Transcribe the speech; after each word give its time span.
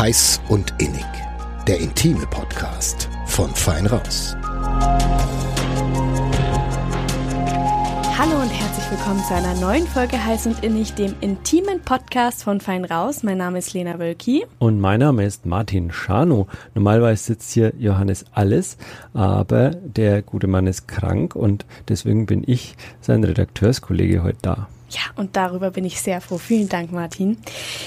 Heiß 0.00 0.40
und 0.48 0.72
Innig. 0.78 1.04
Der 1.68 1.78
intime 1.78 2.26
Podcast 2.30 3.10
von 3.26 3.50
Fein 3.50 3.84
Raus. 3.84 4.34
Hallo 8.18 8.40
und 8.40 8.48
herzlich 8.48 8.90
willkommen 8.90 9.22
zu 9.28 9.34
einer 9.34 9.52
neuen 9.60 9.86
Folge 9.86 10.24
Heiß 10.24 10.46
und 10.46 10.64
Innig, 10.64 10.94
dem 10.94 11.14
intimen 11.20 11.82
Podcast 11.82 12.44
von 12.44 12.62
Fein 12.62 12.86
Raus. 12.86 13.22
Mein 13.22 13.36
Name 13.36 13.58
ist 13.58 13.74
Lena 13.74 13.98
Wölki. 13.98 14.46
Und 14.58 14.80
mein 14.80 15.00
Name 15.00 15.26
ist 15.26 15.44
Martin 15.44 15.92
Schano. 15.92 16.46
Normalerweise 16.74 17.22
sitzt 17.22 17.52
hier 17.52 17.74
Johannes 17.78 18.24
Alles, 18.32 18.78
aber 19.12 19.72
der 19.72 20.22
gute 20.22 20.46
Mann 20.46 20.66
ist 20.66 20.88
krank 20.88 21.36
und 21.36 21.66
deswegen 21.90 22.24
bin 22.24 22.42
ich 22.46 22.74
sein 23.02 23.22
Redakteurskollege 23.22 24.22
heute 24.22 24.38
da. 24.40 24.68
Ja, 24.90 25.02
und 25.14 25.36
darüber 25.36 25.70
bin 25.70 25.84
ich 25.84 26.00
sehr 26.00 26.20
froh. 26.20 26.38
Vielen 26.38 26.68
Dank, 26.68 26.90
Martin. 26.90 27.36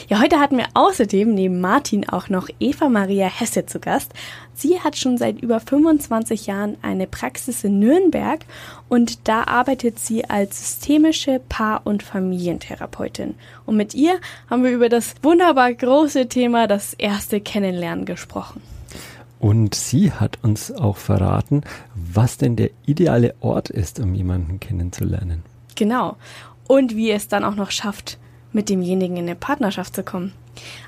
Ja, 0.07 0.21
heute 0.21 0.39
hatten 0.39 0.57
wir 0.57 0.67
außerdem 0.73 1.33
neben 1.33 1.59
Martin 1.59 2.07
auch 2.07 2.29
noch 2.29 2.47
Eva 2.61 2.87
Maria 2.87 3.27
Hesse 3.27 3.65
zu 3.65 3.81
Gast. 3.81 4.13
Sie 4.53 4.79
hat 4.79 4.95
schon 4.95 5.17
seit 5.17 5.41
über 5.41 5.59
25 5.59 6.47
Jahren 6.47 6.77
eine 6.81 7.05
Praxis 7.05 7.65
in 7.65 7.79
Nürnberg 7.79 8.45
und 8.87 9.27
da 9.27 9.43
arbeitet 9.43 9.99
sie 9.99 10.29
als 10.29 10.59
systemische 10.59 11.41
Paar- 11.49 11.81
und 11.85 12.03
Familientherapeutin. 12.03 13.35
Und 13.65 13.75
mit 13.75 13.93
ihr 13.93 14.19
haben 14.49 14.63
wir 14.63 14.71
über 14.71 14.87
das 14.87 15.15
wunderbar 15.21 15.73
große 15.73 16.29
Thema 16.29 16.67
das 16.67 16.93
erste 16.93 17.41
Kennenlernen 17.41 18.05
gesprochen. 18.05 18.61
Und 19.39 19.75
sie 19.75 20.13
hat 20.13 20.39
uns 20.41 20.71
auch 20.71 20.95
verraten, 20.95 21.63
was 21.95 22.37
denn 22.37 22.55
der 22.55 22.69
ideale 22.85 23.35
Ort 23.41 23.69
ist, 23.69 23.99
um 23.99 24.15
jemanden 24.15 24.61
kennenzulernen. 24.61 25.43
Genau 25.75 26.15
und 26.67 26.95
wie 26.95 27.11
es 27.11 27.27
dann 27.27 27.43
auch 27.43 27.55
noch 27.55 27.71
schafft, 27.71 28.17
mit 28.51 28.69
demjenigen 28.69 29.17
in 29.17 29.23
eine 29.23 29.35
Partnerschaft 29.35 29.95
zu 29.95 30.03
kommen. 30.03 30.33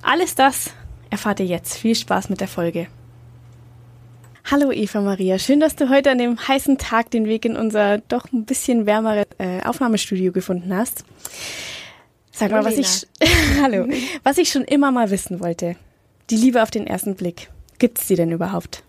Alles 0.01 0.35
das 0.35 0.71
erfahrt 1.09 1.39
ihr 1.39 1.45
jetzt. 1.45 1.77
Viel 1.77 1.95
Spaß 1.95 2.29
mit 2.29 2.41
der 2.41 2.47
Folge. 2.47 2.87
Hallo 4.51 4.71
Eva 4.71 5.01
Maria, 5.01 5.39
schön, 5.39 5.59
dass 5.59 5.75
du 5.75 5.89
heute 5.89 6.11
an 6.11 6.19
dem 6.19 6.37
heißen 6.37 6.77
Tag 6.77 7.09
den 7.09 7.25
Weg 7.25 7.45
in 7.45 7.57
unser 7.57 7.97
doch 7.97 8.31
ein 8.31 8.45
bisschen 8.45 8.85
wärmere 8.85 9.25
äh, 9.39 9.63
Aufnahmestudio 9.63 10.31
gefunden 10.31 10.75
hast. 10.75 11.03
Sag 12.31 12.51
Hallo 12.51 12.61
mal, 12.61 12.69
was 12.69 12.77
ich 12.77 13.07
Hallo, 13.61 13.87
was 14.21 14.37
ich 14.37 14.49
schon 14.49 14.63
immer 14.63 14.91
mal 14.91 15.09
wissen 15.09 15.39
wollte. 15.39 15.77
Die 16.29 16.37
Liebe 16.37 16.61
auf 16.61 16.69
den 16.69 16.85
ersten 16.85 17.15
Blick. 17.15 17.49
Gibt's 17.79 18.05
die 18.05 18.15
denn 18.15 18.31
überhaupt? 18.31 18.83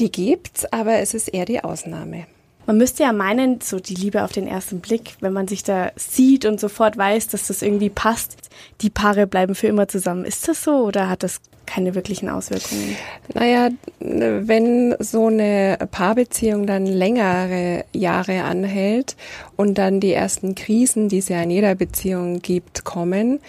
Die 0.00 0.10
gibt's, 0.10 0.64
aber 0.72 0.94
es 0.94 1.12
ist 1.12 1.28
eher 1.28 1.44
die 1.44 1.62
Ausnahme. 1.62 2.26
Man 2.66 2.78
müsste 2.78 3.02
ja 3.02 3.12
meinen, 3.12 3.60
so 3.60 3.78
die 3.78 3.94
Liebe 3.94 4.24
auf 4.24 4.32
den 4.32 4.46
ersten 4.46 4.80
Blick, 4.80 5.16
wenn 5.20 5.32
man 5.32 5.48
sich 5.48 5.62
da 5.62 5.92
sieht 5.96 6.44
und 6.46 6.60
sofort 6.60 6.96
weiß, 6.96 7.28
dass 7.28 7.48
das 7.48 7.62
irgendwie 7.62 7.90
passt, 7.90 8.36
die 8.80 8.90
Paare 8.90 9.26
bleiben 9.26 9.54
für 9.54 9.66
immer 9.66 9.88
zusammen. 9.88 10.24
Ist 10.24 10.48
das 10.48 10.64
so 10.64 10.84
oder 10.84 11.08
hat 11.08 11.22
das 11.22 11.40
keine 11.66 11.94
wirklichen 11.94 12.28
Auswirkungen? 12.28 12.96
Naja, 13.32 13.68
wenn 14.00 14.94
so 14.98 15.26
eine 15.26 15.78
Paarbeziehung 15.90 16.66
dann 16.66 16.86
längere 16.86 17.84
Jahre 17.92 18.44
anhält 18.44 19.16
und 19.56 19.78
dann 19.78 20.00
die 20.00 20.12
ersten 20.12 20.54
Krisen, 20.54 21.08
die 21.08 21.18
es 21.18 21.28
ja 21.28 21.42
in 21.42 21.50
jeder 21.50 21.74
Beziehung 21.74 22.40
gibt, 22.40 22.84
kommen, 22.84 23.40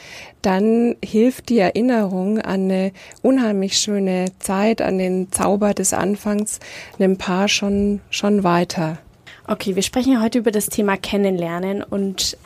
dann 0.41 0.95
hilft 1.03 1.49
die 1.49 1.59
Erinnerung 1.59 2.39
an 2.39 2.65
eine 2.65 2.91
unheimlich 3.21 3.77
schöne 3.77 4.25
Zeit, 4.39 4.81
an 4.81 4.97
den 4.97 5.31
Zauber 5.31 5.73
des 5.73 5.93
Anfangs 5.93 6.59
einem 6.99 7.17
Paar 7.17 7.47
schon, 7.47 8.01
schon 8.09 8.43
weiter. 8.43 8.99
Okay, 9.47 9.75
wir 9.75 9.83
sprechen 9.83 10.13
ja 10.13 10.21
heute 10.21 10.39
über 10.39 10.51
das 10.51 10.67
Thema 10.67 10.97
Kennenlernen 10.97 11.83
und 11.83 12.37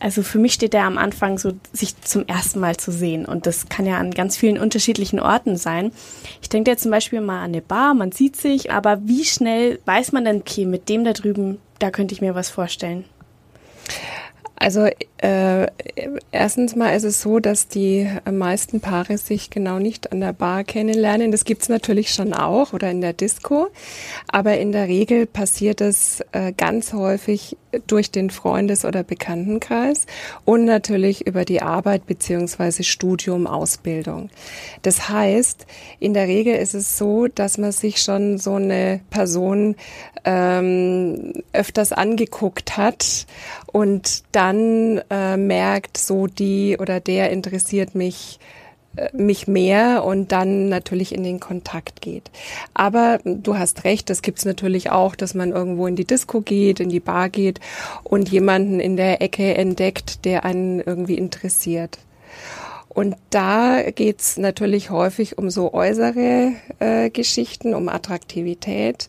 also 0.00 0.22
für 0.22 0.38
mich 0.38 0.54
steht 0.54 0.72
der 0.72 0.84
am 0.84 0.98
Anfang 0.98 1.38
so, 1.38 1.52
sich 1.72 2.00
zum 2.00 2.26
ersten 2.26 2.60
Mal 2.60 2.76
zu 2.76 2.92
sehen. 2.92 3.26
Und 3.26 3.46
das 3.46 3.68
kann 3.68 3.86
ja 3.86 3.98
an 3.98 4.12
ganz 4.12 4.36
vielen 4.36 4.58
unterschiedlichen 4.58 5.18
Orten 5.20 5.56
sein. 5.56 5.92
Ich 6.40 6.48
denke 6.48 6.70
jetzt 6.70 6.82
zum 6.82 6.92
Beispiel 6.92 7.20
mal 7.20 7.38
an 7.38 7.50
eine 7.50 7.62
Bar, 7.62 7.94
man 7.94 8.12
sieht 8.12 8.36
sich, 8.36 8.70
aber 8.70 9.00
wie 9.06 9.24
schnell 9.24 9.80
weiß 9.86 10.12
man 10.12 10.24
denn, 10.24 10.38
okay, 10.38 10.66
mit 10.66 10.88
dem 10.88 11.04
da 11.04 11.12
drüben, 11.12 11.58
da 11.78 11.90
könnte 11.90 12.14
ich 12.14 12.20
mir 12.20 12.34
was 12.34 12.48
vorstellen? 12.48 13.04
Also 14.60 14.88
äh, 15.18 15.66
erstens 16.32 16.74
mal 16.74 16.90
ist 16.90 17.04
es 17.04 17.22
so, 17.22 17.38
dass 17.38 17.68
die 17.68 18.08
meisten 18.30 18.80
Paare 18.80 19.16
sich 19.16 19.50
genau 19.50 19.78
nicht 19.78 20.10
an 20.10 20.20
der 20.20 20.32
Bar 20.32 20.64
kennenlernen. 20.64 21.30
Das 21.30 21.44
gibt's 21.44 21.68
natürlich 21.68 22.12
schon 22.12 22.32
auch 22.32 22.72
oder 22.72 22.90
in 22.90 23.00
der 23.00 23.12
Disco. 23.12 23.68
Aber 24.26 24.58
in 24.58 24.72
der 24.72 24.88
Regel 24.88 25.26
passiert 25.26 25.80
es 25.80 26.22
äh, 26.32 26.52
ganz 26.52 26.92
häufig 26.92 27.56
durch 27.86 28.10
den 28.10 28.30
Freundes- 28.30 28.84
oder 28.84 29.02
Bekanntenkreis 29.02 30.06
und 30.44 30.64
natürlich 30.64 31.26
über 31.26 31.44
die 31.44 31.60
Arbeit 31.62 32.06
beziehungsweise 32.06 32.82
Studium, 32.82 33.46
Ausbildung. 33.46 34.30
Das 34.82 35.08
heißt, 35.08 35.66
in 36.00 36.14
der 36.14 36.28
Regel 36.28 36.54
ist 36.56 36.74
es 36.74 36.96
so, 36.96 37.26
dass 37.26 37.58
man 37.58 37.72
sich 37.72 38.02
schon 38.02 38.38
so 38.38 38.54
eine 38.54 39.00
Person 39.10 39.76
ähm, 40.24 41.34
öfters 41.52 41.92
angeguckt 41.92 42.76
hat 42.76 43.26
und 43.66 44.24
dann 44.32 44.47
äh, 45.10 45.36
merkt, 45.36 45.96
so 45.96 46.26
die 46.26 46.76
oder 46.78 47.00
der 47.00 47.30
interessiert 47.30 47.94
mich 47.94 48.38
äh, 48.96 49.08
mich 49.12 49.46
mehr 49.48 50.04
und 50.04 50.32
dann 50.32 50.68
natürlich 50.68 51.14
in 51.14 51.22
den 51.22 51.40
Kontakt 51.40 52.00
geht. 52.00 52.30
Aber 52.74 53.20
du 53.24 53.56
hast 53.58 53.84
recht, 53.84 54.10
das 54.10 54.22
gibt's 54.22 54.44
natürlich 54.44 54.90
auch, 54.90 55.14
dass 55.14 55.34
man 55.34 55.50
irgendwo 55.52 55.86
in 55.86 55.96
die 55.96 56.06
Disco 56.06 56.40
geht, 56.40 56.80
in 56.80 56.88
die 56.88 57.00
Bar 57.00 57.28
geht 57.28 57.60
und 58.04 58.28
jemanden 58.28 58.80
in 58.80 58.96
der 58.96 59.22
Ecke 59.22 59.54
entdeckt, 59.54 60.24
der 60.24 60.44
einen 60.44 60.80
irgendwie 60.80 61.18
interessiert. 61.18 61.98
Und 62.88 63.14
da 63.30 63.82
geht's 63.94 64.38
natürlich 64.38 64.90
häufig 64.90 65.38
um 65.38 65.50
so 65.50 65.72
äußere 65.72 66.52
äh, 66.80 67.10
Geschichten, 67.10 67.74
um 67.74 67.88
Attraktivität 67.88 69.08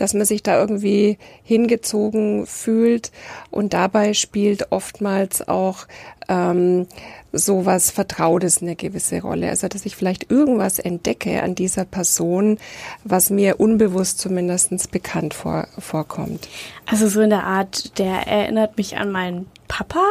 dass 0.00 0.14
man 0.14 0.24
sich 0.24 0.42
da 0.42 0.58
irgendwie 0.58 1.18
hingezogen 1.42 2.46
fühlt. 2.46 3.10
Und 3.50 3.74
dabei 3.74 4.14
spielt 4.14 4.72
oftmals 4.72 5.46
auch 5.46 5.86
ähm, 6.28 6.86
so 7.32 7.66
Vertrautes 7.90 8.62
eine 8.62 8.76
gewisse 8.76 9.20
Rolle. 9.20 9.50
Also 9.50 9.68
dass 9.68 9.84
ich 9.84 9.96
vielleicht 9.96 10.30
irgendwas 10.30 10.78
entdecke 10.78 11.42
an 11.42 11.54
dieser 11.54 11.84
Person, 11.84 12.58
was 13.04 13.30
mir 13.30 13.60
unbewusst 13.60 14.18
zumindestens 14.18 14.88
bekannt 14.88 15.34
vor, 15.34 15.68
vorkommt. 15.78 16.48
Also 16.86 17.08
so 17.08 17.20
in 17.20 17.30
der 17.30 17.44
Art, 17.44 17.98
der 17.98 18.26
erinnert 18.26 18.76
mich 18.78 18.96
an 18.96 19.12
meinen 19.12 19.46
Papa 19.68 20.04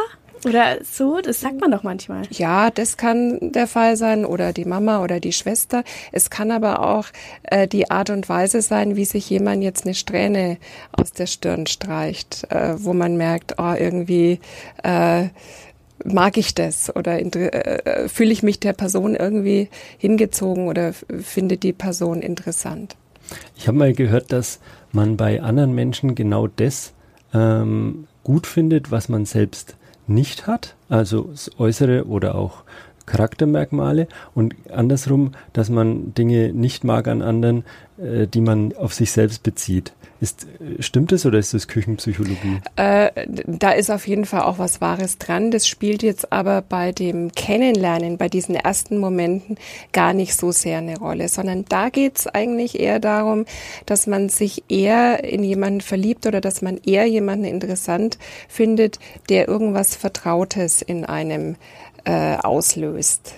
oder 0.44 0.78
so, 0.82 1.20
das 1.20 1.40
sagt 1.40 1.60
man 1.60 1.70
doch 1.70 1.82
manchmal. 1.82 2.22
Ja, 2.30 2.70
das 2.70 2.96
kann 2.96 3.52
der 3.52 3.66
Fall 3.66 3.96
sein 3.96 4.24
oder 4.24 4.52
die 4.52 4.64
Mama 4.64 5.02
oder 5.02 5.20
die 5.20 5.32
Schwester. 5.32 5.84
Es 6.12 6.30
kann 6.30 6.50
aber 6.50 6.80
auch 6.80 7.06
äh, 7.42 7.68
die 7.68 7.90
Art 7.90 8.10
und 8.10 8.28
Weise 8.28 8.62
sein, 8.62 8.96
wie 8.96 9.04
sich 9.04 9.28
jemand 9.28 9.62
jetzt 9.62 9.84
eine 9.84 9.94
Strähne 9.94 10.58
aus 10.92 11.12
der 11.12 11.26
Stirn 11.26 11.66
streicht, 11.66 12.46
äh, 12.50 12.74
wo 12.76 12.92
man 12.92 13.16
merkt, 13.16 13.56
oh, 13.58 13.74
irgendwie 13.78 14.40
äh, 14.82 15.28
mag 16.04 16.36
ich 16.36 16.54
das 16.54 16.94
oder 16.94 17.20
äh, 17.20 18.08
fühle 18.08 18.32
ich 18.32 18.42
mich 18.42 18.60
der 18.60 18.72
Person 18.72 19.14
irgendwie 19.14 19.68
hingezogen 19.98 20.68
oder 20.68 20.92
finde 20.92 21.56
die 21.56 21.72
Person 21.72 22.22
interessant. 22.22 22.96
Ich 23.56 23.68
habe 23.68 23.78
mal 23.78 23.92
gehört, 23.92 24.32
dass 24.32 24.60
man 24.92 25.16
bei 25.16 25.42
anderen 25.42 25.74
Menschen 25.74 26.14
genau 26.14 26.46
das 26.46 26.92
ähm, 27.32 28.06
gut 28.24 28.46
findet, 28.46 28.90
was 28.90 29.08
man 29.08 29.24
selbst 29.24 29.76
nicht 30.10 30.46
hat, 30.46 30.74
also 30.88 31.28
das 31.30 31.50
Äußere 31.58 32.06
oder 32.06 32.34
auch 32.34 32.64
Charaktermerkmale 33.10 34.06
und 34.34 34.54
andersrum, 34.70 35.32
dass 35.52 35.68
man 35.68 36.14
Dinge 36.14 36.52
nicht 36.52 36.84
mag 36.84 37.08
an 37.08 37.22
anderen, 37.22 37.64
äh, 37.98 38.26
die 38.26 38.40
man 38.40 38.72
auf 38.76 38.94
sich 38.94 39.10
selbst 39.10 39.42
bezieht. 39.42 39.92
Ist, 40.20 40.46
äh, 40.60 40.82
stimmt 40.82 41.12
das 41.12 41.26
oder 41.26 41.38
ist 41.38 41.54
das 41.54 41.66
Küchenpsychologie? 41.66 42.60
Äh, 42.76 43.10
da 43.46 43.72
ist 43.72 43.90
auf 43.90 44.06
jeden 44.06 44.26
Fall 44.26 44.42
auch 44.42 44.58
was 44.58 44.80
Wahres 44.80 45.18
dran. 45.18 45.50
Das 45.50 45.66
spielt 45.66 46.02
jetzt 46.02 46.32
aber 46.32 46.62
bei 46.62 46.92
dem 46.92 47.32
Kennenlernen, 47.32 48.16
bei 48.16 48.28
diesen 48.28 48.54
ersten 48.54 48.98
Momenten 48.98 49.56
gar 49.92 50.12
nicht 50.12 50.34
so 50.36 50.52
sehr 50.52 50.78
eine 50.78 50.98
Rolle, 50.98 51.28
sondern 51.28 51.64
da 51.68 51.88
geht's 51.88 52.26
eigentlich 52.26 52.78
eher 52.78 53.00
darum, 53.00 53.44
dass 53.86 54.06
man 54.06 54.28
sich 54.28 54.64
eher 54.68 55.24
in 55.24 55.42
jemanden 55.42 55.80
verliebt 55.80 56.26
oder 56.26 56.40
dass 56.40 56.62
man 56.62 56.78
eher 56.84 57.06
jemanden 57.06 57.46
interessant 57.46 58.18
findet, 58.48 58.98
der 59.30 59.48
irgendwas 59.48 59.96
Vertrautes 59.96 60.82
in 60.82 61.04
einem 61.04 61.56
äh, 62.04 62.36
auslöst. 62.36 63.34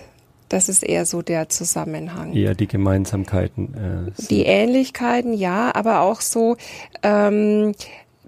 Das 0.48 0.68
ist 0.68 0.82
eher 0.82 1.06
so 1.06 1.22
der 1.22 1.48
Zusammenhang. 1.48 2.34
Eher 2.34 2.54
die 2.54 2.66
Gemeinsamkeiten. 2.66 4.12
Äh, 4.18 4.22
die 4.28 4.44
Ähnlichkeiten, 4.44 5.32
ja, 5.32 5.74
aber 5.74 6.02
auch 6.02 6.20
so 6.20 6.56
ähm, 7.02 7.72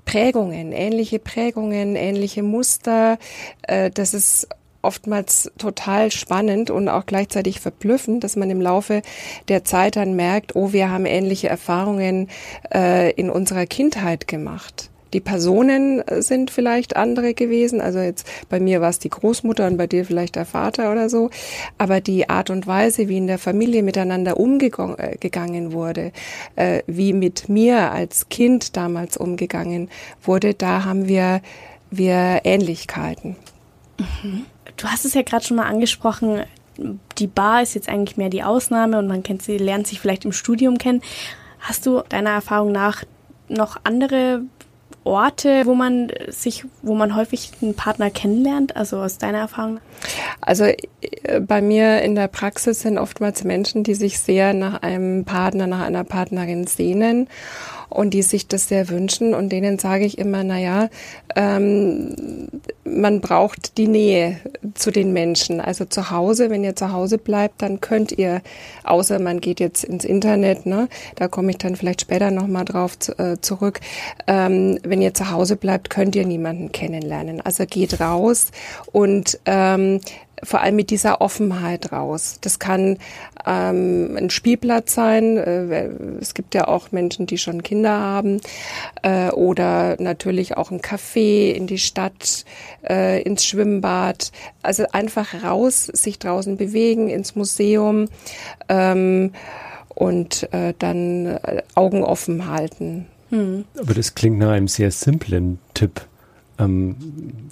Prägungen, 0.07 0.73
ähnliche 0.73 1.19
Prägungen, 1.19 1.97
ähnliche 1.97 2.43
Muster. 2.43 3.19
Äh, 3.63 3.91
das 3.91 4.15
ist 4.15 4.49
oftmals 4.81 5.53
total 5.59 6.11
spannend 6.11 6.71
und 6.71 6.89
auch 6.89 7.05
gleichzeitig 7.05 7.61
verblüffend, 7.61 8.25
dass 8.25 8.37
man 8.37 8.51
im 8.51 8.61
Laufe 8.61 9.03
der 9.49 9.65
Zeit 9.65 9.97
dann 9.97 10.15
merkt, 10.15 10.57
oh, 10.57 10.73
wir 10.73 10.91
haben 10.91 11.07
ähnliche 11.07 11.49
Erfahrungen 11.49 12.29
äh, 12.73 13.11
in 13.13 13.29
unserer 13.29 13.67
Kindheit 13.67 14.29
gemacht 14.29 14.91
Die 15.15 15.21
Personen 15.21 16.03
sind 16.19 16.51
vielleicht 16.51 16.97
andere 16.97 17.35
gewesen. 17.35 17.81
Also 17.81 18.01
jetzt 18.01 18.27
bei 18.49 18.59
mir 18.59 18.81
war 18.81 18.91
es 18.91 18.99
die 18.99 19.09
Großmutter 19.09 19.67
und 19.67 19.77
bei 19.77 19.87
dir 19.87 20.05
vielleicht 20.05 20.35
der 20.35 20.45
Vater 20.45 20.91
oder 20.91 21.09
so. 21.09 21.31
Aber 21.79 22.01
die 22.01 22.29
Art 22.29 22.51
und 22.51 22.67
Weise, 22.67 23.09
wie 23.09 23.17
in 23.17 23.29
der 23.29 23.39
Familie 23.39 23.85
miteinander 23.85 24.39
umgegangen 24.39 25.73
wurde, 25.73 26.13
äh, 26.57 26.83
wie 26.89 27.13
mit 27.13 27.49
mir 27.49 27.93
als 27.93 28.29
Kind 28.29 28.77
damals 28.77 29.17
umgegangen 29.17 29.89
wurde, 30.21 30.53
da 30.53 30.85
haben 30.85 31.07
wir, 31.07 31.41
wir 31.91 32.41
Ähnlichkeiten. 32.43 33.37
Mhm. 33.99 34.47
Du 34.77 34.89
hast 34.89 35.05
es 35.05 35.15
ja 35.15 35.23
gerade 35.23 35.45
schon 35.45 35.57
mal 35.57 35.69
angesprochen, 35.69 36.43
die 37.19 37.29
Bar 37.29 37.63
ist 37.63 37.75
jetzt 37.75 37.89
eigentlich 37.89 38.17
mehr 38.17 38.31
die 38.31 38.43
Ausnahme 38.43 38.99
und 38.99 39.07
man 39.07 39.23
kennt 39.23 39.43
sie, 39.43 39.59
lernt 39.59 39.87
sich 39.87 40.01
vielleicht 40.01 40.25
im 40.25 40.33
Studium 40.33 40.79
kennen. 40.79 41.03
Hast 41.61 41.87
du 41.87 42.03
deiner 42.09 42.31
Erfahrung 42.31 42.73
nach 42.73 43.05
noch 43.49 43.79
andere 43.85 44.43
Orte, 45.05 45.67
wo 45.67 45.75
man 45.75 46.09
sich, 46.29 46.65
wo 46.83 46.95
man 46.95 47.15
häufig 47.15 47.53
einen 47.63 47.75
Partner 47.75 48.11
kennenlernt, 48.11 48.77
also 48.77 48.99
aus 48.99 49.19
deiner 49.19 49.39
Erfahrung? 49.39 49.81
Also 50.41 50.65
äh, 50.65 51.41
bei 51.41 51.61
mir 51.61 52.03
in 52.03 52.15
der 52.15 52.29
Praxis 52.29 52.81
sind 52.81 52.99
oftmals 52.99 53.45
Menschen, 53.45 53.85
die 53.85 53.95
sich 53.95 54.19
sehr 54.19 54.55
nach 54.55 54.83
einem 54.83 55.25
Partner, 55.25 55.67
nach 55.67 55.83
einer 55.83 56.05
Partnerin 56.05 56.67
sehnen 56.67 57.29
und 57.89 58.15
die 58.15 58.23
sich 58.23 58.49
das 58.49 58.69
sehr 58.69 58.89
wünschen 58.89 59.35
und 59.35 59.51
denen 59.51 59.79
sage 59.79 60.05
ich 60.05 60.19
immer, 60.19 60.45
na 60.45 60.59
ja, 60.59 60.89
ähm, 61.37 62.49
man 62.85 63.21
braucht 63.21 63.79
die 63.79 63.89
Nähe 63.89 64.41
zu 64.75 64.91
den 64.91 65.13
Menschen. 65.13 65.61
Also 65.61 65.85
zu 65.85 66.11
Hause, 66.11 66.51
wenn 66.51 66.65
ihr 66.65 66.77
zu 66.77 66.93
Hause 66.93 67.19
bleibt, 67.19 67.63
dann 67.63 67.81
könnt 67.81 68.13
ihr, 68.13 68.43
außer 68.85 69.19
man 69.19 69.41
geht 69.41 69.61
jetzt 69.61 69.85
ins 69.85 70.05
Internet, 70.05 70.67
ne, 70.67 70.89
da 71.17 71.29
komme 71.29 71.51
ich 71.51 71.59
dann 71.59 71.77
vielleicht 71.77 72.03
später 72.03 72.31
nochmal 72.31 72.65
drauf 72.65 72.97
äh, 73.19 73.37
zurück, 73.41 73.81
ähm, 74.27 74.79
wenn 74.83 75.03
ihr 75.03 75.15
zu 75.15 75.31
Hause 75.31 75.57
bleibt, 75.57 75.91
könnt 75.91 76.15
ihr 76.17 76.27
niemanden 76.27 76.73
kennenlernen. 76.73 77.41
Also 77.41 77.65
geht 77.67 78.01
raus 78.01 78.49
und 78.93 79.39
ähm, 79.47 80.01
vor 80.43 80.61
allem 80.61 80.77
mit 80.77 80.91
dieser 80.91 81.21
Offenheit 81.21 81.93
raus. 81.93 82.39
Das 82.41 82.59
kann 82.59 82.99
ähm, 83.47 84.17
ein 84.17 84.31
Spielplatz 84.31 84.95
sein. 84.95 85.37
Äh, 85.37 85.89
es 86.21 86.35
gibt 86.35 86.55
ja 86.55 86.69
auch 86.69 86.93
Menschen, 86.93 87.27
die 87.27 87.39
schon 87.39 87.63
Kinder 87.63 87.99
haben. 87.99 88.41
Äh, 89.03 89.31
oder 89.31 89.97
natürlich 90.01 90.57
auch 90.57 90.71
ein 90.71 90.81
Café 90.81 91.53
in 91.53 91.67
die 91.67 91.79
Stadt, 91.79 92.45
äh, 92.89 93.23
ins 93.23 93.45
Schwimmbad. 93.45 94.33
Also 94.63 94.85
einfach 94.93 95.43
raus, 95.45 95.87
sich 95.87 96.19
draußen 96.19 96.57
bewegen, 96.57 97.09
ins 97.09 97.37
Museum 97.37 98.09
ähm, 98.69 99.33
und 99.89 100.53
äh, 100.53 100.75
dann 100.79 101.27
äh, 101.27 101.63
Augen 101.75 102.03
offen 102.03 102.49
halten. 102.49 103.07
Hm. 103.31 103.65
Aber 103.79 103.95
das 103.95 104.15
klingt 104.15 104.39
nach 104.39 104.51
einem 104.51 104.69
sehr 104.69 104.91
simplen 104.91 105.59
Tipp. 105.75 106.07
Ähm, 106.59 106.97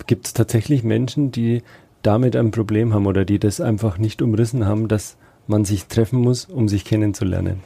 Gibt 0.06 0.26
es 0.26 0.32
tatsächlich 0.32 0.84
Menschen, 0.84 1.32
die 1.32 1.62
damit 2.02 2.37
ein 2.37 2.50
Problem 2.50 2.93
haben 2.94 3.06
oder 3.06 3.25
die 3.25 3.38
das 3.38 3.60
einfach 3.60 3.99
nicht 3.99 4.22
umrissen 4.22 4.66
haben, 4.66 4.88
dass 4.88 5.16
man 5.46 5.64
sich 5.64 5.87
treffen 5.87 6.20
muss, 6.20 6.44
um 6.46 6.69
sich 6.69 6.84
kennenzulernen? 6.84 7.60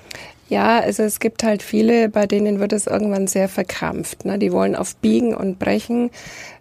Ja, 0.48 0.78
also 0.78 1.02
es 1.02 1.18
gibt 1.18 1.42
halt 1.42 1.62
viele, 1.62 2.08
bei 2.08 2.26
denen 2.26 2.60
wird 2.60 2.72
es 2.72 2.86
irgendwann 2.86 3.26
sehr 3.26 3.48
verkrampft. 3.48 4.24
Ne? 4.24 4.38
Die 4.38 4.52
wollen 4.52 4.76
auf 4.76 4.94
Biegen 4.96 5.34
und 5.34 5.58
Brechen 5.58 6.10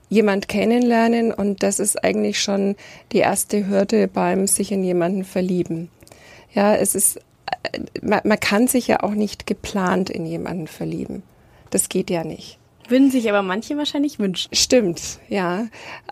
jemand 0.10 0.48
kennenlernen 0.48 1.32
und 1.32 1.64
das 1.64 1.80
ist 1.80 2.04
eigentlich 2.04 2.42
schon 2.42 2.76
die 3.12 3.20
erste 3.20 3.68
Hürde 3.68 4.08
beim 4.08 4.48
sich 4.48 4.72
in 4.72 4.84
jemanden 4.84 5.24
verlieben. 5.24 5.90
Ja, 6.54 6.76
es 6.76 6.96
ist, 6.96 7.18
äh, 7.18 7.80
man, 8.02 8.22
man 8.24 8.40
kann 8.40 8.68
sich 8.68 8.88
ja 8.88 9.04
auch 9.04 9.14
nicht 9.14 9.46
geplant 9.46 10.10
in 10.10 10.26
jemanden 10.26 10.68
verlieben. 10.68 11.24
Das 11.70 11.90
geht 11.90 12.10
ja 12.10 12.24
nicht. 12.24 12.58
Würden 12.88 13.10
sich 13.10 13.28
aber 13.30 13.42
manche 13.42 13.78
wahrscheinlich 13.78 14.20
wünschen. 14.20 14.54
Stimmt, 14.54 15.20
ja. 15.28 15.68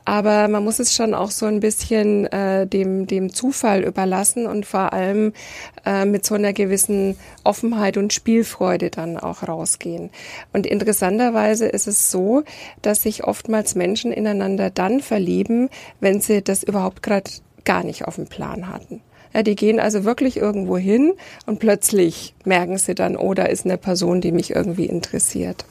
Aber 0.06 0.48
man 0.48 0.64
muss 0.64 0.80
es 0.80 0.94
schon 0.94 1.14
auch 1.14 1.32
so 1.32 1.46
ein 1.46 1.60
bisschen 1.60 2.26
äh, 2.26 2.68
dem, 2.68 3.08
dem 3.08 3.32
Zufall 3.32 3.84
überlassen 3.84 4.48
und 4.48 4.66
vor 4.66 4.92
allem 4.92 5.34
äh, 5.86 6.06
mit 6.06 6.26
so 6.26 6.36
einer 6.36 6.52
gewissen 6.52 7.16
Offenheit 7.44 7.96
und 7.98 8.12
Spielfreude 8.12 8.90
dann 8.90 9.18
auch 9.18 9.48
rausgehen. 9.48 10.10
Und 10.52 10.66
interessanterweise 10.66 11.68
ist 11.68 11.88
es 11.88 12.12
so, 12.12 12.44
dass 12.82 13.04
sich 13.04 13.24
oftmals 13.24 13.76
Menschen 13.76 14.12
ineinander 14.12 14.70
dann 14.70 15.00
verlieben, 15.00 15.70
wenn 16.00 16.20
sie 16.20 16.42
das 16.42 16.64
überhaupt 16.64 17.04
gerade 17.04 17.30
gar 17.64 17.84
nicht 17.84 18.06
auf 18.06 18.16
dem 18.16 18.28
Plan 18.28 18.68
hatten. 18.68 19.02
Ja, 19.34 19.42
die 19.42 19.56
gehen 19.56 19.80
also 19.80 20.04
wirklich 20.04 20.38
irgendwo 20.38 20.78
hin 20.78 21.14
und 21.46 21.60
plötzlich 21.60 22.36
merken 22.46 22.78
sie 22.78 22.94
dann, 22.94 23.16
oh, 23.16 23.34
da 23.34 23.44
ist 23.44 23.66
eine 23.66 23.78
Person, 23.78 24.22
die 24.22 24.32
mich 24.32 24.52
irgendwie 24.52 24.86
interessiert. 24.86 25.66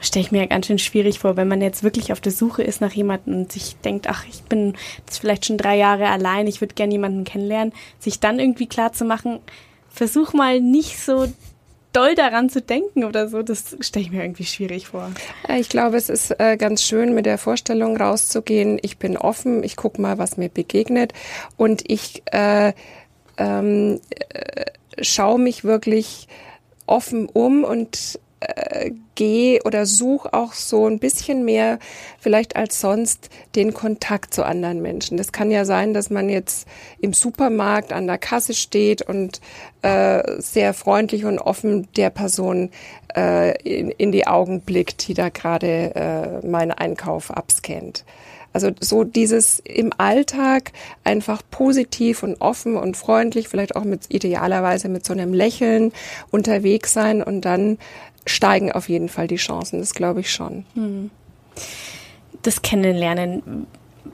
Stelle 0.00 0.24
ich 0.24 0.32
mir 0.32 0.40
ja 0.40 0.46
ganz 0.46 0.66
schön 0.66 0.78
schwierig 0.78 1.18
vor, 1.18 1.36
wenn 1.36 1.48
man 1.48 1.62
jetzt 1.62 1.82
wirklich 1.82 2.12
auf 2.12 2.20
der 2.20 2.32
Suche 2.32 2.62
ist 2.62 2.80
nach 2.80 2.92
jemandem 2.92 3.34
und 3.34 3.52
sich 3.52 3.76
denkt, 3.76 4.08
ach, 4.08 4.24
ich 4.28 4.42
bin 4.42 4.74
jetzt 4.98 5.18
vielleicht 5.18 5.46
schon 5.46 5.58
drei 5.58 5.76
Jahre 5.76 6.08
allein, 6.08 6.46
ich 6.46 6.60
würde 6.60 6.74
gerne 6.74 6.92
jemanden 6.92 7.24
kennenlernen, 7.24 7.72
sich 7.98 8.20
dann 8.20 8.38
irgendwie 8.38 8.66
klar 8.66 8.92
zu 8.92 9.04
machen, 9.04 9.40
versuch 9.88 10.32
mal 10.32 10.60
nicht 10.60 10.98
so 10.98 11.26
doll 11.92 12.14
daran 12.14 12.48
zu 12.48 12.60
denken 12.60 13.04
oder 13.04 13.28
so, 13.28 13.42
das 13.42 13.76
stelle 13.80 14.04
ich 14.04 14.12
mir 14.12 14.22
irgendwie 14.22 14.44
schwierig 14.44 14.88
vor. 14.88 15.10
Ich 15.58 15.68
glaube, 15.68 15.96
es 15.96 16.08
ist 16.08 16.38
äh, 16.38 16.56
ganz 16.56 16.84
schön, 16.84 17.14
mit 17.14 17.26
der 17.26 17.38
Vorstellung 17.38 17.96
rauszugehen, 17.96 18.78
ich 18.82 18.98
bin 18.98 19.16
offen, 19.16 19.64
ich 19.64 19.76
gucke 19.76 20.00
mal, 20.00 20.18
was 20.18 20.36
mir 20.36 20.48
begegnet 20.48 21.12
und 21.56 21.82
ich 21.90 22.22
äh, 22.26 22.72
ähm, 23.38 24.00
äh, 24.28 24.64
schaue 25.02 25.38
mich 25.38 25.64
wirklich 25.64 26.28
offen 26.86 27.28
um 27.28 27.64
und 27.64 28.20
äh, 28.56 28.92
gehe 29.14 29.60
oder 29.64 29.86
suche 29.86 30.32
auch 30.32 30.52
so 30.52 30.86
ein 30.86 30.98
bisschen 30.98 31.44
mehr 31.44 31.78
vielleicht 32.18 32.56
als 32.56 32.80
sonst 32.80 33.30
den 33.54 33.74
Kontakt 33.74 34.32
zu 34.32 34.44
anderen 34.44 34.82
Menschen. 34.82 35.16
Das 35.16 35.32
kann 35.32 35.50
ja 35.50 35.64
sein, 35.64 35.94
dass 35.94 36.10
man 36.10 36.28
jetzt 36.28 36.66
im 37.00 37.12
Supermarkt 37.12 37.92
an 37.92 38.06
der 38.06 38.18
Kasse 38.18 38.54
steht 38.54 39.02
und 39.02 39.40
äh, 39.82 40.40
sehr 40.40 40.74
freundlich 40.74 41.24
und 41.24 41.38
offen 41.38 41.88
der 41.96 42.10
Person 42.10 42.70
äh, 43.16 43.60
in, 43.62 43.90
in 43.90 44.12
die 44.12 44.26
Augen 44.26 44.60
blickt, 44.60 45.08
die 45.08 45.14
da 45.14 45.28
gerade 45.28 45.94
äh, 45.94 46.46
meinen 46.46 46.72
Einkauf 46.72 47.30
abscannt. 47.30 48.04
Also 48.52 48.70
so 48.80 49.04
dieses 49.04 49.60
im 49.60 49.92
Alltag 49.96 50.72
einfach 51.04 51.42
positiv 51.50 52.22
und 52.22 52.40
offen 52.40 52.76
und 52.76 52.96
freundlich, 52.96 53.48
vielleicht 53.48 53.76
auch 53.76 53.84
mit 53.84 54.06
idealerweise 54.08 54.88
mit 54.88 55.04
so 55.04 55.12
einem 55.12 55.32
Lächeln 55.32 55.92
unterwegs 56.30 56.92
sein 56.92 57.22
und 57.22 57.42
dann 57.42 57.78
steigen 58.26 58.72
auf 58.72 58.88
jeden 58.88 59.08
Fall 59.08 59.28
die 59.28 59.36
Chancen, 59.36 59.78
das 59.78 59.94
glaube 59.94 60.20
ich 60.20 60.32
schon. 60.32 60.64
Hm. 60.74 61.10
Das 62.42 62.62
Kennenlernen, 62.62 63.66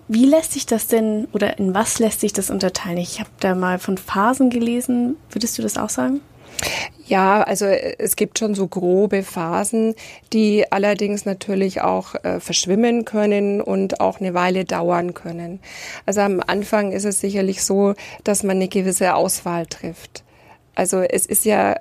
wie 0.09 0.27
lässt 0.27 0.53
sich 0.53 0.67
das 0.67 0.87
denn 0.87 1.29
oder 1.33 1.59
in 1.59 1.75
was 1.75 1.99
lässt 1.99 2.21
sich 2.21 2.33
das 2.33 2.51
unterteilen? 2.51 2.99
Ich 2.99 3.21
habe 3.21 3.31
da 3.41 3.55
mal 3.55 3.79
von 3.79 3.99
Phasen 3.99 4.51
gelesen. 4.51 5.17
Würdest 5.31 5.59
du 5.59 5.63
das 5.63 5.77
auch 5.77 5.91
sagen? 5.91 6.21
Ja, 7.07 7.43
also 7.43 7.67
es 7.67 8.17
gibt 8.17 8.39
schon 8.39 8.57
so 8.57 8.67
grobe 8.67 9.23
Phasen, 9.23 9.95
die 10.33 10.71
allerdings 10.73 11.25
natürlich 11.25 11.81
auch 11.81 12.17
äh, 12.17 12.41
verschwimmen 12.41 13.05
können 13.05 13.61
und 13.61 14.01
auch 14.01 14.21
eine 14.21 14.35
Weile 14.35 14.65
dauern 14.65 15.15
können. 15.15 15.61
Also 16.05 16.23
am 16.23 16.43
Anfang 16.45 16.91
ist 16.91 17.05
es 17.05 17.21
sicherlich 17.21 17.63
so, 17.63 17.95
dass 18.25 18.43
man 18.43 18.57
eine 18.57 18.69
gewisse 18.69 19.15
Auswahl 19.15 19.67
trifft. 19.67 20.25
Also 20.77 21.01
es 21.01 21.25
ist 21.25 21.47
ja 21.47 21.77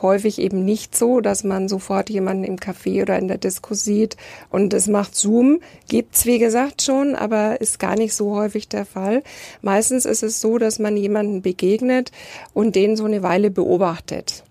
häufig 0.00 0.38
eben 0.38 0.64
nicht 0.64 0.96
so, 0.96 1.20
dass 1.20 1.42
man 1.42 1.68
sofort 1.68 2.08
jemanden 2.08 2.44
im 2.44 2.56
Café 2.56 3.02
oder 3.02 3.18
in 3.18 3.26
der 3.26 3.38
Disco 3.38 3.74
sieht 3.74 4.16
und 4.50 4.72
es 4.72 4.86
macht 4.86 5.16
Zoom. 5.16 5.60
Gibt's 5.88 6.26
wie 6.26 6.38
gesagt 6.38 6.82
schon, 6.82 7.16
aber 7.16 7.60
ist 7.60 7.80
gar 7.80 7.96
nicht 7.96 8.14
so 8.14 8.36
häufig 8.36 8.68
der 8.68 8.86
Fall. 8.86 9.24
Meistens 9.62 10.04
ist 10.04 10.22
es 10.22 10.40
so, 10.40 10.58
dass 10.58 10.78
man 10.78 10.96
jemanden 10.96 11.42
begegnet 11.42 12.12
und 12.54 12.76
den 12.76 12.96
so 12.96 13.04
eine 13.04 13.24
Weile 13.24 13.50
beobachtet. 13.50 14.44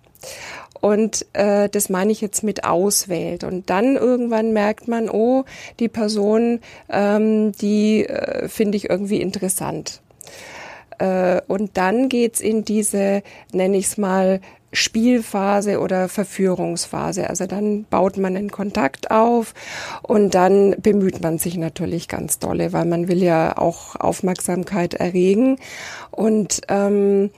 Und 0.82 1.26
äh, 1.34 1.70
das 1.70 1.90
meine 1.90 2.12
ich 2.12 2.20
jetzt 2.20 2.44
mit 2.44 2.66
auswählt. 2.66 3.46
Und 3.46 3.70
dann 3.70 3.96
irgendwann 3.96 4.52
merkt 4.52 4.90
man, 4.90 5.10
oh, 5.10 5.46
die 5.80 5.90
Person, 5.90 6.60
ähm, 6.90 7.54
die 7.54 8.06
äh, 8.06 8.50
finde 8.50 8.78
ich 8.78 8.90
irgendwie 8.90 9.22
interessant. 9.22 10.02
Äh, 11.00 11.42
und 11.48 11.78
dann 11.78 12.10
geht's 12.10 12.40
in 12.40 12.64
diese, 12.64 13.24
nenne 13.52 13.78
ich 13.78 13.88
es 13.88 13.98
mal, 13.98 14.40
Spielphase 14.72 15.80
oder 15.80 16.10
Verführungsphase. 16.10 17.30
Also 17.30 17.48
dann 17.48 17.86
baut 17.86 18.18
man 18.18 18.36
einen 18.36 18.52
Kontakt 18.52 19.10
auf 19.10 19.54
und 20.04 20.36
dann 20.36 20.76
bemüht 20.80 21.22
man 21.22 21.40
sich 21.40 21.58
natürlich 21.58 22.08
ganz 22.08 22.40
dolle, 22.40 22.72
weil 22.72 22.86
man 22.86 23.08
will 23.08 23.24
ja 23.24 23.58
auch 23.58 23.96
Aufmerksamkeit 23.96 24.94
erregen. 24.94 25.58
Und 26.12 26.62
ähm, 26.68 27.32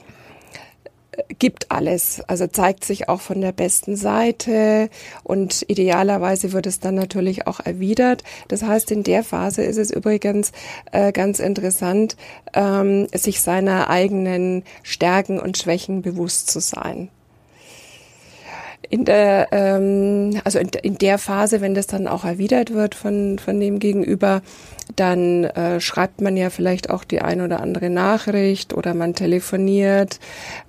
gibt 1.39 1.72
alles, 1.72 2.22
also 2.27 2.48
zeigt 2.48 2.86
sich 2.86 3.10
auch 3.10 3.22
von 3.22 3.41
der 3.41 3.51
besten 3.51 3.96
Seite 3.96 4.89
und 5.24 5.65
idealerweise 5.68 6.53
wird 6.53 6.68
es 6.68 6.80
dann 6.80 6.96
natürlich 6.96 7.48
auch 7.48 7.60
erwidert. 7.60 8.24
Das 8.48 8.63
heißt, 8.63 8.91
in 8.91 9.03
der 9.03 9.24
Phase 9.24 9.63
ist 9.63 9.77
es 9.77 9.91
übrigens 9.91 10.51
äh, 10.91 11.12
ganz 11.12 11.39
interessant, 11.39 12.15
ähm, 12.53 13.08
sich 13.13 13.41
seiner 13.41 13.89
eigenen 13.89 14.63
Stärken 14.84 15.39
und 15.39 15.58
Schwächen 15.58 16.01
bewusst 16.01 16.50
zu 16.50 16.60
sein. 16.60 17.10
In 18.90 19.06
der, 19.06 19.48
ähm, 19.52 20.42
also 20.44 20.60
in, 20.60 20.70
in, 20.82 20.98
der 20.98 21.18
Phase, 21.18 21.62
wenn 21.62 21.74
das 21.74 21.88
dann 21.88 22.08
auch 22.08 22.26
erwidert 22.26 22.74
wird 22.74 22.96
von, 22.96 23.40
von 23.40 23.60
dem 23.60 23.80
Gegenüber, 23.80 24.42
dann 24.96 25.46
äh, 25.46 25.80
schreibt 25.80 26.22
man 26.22 26.36
ja 26.36 26.50
vielleicht 26.50 26.90
auch 26.90 27.04
die 27.04 27.22
ein 27.22 27.42
oder 27.42 27.62
andere 27.62 27.90
Nachricht 27.90 28.74
oder 28.74 28.94
man 28.94 29.14
telefoniert 29.14 30.20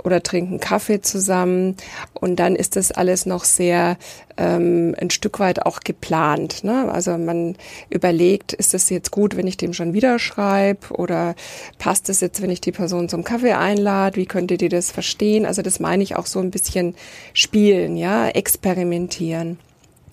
oder 0.03 0.23
trinkt 0.23 0.51
einen 0.51 0.61
Kaffee 0.61 1.01
zusammen. 1.01 1.77
Und 2.15 2.37
dann 2.37 2.55
ist 2.55 2.77
das 2.77 2.93
alles 2.93 3.27
noch 3.27 3.45
sehr 3.45 3.97
ähm, 4.37 4.95
ein 4.99 5.11
Stück 5.11 5.39
weit 5.39 5.65
auch 5.65 5.81
geplant. 5.81 6.65
Ne? 6.65 6.91
Also 6.91 7.17
man 7.19 7.57
überlegt, 7.91 8.53
ist 8.53 8.75
es 8.75 8.91
jetzt 8.91 9.11
gut, 9.11 9.37
wenn 9.37 9.47
ich 9.47 9.57
dem 9.57 9.73
schon 9.73 9.93
wieder 9.93 10.19
schreibe 10.19 10.89
oder 10.95 11.35
passt 11.79 12.09
es 12.09 12.21
jetzt, 12.21 12.43
wenn 12.43 12.51
ich 12.51 12.61
die 12.61 12.73
Person 12.73 13.09
zum 13.09 13.25
Kaffee 13.25 13.53
einlade? 13.53 14.17
Wie 14.17 14.27
könnte 14.27 14.57
die 14.57 14.69
das 14.69 14.91
verstehen? 14.91 15.47
Also 15.47 15.63
das 15.63 15.81
meine 15.81 16.03
ich 16.03 16.17
auch 16.17 16.27
so 16.27 16.41
ein 16.41 16.51
bisschen 16.51 16.95
spielen, 17.33 17.97
ja, 17.97 18.29
experimentieren. 18.29 19.59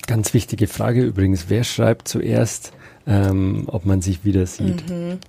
Ganz 0.07 0.33
wichtige 0.33 0.67
Frage 0.67 1.03
übrigens, 1.03 1.45
wer 1.49 1.63
schreibt 1.63 2.07
zuerst, 2.07 2.71
ähm, 3.05 3.65
ob 3.67 3.85
man 3.85 4.01
sich 4.01 4.25
wieder 4.25 4.45
sieht? 4.45 4.89
Mhm. 4.89 5.19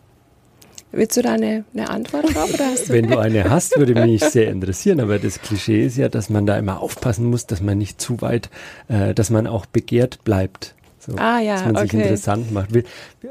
Willst 0.93 1.17
du 1.17 1.23
da 1.23 1.35
eine, 1.35 1.65
eine 1.73 1.89
Antwort 1.89 2.35
drauf? 2.35 2.51
Wenn 2.89 3.09
du 3.09 3.19
eine 3.21 3.49
hast, 3.49 3.79
würde 3.79 3.95
mich 3.95 4.25
sehr 4.25 4.49
interessieren. 4.49 5.01
Aber 5.01 5.19
das 5.19 5.41
Klischee 5.41 5.87
ist 5.87 5.97
ja, 5.97 6.09
dass 6.09 6.31
man 6.31 6.47
da 6.47 6.59
immer 6.59 6.81
aufpassen 6.81 7.27
muss, 7.27 7.47
dass 7.47 7.61
man 7.61 7.79
nicht 7.79 8.01
zu 8.01 8.21
weit, 8.21 8.51
äh, 8.89 9.15
dass 9.15 9.31
man 9.31 9.47
auch 9.47 9.67
begehrt 9.67 10.25
bleibt. 10.25 10.75
So, 10.99 11.15
ah 11.17 11.41
ja, 11.41 11.55
dass 11.55 11.65
man 11.65 11.77
okay. 11.77 11.87
sich 11.87 11.95
interessant 11.95 12.53
macht. 12.53 12.71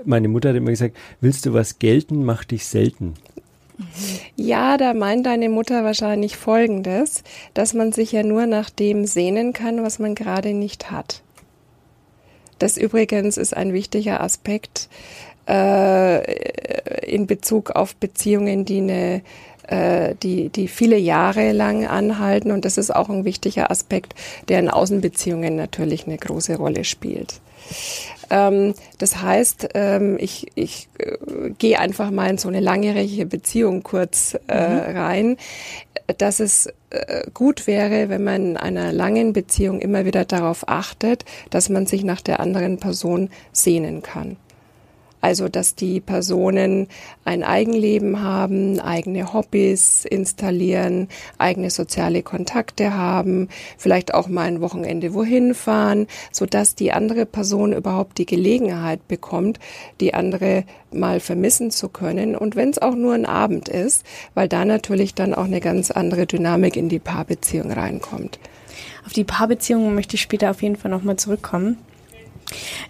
Meine 0.05 0.27
Mutter 0.27 0.49
hat 0.49 0.55
immer 0.55 0.71
gesagt, 0.71 0.95
willst 1.21 1.45
du 1.45 1.53
was 1.53 1.79
gelten, 1.79 2.25
mach 2.25 2.43
dich 2.43 2.65
selten. 2.65 3.13
Ja, 4.35 4.77
da 4.77 4.93
meint 4.93 5.25
deine 5.25 5.49
Mutter 5.49 5.83
wahrscheinlich 5.83 6.35
Folgendes, 6.35 7.23
dass 7.53 7.73
man 7.73 7.91
sich 7.91 8.11
ja 8.11 8.23
nur 8.23 8.45
nach 8.45 8.69
dem 8.69 9.05
sehnen 9.05 9.53
kann, 9.53 9.83
was 9.83 9.99
man 9.99 10.15
gerade 10.15 10.53
nicht 10.53 10.91
hat. 10.91 11.21
Das 12.57 12.75
übrigens 12.75 13.37
ist 13.37 13.55
ein 13.55 13.71
wichtiger 13.71 14.21
Aspekt 14.21 14.89
äh, 15.49 17.05
in 17.05 17.27
Bezug 17.27 17.71
auf 17.71 17.95
Beziehungen, 17.95 18.65
die 18.65 18.77
eine 18.77 19.21
äh, 19.69 20.15
die, 20.23 20.49
die 20.49 20.67
viele 20.67 20.97
Jahre 20.97 21.51
lang 21.51 21.85
anhalten. 21.85 22.51
Und 22.51 22.65
das 22.65 22.77
ist 22.77 22.95
auch 22.95 23.09
ein 23.09 23.25
wichtiger 23.25 23.69
Aspekt, 23.69 24.15
der 24.47 24.59
in 24.59 24.69
Außenbeziehungen 24.69 25.55
natürlich 25.55 26.07
eine 26.07 26.17
große 26.17 26.57
Rolle 26.57 26.83
spielt. 26.83 27.39
Ähm, 28.29 28.73
das 28.97 29.21
heißt, 29.21 29.69
ähm, 29.75 30.17
ich, 30.19 30.47
ich 30.55 30.87
äh, 30.97 31.51
gehe 31.57 31.79
einfach 31.79 32.11
mal 32.11 32.29
in 32.29 32.37
so 32.37 32.47
eine 32.47 32.59
langjährige 32.59 33.25
Beziehung 33.25 33.83
kurz 33.83 34.37
äh, 34.47 34.69
mhm. 34.69 34.97
rein, 34.97 35.37
dass 36.17 36.39
es 36.39 36.67
äh, 36.89 37.29
gut 37.33 37.67
wäre, 37.67 38.09
wenn 38.09 38.23
man 38.23 38.51
in 38.51 38.57
einer 38.57 38.91
langen 38.91 39.33
Beziehung 39.33 39.79
immer 39.81 40.05
wieder 40.05 40.25
darauf 40.25 40.67
achtet, 40.67 41.25
dass 41.49 41.69
man 41.69 41.85
sich 41.85 42.03
nach 42.03 42.21
der 42.21 42.39
anderen 42.39 42.79
Person 42.79 43.29
sehnen 43.51 44.01
kann. 44.01 44.37
Also, 45.21 45.49
dass 45.49 45.75
die 45.75 45.99
Personen 45.99 46.87
ein 47.25 47.43
Eigenleben 47.43 48.23
haben, 48.23 48.79
eigene 48.79 49.33
Hobbys 49.33 50.05
installieren, 50.05 51.09
eigene 51.37 51.69
soziale 51.69 52.23
Kontakte 52.23 52.93
haben, 52.93 53.49
vielleicht 53.77 54.13
auch 54.13 54.27
mal 54.29 54.43
ein 54.43 54.61
Wochenende 54.61 55.13
wohin 55.13 55.53
fahren, 55.53 56.07
so 56.31 56.45
dass 56.45 56.75
die 56.75 56.93
andere 56.93 57.25
Person 57.25 57.73
überhaupt 57.73 58.17
die 58.17 58.25
Gelegenheit 58.25 59.07
bekommt, 59.07 59.59
die 59.99 60.13
andere 60.13 60.63
mal 60.91 61.19
vermissen 61.19 61.69
zu 61.69 61.89
können. 61.89 62.35
Und 62.35 62.55
wenn 62.55 62.69
es 62.69 62.79
auch 62.79 62.95
nur 62.95 63.13
ein 63.13 63.25
Abend 63.25 63.67
ist, 63.67 64.05
weil 64.33 64.47
da 64.47 64.63
natürlich 64.63 65.15
dann 65.15 65.33
auch 65.33 65.45
eine 65.45 65.59
ganz 65.59 65.91
andere 65.91 66.25
Dynamik 66.25 66.77
in 66.77 66.89
die 66.89 66.99
Paarbeziehung 66.99 67.71
reinkommt. 67.71 68.39
Auf 69.05 69.13
die 69.13 69.23
Paarbeziehung 69.23 69.93
möchte 69.95 70.15
ich 70.15 70.21
später 70.21 70.51
auf 70.51 70.61
jeden 70.61 70.75
Fall 70.75 70.91
nochmal 70.91 71.17
zurückkommen. 71.17 71.77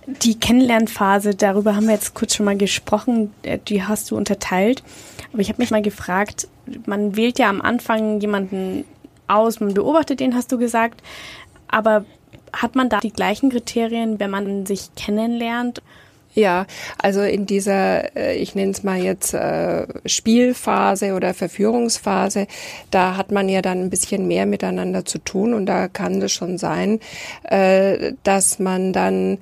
Die 0.05 0.39
Kennenlernphase, 0.39 1.35
darüber 1.35 1.75
haben 1.75 1.87
wir 1.87 1.93
jetzt 1.93 2.13
kurz 2.13 2.35
schon 2.35 2.45
mal 2.45 2.57
gesprochen, 2.57 3.33
äh, 3.43 3.59
die 3.67 3.83
hast 3.83 4.11
du 4.11 4.17
unterteilt. 4.17 4.83
Aber 5.31 5.41
ich 5.41 5.49
habe 5.49 5.61
mich 5.61 5.71
mal 5.71 5.81
gefragt, 5.81 6.47
man 6.85 7.15
wählt 7.15 7.39
ja 7.39 7.49
am 7.49 7.61
Anfang 7.61 8.19
jemanden 8.19 8.85
aus, 9.27 9.59
man 9.59 9.73
beobachtet 9.73 10.19
den, 10.19 10.35
hast 10.35 10.51
du 10.51 10.57
gesagt. 10.57 11.01
Aber 11.67 12.05
hat 12.53 12.75
man 12.75 12.89
da 12.89 12.99
die 12.99 13.13
gleichen 13.13 13.49
Kriterien, 13.49 14.19
wenn 14.19 14.31
man 14.31 14.65
sich 14.65 14.89
kennenlernt? 14.95 15.81
Ja, 16.39 16.67
also 16.97 17.21
in 17.21 17.45
dieser, 17.45 18.15
äh, 18.15 18.37
ich 18.37 18.55
nenne 18.55 18.71
es 18.71 18.81
mal 18.81 18.97
jetzt 18.97 19.33
äh, 19.33 19.85
Spielphase 20.05 21.13
oder 21.13 21.33
Verführungsphase, 21.33 22.47
da 22.91 23.17
hat 23.17 23.29
man 23.29 23.49
ja 23.49 23.61
dann 23.61 23.81
ein 23.81 23.89
bisschen 23.89 24.25
mehr 24.25 24.45
miteinander 24.45 25.03
zu 25.03 25.17
tun 25.17 25.53
und 25.53 25.65
da 25.65 25.89
kann 25.89 26.21
es 26.21 26.31
schon 26.31 26.57
sein, 26.57 27.01
äh, 27.43 28.13
dass 28.23 28.57
man 28.57 28.93
dann 28.93 29.39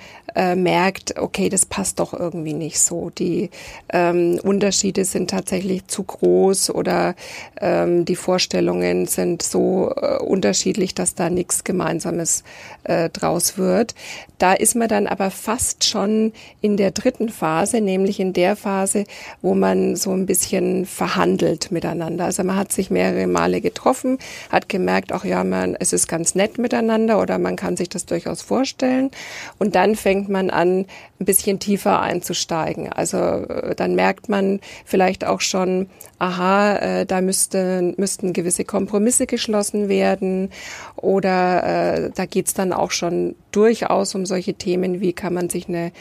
merkt, 0.55 1.17
okay, 1.17 1.49
das 1.49 1.65
passt 1.65 1.99
doch 1.99 2.13
irgendwie 2.13 2.53
nicht 2.53 2.79
so. 2.79 3.09
Die 3.09 3.49
ähm, 3.91 4.39
Unterschiede 4.43 5.05
sind 5.05 5.29
tatsächlich 5.29 5.87
zu 5.87 6.03
groß 6.03 6.69
oder 6.71 7.15
ähm, 7.59 8.05
die 8.05 8.15
Vorstellungen 8.15 9.07
sind 9.07 9.41
so 9.41 9.93
äh, 9.95 10.17
unterschiedlich, 10.17 10.93
dass 10.93 11.15
da 11.15 11.29
nichts 11.29 11.63
Gemeinsames 11.63 12.43
äh, 12.83 13.09
draus 13.09 13.57
wird. 13.57 13.95
Da 14.37 14.53
ist 14.53 14.75
man 14.75 14.87
dann 14.87 15.07
aber 15.07 15.31
fast 15.31 15.83
schon 15.83 16.31
in 16.61 16.77
der 16.77 16.91
dritten 16.91 17.29
Phase, 17.29 17.81
nämlich 17.81 18.19
in 18.19 18.33
der 18.33 18.55
Phase, 18.55 19.05
wo 19.41 19.55
man 19.55 19.95
so 19.95 20.11
ein 20.11 20.25
bisschen 20.25 20.85
verhandelt 20.85 21.71
miteinander. 21.71 22.25
Also 22.25 22.43
man 22.43 22.55
hat 22.55 22.71
sich 22.71 22.91
mehrere 22.91 23.25
Male 23.25 23.61
getroffen, 23.61 24.19
hat 24.51 24.69
gemerkt, 24.69 25.11
auch 25.11 25.25
ja, 25.25 25.43
man, 25.43 25.75
es 25.79 25.93
ist 25.93 26.07
ganz 26.07 26.35
nett 26.35 26.59
miteinander 26.59 27.19
oder 27.19 27.39
man 27.39 27.55
kann 27.55 27.77
sich 27.77 27.89
das 27.89 28.05
durchaus 28.05 28.41
vorstellen. 28.43 29.09
Und 29.57 29.75
dann 29.75 29.95
fängt 29.95 30.26
man 30.29 30.49
an, 30.49 30.85
ein 31.19 31.25
bisschen 31.25 31.59
tiefer 31.59 32.01
einzusteigen. 32.01 32.91
Also 32.91 33.17
äh, 33.17 33.75
dann 33.75 33.95
merkt 33.95 34.29
man 34.29 34.59
vielleicht 34.85 35.25
auch 35.25 35.41
schon, 35.41 35.89
aha, 36.19 36.75
äh, 36.77 37.05
da 37.05 37.21
müsste, 37.21 37.93
müssten 37.97 38.33
gewisse 38.33 38.65
Kompromisse 38.65 39.27
geschlossen 39.27 39.87
werden 39.87 40.49
oder 40.95 41.63
äh, 42.05 42.11
da 42.13 42.25
geht's 42.25 42.53
dann 42.53 42.73
auch 42.73 42.91
schon 42.91 43.35
durchaus 43.51 44.15
um 44.15 44.25
solche 44.25 44.53
Themen, 44.55 44.99
wie 44.99 45.13
kann 45.13 45.33
man 45.33 45.49
sich 45.49 45.67
eine 45.67 45.91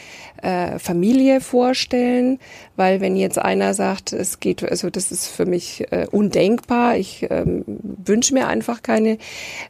äh, 0.41 0.79
Familie 0.79 1.41
vorstellen, 1.41 2.39
weil 2.75 3.01
wenn 3.01 3.15
jetzt 3.15 3.39
einer 3.39 3.73
sagt, 3.73 4.13
es 4.13 4.39
geht, 4.39 4.63
also 4.63 4.89
das 4.89 5.11
ist 5.11 5.27
für 5.27 5.45
mich 5.45 5.91
äh, 5.91 6.07
undenkbar, 6.11 6.97
ich 6.97 7.27
ähm, 7.29 7.63
wünsche 7.65 8.33
mir 8.33 8.47
einfach 8.47 8.81
keine, 8.81 9.17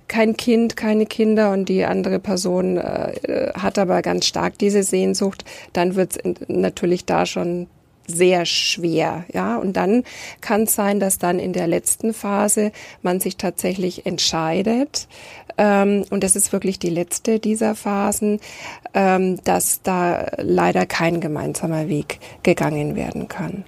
kein 0.07 0.37
Kind, 0.37 0.75
keine 0.75 1.05
Kinder 1.05 1.51
und 1.51 1.69
die 1.69 1.85
andere 1.85 2.19
Person 2.19 2.77
äh, 2.77 3.51
hat 3.53 3.77
aber 3.77 4.01
ganz 4.01 4.25
stark 4.25 4.57
diese 4.57 4.83
Sehnsucht, 4.83 5.43
dann 5.73 5.95
wird 5.95 6.17
es 6.17 6.47
natürlich 6.47 7.05
da 7.05 7.25
schon 7.25 7.67
sehr 8.07 8.45
schwer, 8.45 9.25
ja. 9.33 9.57
Und 9.57 9.73
dann 9.73 10.03
kann 10.41 10.63
es 10.63 10.75
sein, 10.75 10.99
dass 10.99 11.17
dann 11.17 11.39
in 11.39 11.53
der 11.53 11.67
letzten 11.67 12.13
Phase 12.13 12.71
man 13.01 13.19
sich 13.19 13.37
tatsächlich 13.37 14.05
entscheidet, 14.05 15.07
ähm, 15.57 16.05
und 16.09 16.23
das 16.23 16.35
ist 16.35 16.53
wirklich 16.53 16.79
die 16.79 16.89
letzte 16.89 17.39
dieser 17.39 17.75
Phasen, 17.75 18.39
ähm, 18.93 19.43
dass 19.43 19.81
da 19.81 20.27
leider 20.37 20.85
kein 20.85 21.19
gemeinsamer 21.19 21.87
Weg 21.87 22.19
gegangen 22.43 22.95
werden 22.95 23.27
kann. 23.27 23.65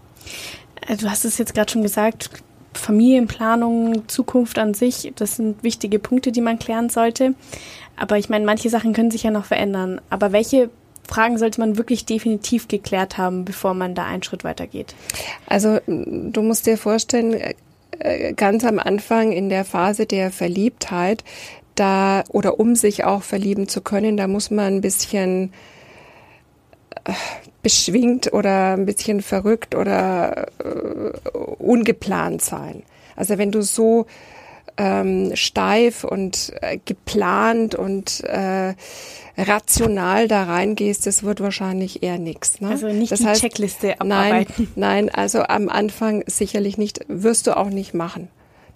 Äh, 0.88 0.98
du 0.98 1.10
hast 1.10 1.26
es 1.26 1.38
jetzt 1.38 1.56
gerade 1.56 1.72
schon 1.72 1.84
gesagt, 1.84 2.30
Familienplanung, 2.74 4.08
Zukunft 4.08 4.60
an 4.60 4.76
sich, 4.76 5.12
das 5.16 5.38
sind 5.38 5.64
wichtige 5.64 5.98
Punkte, 5.98 6.32
die 6.32 6.42
man 6.42 6.60
klären 6.60 6.90
sollte. 6.90 7.34
Aber 7.98 8.18
ich 8.18 8.30
meine, 8.30 8.46
manche 8.46 8.70
Sachen 8.70 8.94
können 8.94 9.12
sich 9.12 9.24
ja 9.24 9.32
noch 9.32 9.46
verändern. 9.46 10.00
Aber 10.10 10.32
welche 10.32 10.70
Fragen 11.10 11.40
sollte 11.40 11.60
man 11.60 11.78
wirklich 11.78 12.06
definitiv 12.06 12.68
geklärt 12.68 13.18
haben, 13.18 13.44
bevor 13.44 13.74
man 13.74 13.96
da 13.96 14.06
einen 14.06 14.22
Schritt 14.22 14.44
weitergeht? 14.44 14.94
Also 15.48 15.80
du 15.88 16.42
musst 16.44 16.68
dir 16.68 16.78
vorstellen, 16.78 17.36
äh, 17.98 18.34
ganz 18.34 18.64
am 18.64 18.78
Anfang 18.78 19.32
in 19.32 19.50
der 19.50 19.66
Phase 19.66 20.06
der 20.06 20.30
Verliebtheit 20.30 21.24
da 21.74 22.24
oder 22.30 22.60
um 22.60 22.76
sich 22.76 23.06
auch 23.06 23.24
verlieben 23.24 23.68
zu 23.68 23.82
können, 23.82 24.18
da 24.18 24.28
muss 24.28 24.52
man 24.52 24.76
ein 24.76 24.82
bisschen 24.82 25.52
äh, 27.06 27.14
beschwingt 27.64 28.32
oder 28.32 28.74
ein 28.74 28.86
bisschen 28.86 29.22
verrückt 29.22 29.74
oder 29.74 30.48
äh, 30.60 31.38
ungeplant 31.58 32.44
sein. 32.44 32.84
Also 33.16 33.38
wenn 33.38 33.52
du 33.52 33.64
so 33.64 34.06
ähm, 34.80 35.36
steif 35.36 36.06
und 36.06 36.54
äh, 36.62 36.80
geplant 36.84 37.76
und 37.76 38.24
äh, 38.24 38.74
rational 39.38 40.28
da 40.28 40.44
reingehst, 40.44 41.06
das 41.06 41.24
wird 41.24 41.42
wahrscheinlich 41.42 42.02
eher 42.02 42.18
nichts. 42.18 42.62
Ne? 42.62 42.70
Also 42.70 42.88
nicht 42.88 43.12
das 43.12 43.20
die 43.20 43.28
heißt, 43.28 43.42
Checkliste 43.42 44.00
abarbeiten. 44.00 44.70
Nein, 44.76 45.06
nein, 45.06 45.10
also 45.10 45.44
am 45.44 45.70
Anfang 45.70 46.24
sicherlich 46.28 46.78
nicht, 46.78 47.02
wirst 47.08 47.48
du 47.48 47.58
auch 47.58 47.70
nicht 47.70 47.94
machen. 47.94 48.30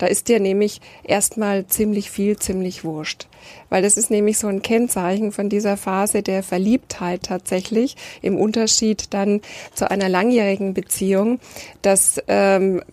Da 0.04 0.10
ist 0.10 0.28
dir 0.28 0.42
nämlich 0.42 0.82
erstmal 1.06 1.66
ziemlich 1.68 2.12
viel, 2.12 2.38
ziemlich 2.38 2.84
wurscht. 2.84 3.30
Weil 3.70 3.82
das 3.82 3.98
ist 3.98 4.12
nämlich 4.12 4.38
so 4.38 4.48
ein 4.48 4.62
Kennzeichen 4.62 5.32
von 5.32 5.50
dieser 5.50 5.78
Phase 5.78 6.22
der 6.22 6.44
Verliebtheit 6.44 7.24
tatsächlich, 7.24 7.96
im 8.22 8.38
Unterschied 8.38 9.14
dann 9.14 9.42
zu 9.74 9.90
einer 9.90 10.10
langjährigen 10.10 10.74
Beziehung, 10.74 11.40
dass 11.82 12.22
ähm, 12.28 12.84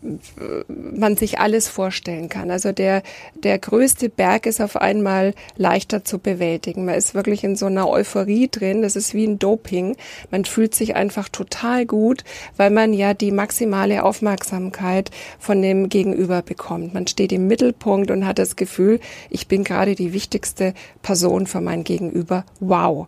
man 0.69 1.17
sich 1.17 1.39
alles 1.39 1.69
vorstellen 1.69 2.29
kann. 2.29 2.51
Also 2.51 2.73
der, 2.73 3.03
der 3.35 3.59
größte 3.59 4.09
Berg 4.09 4.47
ist 4.47 4.61
auf 4.61 4.77
einmal 4.77 5.35
leichter 5.57 6.05
zu 6.05 6.19
bewältigen. 6.19 6.85
Man 6.85 6.95
ist 6.95 7.15
wirklich 7.15 7.45
in 7.45 7.57
so 7.57 7.67
einer 7.67 7.89
Euphorie 7.89 8.49
drin. 8.51 8.83
Das 8.83 8.97
ist 8.97 9.15
wie 9.15 9.27
ein 9.27 9.39
Doping. 9.39 9.97
Man 10.31 10.45
fühlt 10.45 10.75
sich 10.75 10.97
einfach 10.97 11.29
total 11.29 11.85
gut, 11.87 12.25
weil 12.57 12.71
man 12.71 12.95
ja 12.95 13.15
die 13.15 13.33
maximale 13.33 14.03
Aufmerksamkeit 14.03 15.11
von 15.39 15.61
dem 15.61 15.89
Gegenüber 15.89 16.43
bekommt. 16.43 16.95
Man 16.95 17.00
steht 17.09 17.33
im 17.33 17.47
Mittelpunkt 17.47 18.11
und 18.11 18.27
hat 18.27 18.39
das 18.39 18.57
Gefühl, 18.57 19.01
ich 19.31 19.49
bin 19.49 19.65
gerade 19.65 19.95
die 19.95 20.13
wichtigste 20.13 20.75
Person 21.03 21.47
für 21.47 21.61
mein 21.61 21.85
Gegenüber. 21.85 22.45
Wow. 22.61 23.07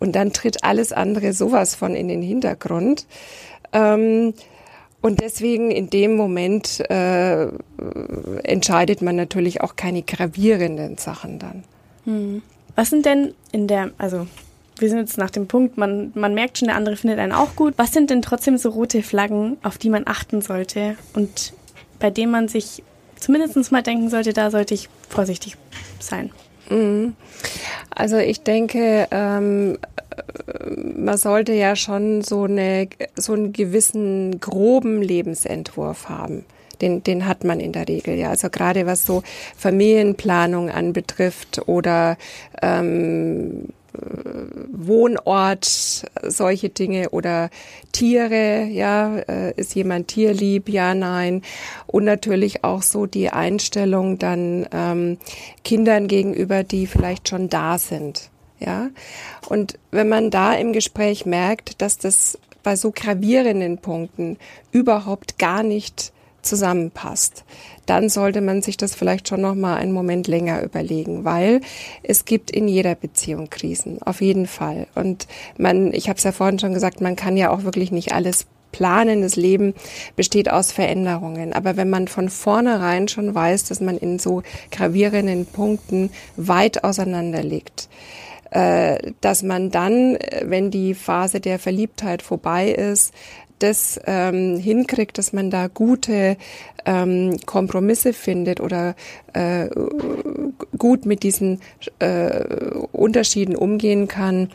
Und 0.00 0.16
dann 0.16 0.32
tritt 0.32 0.64
alles 0.64 0.92
andere 0.92 1.32
sowas 1.32 1.74
von 1.74 1.94
in 1.94 2.08
den 2.08 2.22
Hintergrund. 2.22 3.06
Ähm, 3.72 4.34
und 5.00 5.20
deswegen 5.20 5.70
in 5.70 5.90
dem 5.90 6.16
Moment 6.16 6.80
äh, 6.88 7.48
entscheidet 8.42 9.02
man 9.02 9.16
natürlich 9.16 9.60
auch 9.60 9.76
keine 9.76 10.02
gravierenden 10.02 10.96
Sachen 10.96 11.38
dann. 11.38 11.64
Hm. 12.04 12.42
Was 12.74 12.90
sind 12.90 13.04
denn 13.04 13.34
in 13.52 13.68
der, 13.68 13.90
also 13.98 14.26
wir 14.78 14.88
sind 14.88 14.98
jetzt 14.98 15.18
nach 15.18 15.30
dem 15.30 15.46
Punkt, 15.46 15.76
man, 15.76 16.10
man 16.14 16.34
merkt 16.34 16.58
schon, 16.58 16.68
der 16.68 16.76
andere 16.76 16.96
findet 16.96 17.18
einen 17.18 17.32
auch 17.32 17.54
gut. 17.54 17.74
Was 17.76 17.92
sind 17.92 18.10
denn 18.10 18.22
trotzdem 18.22 18.56
so 18.56 18.70
rote 18.70 19.02
Flaggen, 19.02 19.58
auf 19.62 19.78
die 19.78 19.90
man 19.90 20.04
achten 20.06 20.40
sollte 20.40 20.96
und 21.12 21.52
bei 21.98 22.10
denen 22.10 22.32
man 22.32 22.48
sich 22.48 22.82
zumindest 23.16 23.72
mal 23.72 23.82
denken 23.82 24.10
sollte, 24.10 24.32
da 24.32 24.50
sollte 24.50 24.74
ich 24.74 24.88
vorsichtig 25.08 25.56
sein? 26.00 26.30
Mhm. 26.70 27.14
Also 27.90 28.16
ich 28.16 28.42
denke, 28.42 29.06
ähm, 29.10 29.78
man 30.96 31.16
sollte 31.16 31.52
ja 31.52 31.76
schon 31.76 32.22
so, 32.22 32.44
eine, 32.44 32.88
so 33.16 33.32
einen 33.32 33.52
gewissen 33.52 34.40
groben 34.40 35.02
Lebensentwurf 35.02 36.08
haben. 36.08 36.44
Den, 36.80 37.02
den 37.04 37.26
hat 37.26 37.44
man 37.44 37.60
in 37.60 37.72
der 37.72 37.88
Regel 37.88 38.16
ja. 38.16 38.30
Also 38.30 38.50
gerade 38.50 38.86
was 38.86 39.06
so 39.06 39.22
Familienplanung 39.56 40.70
anbetrifft 40.70 41.62
oder 41.66 42.16
ähm, 42.60 43.68
Wohnort, 44.72 46.04
solche 46.22 46.68
Dinge 46.68 47.10
oder 47.10 47.50
Tiere, 47.92 48.64
ja, 48.64 49.18
äh, 49.18 49.54
ist 49.56 49.74
jemand 49.74 50.08
tierlieb, 50.08 50.68
ja, 50.68 50.94
nein. 50.94 51.42
Und 51.86 52.04
natürlich 52.04 52.64
auch 52.64 52.82
so 52.82 53.06
die 53.06 53.30
Einstellung 53.30 54.18
dann 54.18 54.66
ähm, 54.72 55.18
Kindern 55.62 56.08
gegenüber, 56.08 56.64
die 56.64 56.86
vielleicht 56.86 57.28
schon 57.28 57.48
da 57.48 57.78
sind, 57.78 58.30
ja. 58.58 58.90
Und 59.48 59.78
wenn 59.90 60.08
man 60.08 60.30
da 60.30 60.54
im 60.54 60.72
Gespräch 60.72 61.24
merkt, 61.24 61.80
dass 61.80 61.98
das 61.98 62.38
bei 62.62 62.76
so 62.76 62.90
gravierenden 62.90 63.78
Punkten 63.78 64.38
überhaupt 64.72 65.38
gar 65.38 65.62
nicht 65.62 66.12
zusammenpasst, 66.44 67.44
dann 67.86 68.08
sollte 68.08 68.40
man 68.40 68.62
sich 68.62 68.76
das 68.76 68.94
vielleicht 68.94 69.28
schon 69.28 69.40
noch 69.40 69.54
mal 69.54 69.76
einen 69.76 69.92
Moment 69.92 70.26
länger 70.26 70.62
überlegen, 70.62 71.24
weil 71.24 71.60
es 72.02 72.24
gibt 72.24 72.50
in 72.50 72.68
jeder 72.68 72.94
Beziehung 72.94 73.50
Krisen, 73.50 74.00
auf 74.02 74.20
jeden 74.20 74.46
Fall. 74.46 74.86
Und 74.94 75.26
man, 75.58 75.92
ich 75.92 76.08
habe 76.08 76.16
es 76.16 76.24
ja 76.24 76.32
vorhin 76.32 76.58
schon 76.58 76.74
gesagt, 76.74 77.00
man 77.00 77.16
kann 77.16 77.36
ja 77.36 77.50
auch 77.50 77.64
wirklich 77.64 77.92
nicht 77.92 78.12
alles 78.12 78.46
planen. 78.74 79.22
Das 79.22 79.36
Leben 79.36 79.74
besteht 80.16 80.50
aus 80.50 80.72
Veränderungen. 80.72 81.52
Aber 81.52 81.76
wenn 81.76 81.88
man 81.88 82.08
von 82.08 82.28
vornherein 82.28 83.06
schon 83.06 83.34
weiß, 83.34 83.64
dass 83.64 83.80
man 83.80 83.96
in 83.96 84.18
so 84.18 84.42
gravierenden 84.72 85.46
Punkten 85.46 86.10
weit 86.36 86.82
auseinander 86.82 87.42
liegt, 87.42 87.88
äh, 88.50 89.12
dass 89.20 89.42
man 89.42 89.70
dann, 89.70 90.18
wenn 90.42 90.70
die 90.70 90.94
Phase 90.94 91.40
der 91.40 91.58
Verliebtheit 91.58 92.22
vorbei 92.22 92.70
ist, 92.70 93.12
das 93.58 94.00
ähm, 94.06 94.58
hinkriegt, 94.58 95.18
dass 95.18 95.32
man 95.32 95.50
da 95.50 95.68
gute 95.68 96.36
ähm, 96.84 97.36
Kompromisse 97.46 98.12
findet 98.12 98.60
oder 98.60 98.94
äh, 99.32 99.68
gut 100.76 101.06
mit 101.06 101.22
diesen 101.22 101.60
äh, 101.98 102.44
Unterschieden 102.92 103.56
umgehen 103.56 104.08
kann, 104.08 104.50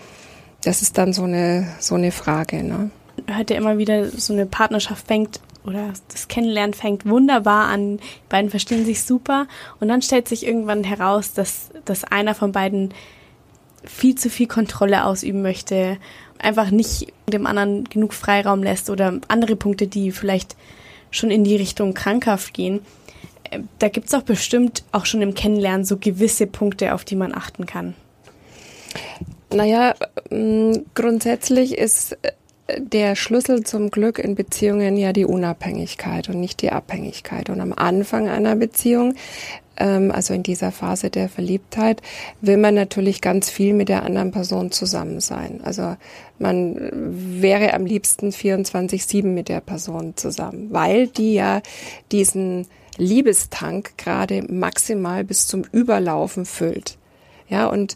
das 0.64 0.82
ist 0.82 0.98
dann 0.98 1.14
so 1.14 1.24
eine 1.24 1.68
so 1.80 1.96
eine 1.96 2.12
Frage. 2.12 2.64
Ne? 2.64 2.92
Hört 3.28 3.50
ja 3.50 3.58
immer 3.58 3.78
wieder, 3.78 4.10
so 4.10 4.34
eine 4.34 4.46
Partnerschaft 4.46 5.08
fängt 5.08 5.40
oder 5.66 5.94
das 6.12 6.28
Kennenlernen 6.28 6.74
fängt 6.74 7.06
wunderbar 7.06 7.68
an, 7.68 7.98
die 7.98 8.04
beiden 8.30 8.50
verstehen 8.50 8.86
sich 8.86 9.04
super 9.04 9.48
und 9.80 9.88
dann 9.88 10.02
stellt 10.02 10.28
sich 10.28 10.46
irgendwann 10.46 10.84
heraus, 10.84 11.34
dass, 11.34 11.70
dass 11.86 12.04
einer 12.04 12.34
von 12.34 12.52
beiden 12.52 12.94
viel 13.84 14.16
zu 14.16 14.30
viel 14.30 14.48
Kontrolle 14.48 15.06
ausüben 15.06 15.42
möchte 15.42 15.98
einfach 16.40 16.72
nicht 16.72 17.14
dem 17.28 17.46
anderen 17.46 17.84
genug 17.86 18.14
Freiraum 18.14 18.64
lässt 18.64 18.90
oder 18.90 19.20
andere 19.28 19.56
Punkte, 19.56 19.88
die 19.88 20.12
vielleicht 20.12 20.56
schon 21.12 21.32
in 21.32 21.44
die 21.44 21.56
Richtung 21.56 21.94
krankhaft 21.94 22.54
gehen. 22.54 22.82
Äh, 23.50 23.60
da 23.80 23.90
gibt 23.90 24.08
es 24.08 24.14
auch 24.14 24.24
bestimmt 24.24 24.84
auch 24.92 25.06
schon 25.06 25.22
im 25.22 25.34
Kennenlernen 25.34 25.86
so 25.86 25.98
gewisse 25.98 26.48
Punkte, 26.48 26.94
auf 26.94 27.06
die 27.06 27.16
man 27.16 27.34
achten 27.34 27.66
kann. 27.66 27.96
Naja, 29.52 29.96
mm, 30.30 30.74
grundsätzlich 30.94 31.78
ist 31.78 32.18
äh, 32.22 32.32
der 32.78 33.16
Schlüssel 33.16 33.64
zum 33.64 33.90
Glück 33.90 34.20
in 34.20 34.36
Beziehungen 34.36 34.96
ja 34.98 35.12
die 35.12 35.26
Unabhängigkeit 35.26 36.30
und 36.30 36.40
nicht 36.40 36.62
die 36.62 36.72
Abhängigkeit. 36.72 37.50
Und 37.50 37.62
am 37.62 37.74
Anfang 37.74 38.30
einer 38.30 38.56
Beziehung 38.56 39.10
ähm, 39.12 39.69
also 40.12 40.34
in 40.34 40.44
dieser 40.44 40.72
Phase 40.72 41.10
der 41.10 41.30
Verliebtheit, 41.30 42.02
will 42.42 42.58
man 42.58 42.76
natürlich 42.76 43.22
ganz 43.22 43.50
viel 43.50 43.74
mit 43.74 43.90
der 43.90 44.04
anderen 44.04 44.32
Person 44.32 44.72
zusammen 44.72 45.20
sein. 45.20 45.62
Also 45.64 45.96
man 46.38 46.76
wäre 46.94 47.74
am 47.74 47.86
liebsten 47.86 48.30
24-7 48.30 49.24
mit 49.24 49.50
der 49.50 49.62
Person 49.62 50.14
zusammen, 50.16 50.68
weil 50.72 51.08
die 51.08 51.34
ja 51.34 51.62
diesen 52.12 52.68
Liebestank 52.98 53.98
gerade 53.98 54.44
maximal 54.52 55.24
bis 55.24 55.48
zum 55.48 55.64
Überlaufen 55.72 56.46
füllt. 56.46 56.98
Ja, 57.48 57.68
und 57.68 57.96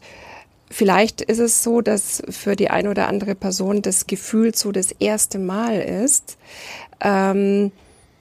Vielleicht 0.74 1.22
ist 1.22 1.38
es 1.38 1.62
so, 1.62 1.82
dass 1.82 2.24
für 2.30 2.56
die 2.56 2.72
eine 2.72 2.90
oder 2.90 3.08
andere 3.08 3.36
Person 3.36 3.84
das 3.84 4.08
Gefühl 4.08 4.56
so 4.56 4.72
das 4.72 4.92
erste 4.92 5.38
Mal 5.38 5.80
ist, 5.80 6.40
ähm, 7.00 7.72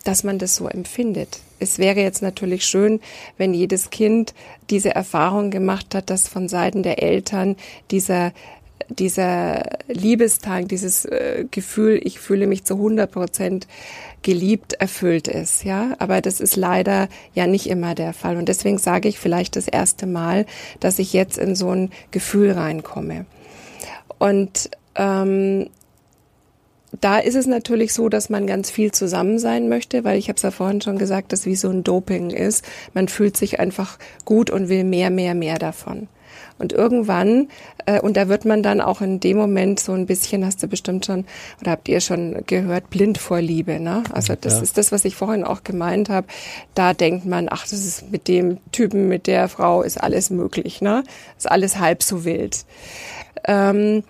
dass 0.03 0.25
man 0.25 0.39
das 0.39 0.57
so 0.57 0.69
empfindet 0.69 1.41
es 1.63 1.79
wäre 1.79 2.01
jetzt 2.01 2.23
natürlich 2.23 2.67
schön, 2.67 3.01
wenn 3.39 3.55
jedes 3.55 3.91
Kind 3.91 4.35
diese 4.69 4.95
Erfahrung 4.95 5.51
gemacht 5.51 5.95
hat, 5.95 6.11
dass 6.11 6.29
von 6.29 6.49
Seiten 6.49 6.83
der 6.83 7.03
Eltern 7.03 7.57
dieser 7.91 8.33
dieser 8.89 9.63
Liebestank, 9.87 10.69
dieses 10.69 11.05
äh, 11.05 11.47
Gefühl, 11.51 12.01
ich 12.03 12.19
fühle 12.19 12.49
mich 12.49 12.65
zu 12.65 12.75
100 12.75 13.11
Prozent 13.11 13.67
geliebt, 14.23 14.75
erfüllt 14.75 15.29
ist, 15.29 15.65
ja. 15.65 15.95
Aber 15.99 16.21
das 16.21 16.41
ist 16.41 16.57
leider 16.57 17.09
ja 17.33 17.47
nicht 17.47 17.69
immer 17.69 17.95
der 17.95 18.13
Fall. 18.13 18.37
Und 18.37 18.49
deswegen 18.49 18.79
sage 18.79 19.09
ich 19.09 19.21
vielleicht 19.21 19.55
das 19.55 19.69
erste 19.69 20.07
Mal, 20.07 20.47
dass 20.81 20.99
ich 20.99 21.13
jetzt 21.13 21.39
in 21.39 21.55
so 21.55 21.71
ein 21.71 21.91
Gefühl 22.11 22.51
reinkomme. 22.51 23.25
Und 24.19 24.69
ähm, 24.97 25.71
da 27.01 27.19
ist 27.19 27.35
es 27.35 27.47
natürlich 27.47 27.95
so, 27.95 28.09
dass 28.09 28.29
man 28.29 28.47
ganz 28.47 28.71
viel 28.71 28.93
zusammen 28.93 29.39
sein 29.39 29.69
möchte, 29.69 30.05
weil 30.05 30.19
ich 30.19 30.29
habe 30.29 30.37
es 30.37 30.43
ja 30.43 30.51
vorhin 30.51 30.81
schon 30.81 30.99
gesagt, 30.99 31.33
dass 31.33 31.47
wie 31.47 31.57
so 31.57 31.71
ein 31.71 31.85
Doping 31.85 32.31
ist. 32.31 32.65
Man 32.93 33.09
fühlt 33.09 33.37
sich 33.37 33.61
einfach 33.61 33.99
gut 34.25 34.51
und 34.51 34.69
will 34.69 34.85
mehr, 34.85 35.11
mehr, 35.11 35.35
mehr 35.35 35.59
davon. 35.59 36.09
Und 36.59 36.73
irgendwann, 36.73 37.49
äh, 37.87 38.01
und 38.01 38.17
da 38.17 38.29
wird 38.29 38.45
man 38.45 38.63
dann 38.63 38.81
auch 38.81 39.01
in 39.01 39.21
dem 39.21 39.37
Moment 39.37 39.81
so 39.81 39.93
ein 39.93 40.07
bisschen, 40.07 40.45
hast 40.45 40.63
du 40.63 40.69
bestimmt 40.69 41.05
schon, 41.07 41.25
oder 41.61 41.73
habt 41.73 41.89
ihr 41.89 42.01
schon 42.01 42.45
gehört, 42.47 42.91
blind 42.91 43.19
vor 43.19 43.41
Liebe. 43.41 43.81
Ne? 43.81 44.05
Also 44.13 44.35
das 44.41 44.55
ja. 44.55 44.63
ist 44.63 44.79
das, 44.79 44.93
was 44.93 45.05
ich 45.05 45.17
vorhin 45.17 45.45
auch 45.45 45.65
gemeint 45.65 46.09
habe. 46.09 46.27
Da 46.75 46.95
denkt 46.95 47.27
man, 47.27 47.49
ach, 47.51 47.63
das 47.63 47.85
ist 47.85 48.13
mit 48.13 48.29
dem 48.29 48.59
Typen, 48.71 49.09
mit 49.09 49.27
der 49.27 49.49
Frau 49.49 49.83
ist 49.83 50.01
alles 50.01 50.31
möglich. 50.31 50.81
Ne? 50.81 51.03
Ist 51.37 51.51
alles 51.51 51.79
halb 51.79 52.03
so 52.03 52.25
wild. 52.25 52.65
Ähm, 53.45 54.05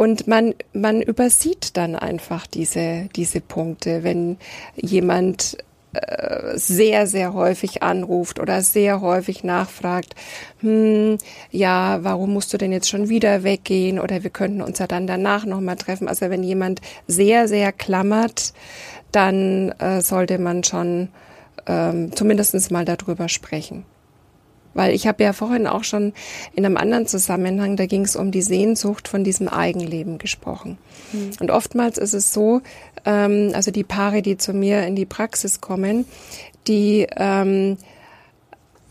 und 0.00 0.26
man, 0.26 0.54
man 0.72 1.02
übersieht 1.02 1.76
dann 1.76 1.94
einfach 1.94 2.46
diese, 2.46 3.10
diese 3.16 3.42
Punkte, 3.42 4.02
wenn 4.02 4.38
jemand 4.74 5.58
äh, 5.92 6.56
sehr, 6.56 7.06
sehr 7.06 7.34
häufig 7.34 7.82
anruft 7.82 8.40
oder 8.40 8.62
sehr 8.62 9.02
häufig 9.02 9.44
nachfragt, 9.44 10.14
hm, 10.60 11.18
ja, 11.50 11.98
warum 12.02 12.32
musst 12.32 12.50
du 12.54 12.56
denn 12.56 12.72
jetzt 12.72 12.88
schon 12.88 13.10
wieder 13.10 13.42
weggehen 13.42 13.98
oder 13.98 14.22
wir 14.22 14.30
könnten 14.30 14.62
uns 14.62 14.78
ja 14.78 14.86
dann 14.86 15.06
danach 15.06 15.44
nochmal 15.44 15.76
treffen. 15.76 16.08
Also 16.08 16.30
wenn 16.30 16.44
jemand 16.44 16.80
sehr, 17.06 17.46
sehr 17.46 17.70
klammert, 17.70 18.54
dann 19.12 19.68
äh, 19.80 20.00
sollte 20.00 20.38
man 20.38 20.64
schon 20.64 21.08
ähm, 21.66 22.16
zumindest 22.16 22.70
mal 22.70 22.86
darüber 22.86 23.28
sprechen. 23.28 23.84
Weil 24.80 24.94
ich 24.94 25.06
habe 25.06 25.22
ja 25.22 25.34
vorhin 25.34 25.66
auch 25.66 25.84
schon 25.84 26.14
in 26.54 26.64
einem 26.64 26.78
anderen 26.78 27.06
Zusammenhang, 27.06 27.76
da 27.76 27.84
ging 27.84 28.00
es 28.00 28.16
um 28.16 28.30
die 28.30 28.40
Sehnsucht 28.40 29.08
von 29.08 29.24
diesem 29.24 29.46
Eigenleben 29.46 30.16
gesprochen. 30.16 30.78
Mhm. 31.12 31.32
Und 31.38 31.50
oftmals 31.50 31.98
ist 31.98 32.14
es 32.14 32.32
so, 32.32 32.62
ähm, 33.04 33.50
also 33.52 33.72
die 33.72 33.84
Paare, 33.84 34.22
die 34.22 34.38
zu 34.38 34.54
mir 34.54 34.86
in 34.86 34.96
die 34.96 35.04
Praxis 35.04 35.60
kommen, 35.60 36.06
die 36.66 37.06
ähm, 37.14 37.76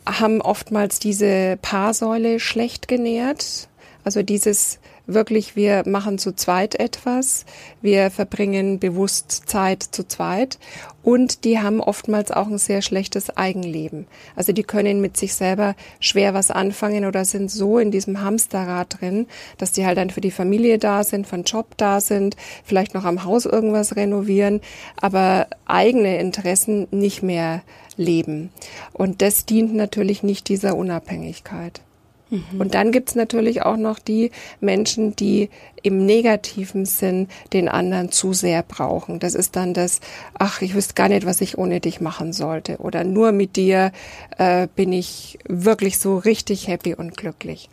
haben 0.06 0.41
oftmals 0.41 0.99
diese 0.99 1.58
Paarsäule 1.60 2.39
schlecht 2.39 2.88
genährt. 2.88 3.67
Also 4.04 4.21
dieses 4.21 4.78
wirklich, 5.13 5.56
wir 5.56 5.84
machen 5.86 6.17
zu 6.17 6.36
zweit 6.36 6.76
etwas, 6.76 7.45
wir 7.82 8.12
verbringen 8.12 8.80
bewusst 8.80 9.43
Zeit 9.48 9.84
zu 9.84 10.08
zweit 10.08 10.60
und 11.04 11.43
die 11.45 11.60
haben 11.60 11.82
oftmals 11.82 12.32
auch 12.32 12.48
ein 12.48 12.58
sehr 12.58 12.82
schlechtes 12.82 13.36
Eigenleben. 13.36 14.08
Also 14.36 14.52
die 14.52 14.63
können 14.63 15.02
mit 15.02 15.17
sich 15.17 15.34
selber 15.34 15.76
schwer 16.00 16.34
was 16.34 16.52
anfangen 16.52 17.06
oder 17.06 17.26
sind 17.26 17.50
so 17.50 17.80
in 17.80 17.91
diesem 17.91 18.22
Hamsterrad 18.22 19.02
drin, 19.02 19.28
dass 19.58 19.72
die 19.72 19.86
halt 19.86 19.98
dann 19.98 20.10
für 20.10 20.22
die 20.22 20.32
Familie 20.32 20.78
da 20.78 21.04
sind, 21.04 21.28
für 21.28 21.38
den 21.38 21.43
Job 21.43 21.78
da 21.78 22.02
sind, 22.02 22.36
vielleicht 22.63 22.93
noch 22.93 23.06
am 23.06 23.24
Haus 23.24 23.45
irgendwas 23.45 23.95
renovieren, 23.95 24.62
aber 24.98 25.48
eigene 25.65 26.19
Interessen 26.19 26.88
nicht 26.91 27.24
mehr 27.24 27.62
leben. 27.98 28.50
Und 28.93 29.22
das 29.22 29.45
dient 29.45 29.74
natürlich 29.74 30.24
nicht 30.24 30.48
dieser 30.48 30.76
Unabhängigkeit. 30.76 31.82
Mhm. 32.30 32.60
Und 32.60 32.74
dann 32.74 32.92
gibt's 32.92 33.15
natürlich 33.15 33.63
auch 33.63 33.78
noch 33.78 34.00
die 34.00 34.32
Menschen, 34.60 35.15
die 35.15 35.50
im 35.82 36.06
negativen 36.06 36.86
Sinn 36.86 37.28
den 37.54 37.70
anderen 37.70 38.12
zu 38.12 38.34
sehr 38.34 38.63
brauchen. 38.63 39.20
Das 39.20 39.34
ist 39.34 39.56
dann 39.56 39.74
das, 39.74 40.00
ach, 40.38 40.62
ich 40.62 40.76
wüsste 40.76 40.94
gar 40.94 41.10
nicht, 41.10 41.26
was 41.26 41.42
ich 41.42 41.58
ohne 41.58 41.80
dich 41.80 42.02
machen 42.02 42.34
sollte. 42.34 42.78
Oder 42.78 43.04
nur 43.04 43.32
mit 43.32 43.56
dir 43.56 43.92
äh, 44.38 44.68
bin 44.76 44.92
ich 44.94 45.39
wirklich 45.48 45.98
so 46.00 46.18
richtig 46.18 46.68
happy 46.68 46.94
und 46.94 47.15
glücklich. 47.15 47.70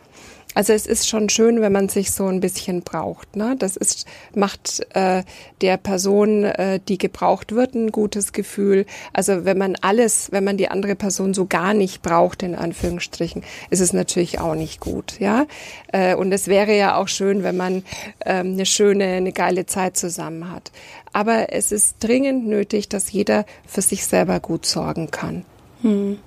Also 0.53 0.73
es 0.73 0.87
ist 0.87 1.07
schon 1.07 1.29
schön, 1.29 1.61
wenn 1.61 1.71
man 1.71 1.87
sich 1.87 2.11
so 2.11 2.25
ein 2.25 2.39
bisschen 2.39 2.81
braucht. 2.81 3.35
Ne? 3.35 3.55
Das 3.59 3.77
ist, 3.77 4.07
macht 4.33 4.85
äh, 4.95 5.23
der 5.61 5.77
Person, 5.77 6.45
äh, 6.45 6.79
die 6.87 6.97
gebraucht 6.97 7.53
wird, 7.53 7.75
ein 7.75 7.91
gutes 7.91 8.33
Gefühl. 8.33 8.85
Also 9.13 9.45
wenn 9.45 9.57
man 9.57 9.75
alles, 9.81 10.31
wenn 10.31 10.43
man 10.43 10.57
die 10.57 10.69
andere 10.69 10.95
Person 10.95 11.35
so 11.35 11.45
gar 11.45 11.75
nicht 11.75 12.01
braucht, 12.01 12.41
in 12.41 12.55
Anführungsstrichen, 12.55 13.43
ist 13.69 13.81
es 13.81 13.93
natürlich 13.93 14.39
auch 14.39 14.55
nicht 14.55 14.79
gut. 14.79 15.19
Ja, 15.19 15.45
äh, 15.91 16.15
und 16.15 16.31
es 16.31 16.47
wäre 16.47 16.75
ja 16.75 16.97
auch 16.97 17.07
schön, 17.07 17.43
wenn 17.43 17.57
man 17.57 17.83
ähm, 18.25 18.53
eine 18.53 18.65
schöne, 18.65 19.05
eine 19.05 19.33
geile 19.33 19.67
Zeit 19.67 19.95
zusammen 19.95 20.51
hat. 20.51 20.71
Aber 21.13 21.53
es 21.53 21.71
ist 21.71 21.97
dringend 21.99 22.47
nötig, 22.47 22.89
dass 22.89 23.11
jeder 23.11 23.45
für 23.67 23.81
sich 23.81 24.05
selber 24.05 24.39
gut 24.39 24.65
sorgen 24.65 25.11
kann. 25.11 25.45
Hm. 25.81 26.17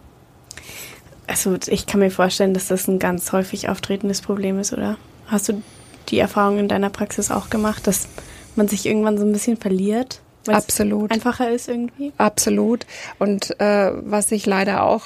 Also 1.30 1.56
ich 1.68 1.86
kann 1.86 2.00
mir 2.00 2.10
vorstellen, 2.10 2.54
dass 2.54 2.66
das 2.66 2.88
ein 2.88 2.98
ganz 2.98 3.30
häufig 3.30 3.68
auftretendes 3.68 4.20
Problem 4.20 4.58
ist, 4.58 4.72
oder? 4.72 4.96
Hast 5.28 5.48
du 5.48 5.62
die 6.08 6.18
Erfahrung 6.18 6.58
in 6.58 6.66
deiner 6.66 6.90
Praxis 6.90 7.30
auch 7.30 7.50
gemacht, 7.50 7.86
dass 7.86 8.08
man 8.56 8.66
sich 8.66 8.84
irgendwann 8.84 9.16
so 9.16 9.24
ein 9.24 9.32
bisschen 9.32 9.56
verliert? 9.56 10.22
Absolut. 10.48 11.12
Einfacher 11.12 11.52
ist 11.52 11.68
irgendwie? 11.68 12.12
Absolut. 12.16 12.84
Und 13.20 13.60
äh, 13.60 13.92
was 13.94 14.32
ich 14.32 14.44
leider 14.44 14.82
auch 14.82 15.04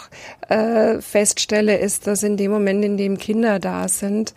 äh, 0.49 1.03
feststelle, 1.03 1.77
ist, 1.77 2.07
dass 2.07 2.23
in 2.23 2.39
dem 2.39 2.53
Moment, 2.53 2.83
in 2.87 2.97
dem 2.97 3.19
Kinder 3.19 3.59
da 3.59 3.89
sind, 3.89 4.33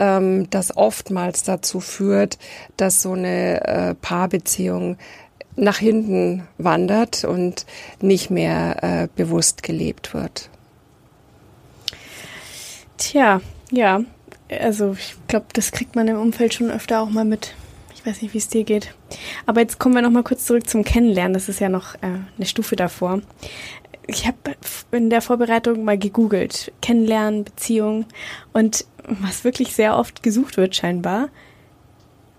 ähm, 0.00 0.50
das 0.50 0.76
oftmals 0.76 1.44
dazu 1.44 1.78
führt, 1.78 2.38
dass 2.76 3.00
so 3.00 3.12
eine 3.12 3.64
äh, 3.64 3.94
Paarbeziehung 3.94 4.96
nach 5.54 5.78
hinten 5.78 6.48
wandert 6.56 7.22
und 7.22 7.64
nicht 8.00 8.28
mehr 8.28 8.82
äh, 8.82 9.08
bewusst 9.14 9.62
gelebt 9.62 10.14
wird. 10.14 10.50
Tja, 12.98 13.40
ja. 13.70 14.02
Also 14.50 14.92
ich 14.92 15.16
glaube, 15.28 15.46
das 15.52 15.72
kriegt 15.72 15.94
man 15.94 16.08
im 16.08 16.18
Umfeld 16.18 16.54
schon 16.54 16.70
öfter 16.70 17.00
auch 17.00 17.10
mal 17.10 17.24
mit. 17.24 17.54
Ich 17.94 18.04
weiß 18.04 18.22
nicht, 18.22 18.34
wie 18.34 18.38
es 18.38 18.48
dir 18.48 18.64
geht. 18.64 18.94
Aber 19.46 19.60
jetzt 19.60 19.78
kommen 19.78 19.94
wir 19.94 20.02
noch 20.02 20.10
mal 20.10 20.22
kurz 20.22 20.44
zurück 20.44 20.68
zum 20.68 20.84
Kennenlernen. 20.84 21.34
Das 21.34 21.48
ist 21.48 21.60
ja 21.60 21.68
noch 21.68 21.94
äh, 21.96 22.18
eine 22.36 22.46
Stufe 22.46 22.76
davor. 22.76 23.20
Ich 24.06 24.26
habe 24.26 24.36
in 24.92 25.10
der 25.10 25.20
Vorbereitung 25.20 25.84
mal 25.84 25.98
gegoogelt. 25.98 26.72
Kennenlernen, 26.80 27.44
Beziehung. 27.44 28.06
Und 28.52 28.86
was 29.04 29.44
wirklich 29.44 29.74
sehr 29.74 29.96
oft 29.96 30.22
gesucht 30.22 30.56
wird 30.56 30.76
scheinbar, 30.76 31.28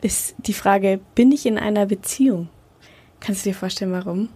ist 0.02 0.36
die 0.38 0.54
Frage, 0.54 1.00
bin 1.15 1.32
ich 1.32 1.45
in 1.45 1.58
einer 1.58 1.86
Beziehung? 1.86 2.50
Kannst 3.19 3.45
du 3.45 3.50
dir 3.50 3.56
vorstellen, 3.56 3.91
warum? 3.91 4.30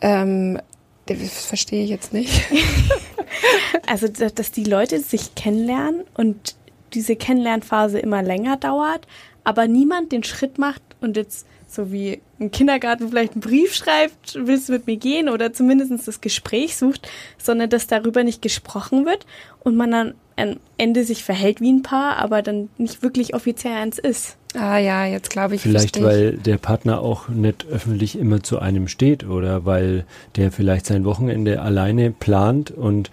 Ähm, 0.00 0.58
das 1.06 1.46
verstehe 1.46 1.84
ich 1.84 1.90
jetzt 1.90 2.12
nicht. 2.12 2.48
also, 3.86 4.08
dass 4.08 4.52
die 4.52 4.64
Leute 4.64 5.00
sich 5.00 5.34
kennenlernen 5.34 6.04
und 6.14 6.54
diese 6.92 7.16
Kennenlernphase 7.16 7.98
immer 7.98 8.22
länger 8.22 8.56
dauert, 8.56 9.06
aber 9.42 9.66
niemand 9.66 10.12
den 10.12 10.24
Schritt 10.24 10.58
macht 10.58 10.82
und 11.00 11.16
jetzt 11.16 11.46
so 11.66 11.90
wie 11.90 12.20
im 12.38 12.50
Kindergarten 12.50 13.08
vielleicht 13.08 13.32
einen 13.32 13.40
Brief 13.40 13.74
schreibt, 13.74 14.34
willst 14.38 14.68
du 14.68 14.72
mit 14.72 14.86
mir 14.86 14.96
gehen 14.96 15.28
oder 15.28 15.52
zumindest 15.52 16.06
das 16.06 16.20
Gespräch 16.20 16.76
sucht, 16.76 17.08
sondern 17.36 17.68
dass 17.68 17.86
darüber 17.86 18.22
nicht 18.22 18.42
gesprochen 18.42 19.06
wird 19.06 19.26
und 19.60 19.76
man 19.76 19.90
dann 19.90 20.14
am 20.36 20.60
Ende 20.76 21.04
sich 21.04 21.24
verhält 21.24 21.60
wie 21.60 21.72
ein 21.72 21.82
Paar, 21.82 22.16
aber 22.16 22.42
dann 22.42 22.68
nicht 22.78 23.02
wirklich 23.02 23.34
offiziell 23.34 23.74
eins 23.74 23.98
ist. 23.98 24.36
Ah 24.54 24.78
ja, 24.78 25.04
jetzt 25.04 25.30
glaube 25.30 25.56
ich. 25.56 25.62
Vielleicht, 25.62 26.02
weil 26.02 26.32
der 26.32 26.58
Partner 26.58 27.00
auch 27.00 27.28
nicht 27.28 27.66
öffentlich 27.66 28.18
immer 28.18 28.42
zu 28.42 28.58
einem 28.58 28.88
steht 28.88 29.26
oder 29.26 29.64
weil 29.64 30.04
der 30.36 30.52
vielleicht 30.52 30.86
sein 30.86 31.04
Wochenende 31.04 31.60
alleine 31.60 32.10
plant 32.10 32.70
und 32.70 33.10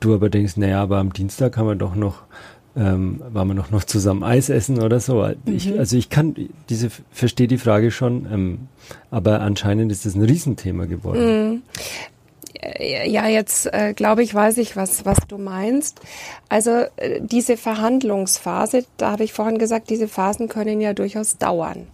du 0.00 0.14
aber 0.14 0.30
denkst, 0.30 0.56
naja, 0.56 0.82
aber 0.82 0.98
am 0.98 1.12
Dienstag 1.12 1.56
haben 1.56 1.68
wir 1.68 1.74
doch 1.74 1.94
noch, 1.94 2.22
ähm, 2.76 3.20
waren 3.30 3.48
wir 3.48 3.54
noch, 3.54 3.70
noch 3.70 3.84
zusammen 3.84 4.22
Eis 4.22 4.48
essen 4.48 4.80
oder 4.80 5.00
so. 5.00 5.22
Mhm. 5.22 5.54
Ich, 5.54 5.78
also 5.78 5.96
ich 5.96 6.08
kann 6.08 6.34
diese, 6.68 6.88
verstehe 7.10 7.48
die 7.48 7.58
Frage 7.58 7.90
schon, 7.90 8.26
ähm, 8.32 8.58
aber 9.10 9.40
anscheinend 9.40 9.92
ist 9.92 10.06
das 10.06 10.14
ein 10.14 10.22
Riesenthema 10.22 10.86
geworden. 10.86 11.50
Mhm. 11.50 11.62
Äh, 12.60 13.08
ja, 13.10 13.26
jetzt 13.26 13.72
äh, 13.72 13.94
glaube 13.94 14.22
ich, 14.22 14.34
weiß 14.34 14.58
ich, 14.58 14.76
was, 14.76 15.04
was 15.04 15.18
du 15.28 15.38
meinst. 15.38 16.00
Also 16.48 16.70
äh, 16.96 17.20
diese 17.20 17.56
Verhandlungsphase, 17.56 18.84
da 18.96 19.12
habe 19.12 19.24
ich 19.24 19.32
vorhin 19.32 19.58
gesagt, 19.58 19.90
diese 19.90 20.08
Phasen 20.08 20.48
können 20.48 20.80
ja 20.80 20.92
durchaus 20.94 21.38
dauern. 21.38 21.86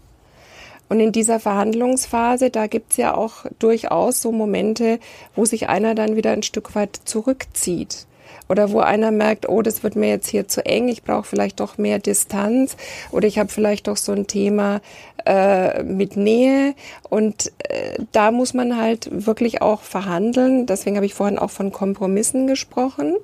Und 0.88 1.00
in 1.00 1.12
dieser 1.12 1.40
Verhandlungsphase, 1.40 2.50
da 2.50 2.66
gibt's 2.66 2.96
ja 2.98 3.14
auch 3.14 3.46
durchaus 3.58 4.20
so 4.20 4.32
Momente, 4.32 5.00
wo 5.34 5.44
sich 5.44 5.68
einer 5.68 5.94
dann 5.94 6.14
wieder 6.16 6.32
ein 6.32 6.42
Stück 6.42 6.74
weit 6.74 7.00
zurückzieht 7.04 8.06
oder 8.48 8.70
wo 8.70 8.80
einer 8.80 9.10
merkt, 9.10 9.48
oh, 9.48 9.62
das 9.62 9.82
wird 9.82 9.96
mir 9.96 10.08
jetzt 10.08 10.28
hier 10.28 10.48
zu 10.48 10.64
eng, 10.64 10.88
ich 10.88 11.02
brauche 11.02 11.24
vielleicht 11.24 11.60
doch 11.60 11.78
mehr 11.78 11.98
Distanz 11.98 12.76
oder 13.10 13.26
ich 13.26 13.38
habe 13.38 13.48
vielleicht 13.48 13.88
doch 13.88 13.96
so 13.96 14.12
ein 14.12 14.26
Thema 14.26 14.80
äh, 15.26 15.82
mit 15.82 16.16
Nähe 16.16 16.74
und 17.08 17.52
äh, 17.58 17.98
da 18.12 18.30
muss 18.30 18.54
man 18.54 18.76
halt 18.76 19.08
wirklich 19.26 19.62
auch 19.62 19.82
verhandeln. 19.82 20.66
Deswegen 20.66 20.96
habe 20.96 21.06
ich 21.06 21.14
vorhin 21.14 21.38
auch 21.38 21.50
von 21.50 21.72
Kompromissen 21.72 22.46
gesprochen. 22.46 23.14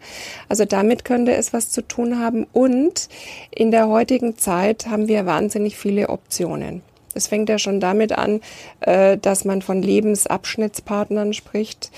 Also 0.49 0.65
damit 0.65 1.05
könnte 1.05 1.35
es 1.35 1.53
was 1.53 1.71
zu 1.71 1.83
tun 1.83 2.19
haben 2.19 2.47
und 2.53 3.09
in 3.51 3.71
der 3.71 3.89
heutigen 3.89 4.39
Zeit 4.39 4.87
haben 4.87 5.09
wir 5.09 5.27
wahnsinnig 5.27 5.77
viele 5.77 6.09
Optionen. 6.09 6.83
Es 7.13 7.27
fängt 7.27 7.49
ja 7.49 7.59
schon 7.59 7.81
damit 7.81 8.13
an, 8.13 8.41
äh, 8.81 9.19
dass 9.19 9.45
man 9.45 9.63
von 9.63 9.83
Lebensabschnittspartnern 9.83 11.33
spricht. 11.33 11.91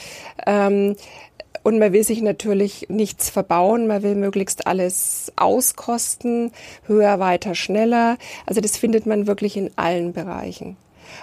Und 1.62 1.78
man 1.78 1.92
will 1.92 2.02
sich 2.02 2.22
natürlich 2.22 2.86
nichts 2.88 3.30
verbauen, 3.30 3.86
man 3.86 4.02
will 4.02 4.14
möglichst 4.14 4.66
alles 4.66 5.32
auskosten, 5.36 6.52
höher, 6.86 7.18
weiter, 7.20 7.54
schneller. 7.54 8.18
Also 8.46 8.60
das 8.60 8.76
findet 8.76 9.06
man 9.06 9.26
wirklich 9.26 9.56
in 9.56 9.70
allen 9.76 10.12
Bereichen. 10.12 10.76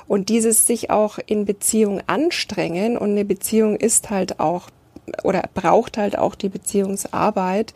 Und 0.08 0.30
dieses 0.30 0.66
sich 0.66 0.90
auch 0.90 1.20
in 1.26 1.46
Beziehung 1.46 2.02
anstrengen 2.08 2.98
und 2.98 3.12
eine 3.12 3.26
Beziehung 3.26 3.76
ist 3.76 4.10
halt 4.10 4.40
auch 4.40 4.70
oder 5.24 5.44
braucht 5.54 5.98
halt 5.98 6.18
auch 6.18 6.36
die 6.36 6.50
Beziehungsarbeit. 6.50 7.74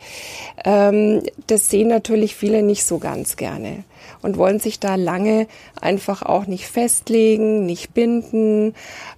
Ähm, 0.64 1.22
das 1.46 1.68
sehen 1.70 1.88
natürlich 1.88 2.34
viele 2.34 2.62
nicht 2.62 2.84
so 2.84 2.98
ganz 2.98 3.36
gerne 3.36 3.84
und 4.22 4.38
wollen 4.38 4.58
sich 4.58 4.80
da 4.80 4.94
lange 4.94 5.46
einfach 5.80 6.22
auch 6.22 6.46
nicht 6.46 6.66
festlegen, 6.66 7.66
nicht 7.66 7.94
binden 7.94 8.74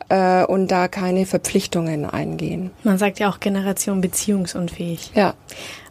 äh, 0.09 0.45
und 0.45 0.69
da 0.69 0.89
keine 0.89 1.27
Verpflichtungen 1.27 2.05
eingehen. 2.05 2.71
Man 2.83 2.99
sagt 2.99 3.19
ja 3.19 3.29
auch 3.31 3.41
Generation 3.41 4.01
beziehungsunfähig. 4.01 5.13
Ja. 5.15 5.35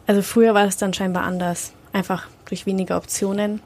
Also 0.06 0.22
früher 0.22 0.54
war 0.54 0.66
es 0.66 0.76
dann 0.76 0.94
scheinbar 0.94 1.24
anders. 1.24 1.72
Einfach 1.92 2.28
durch 2.46 2.66
weniger 2.66 2.96
Optionen. 2.96 3.60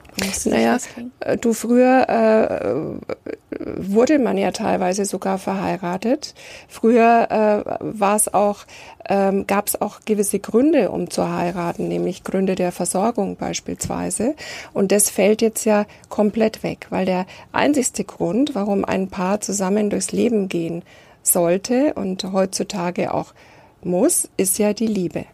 Naja, 0.45 0.79
äh, 1.21 1.37
du 1.37 1.53
früher 1.53 2.09
äh, 2.09 3.61
wurde 3.77 4.19
man 4.19 4.39
ja 4.39 4.51
teilweise 4.53 5.05
sogar 5.05 5.39
verheiratet. 5.39 6.35
Früher 6.69 7.29
äh, 7.31 7.75
war 7.81 8.17
es 8.17 8.33
auch, 8.33 8.65
ähm, 9.09 9.47
gab 9.47 9.69
es 9.69 9.81
auch 9.81 10.01
gewisse 10.05 10.39
Gründe, 10.39 10.91
um 10.91 11.11
zu 11.11 11.31
heiraten, 11.31 11.89
nämlich 11.89 12.25
Gründe 12.25 12.55
der 12.55 12.73
Versorgung 12.73 13.37
beispielsweise. 13.37 14.35
Und 14.73 14.93
das 14.93 15.11
fällt 15.11 15.43
jetzt 15.43 15.65
ja 15.65 15.87
komplett 16.09 16.63
weg, 16.63 16.87
weil 16.91 17.07
der 17.07 17.27
einzigste 17.53 18.05
Grund, 18.05 18.55
warum 18.55 18.85
ein 18.85 19.09
Paar 19.09 19.41
zusammen 19.41 19.91
durchs 19.91 20.13
Leben 20.13 20.49
gehen 20.49 20.83
sollte 21.23 21.95
und 21.95 22.25
heutzutage 22.33 23.13
auch 23.13 23.35
muss, 23.83 24.29
ist 24.37 24.59
ja 24.59 24.73
die 24.73 24.87
Liebe. 24.87 25.25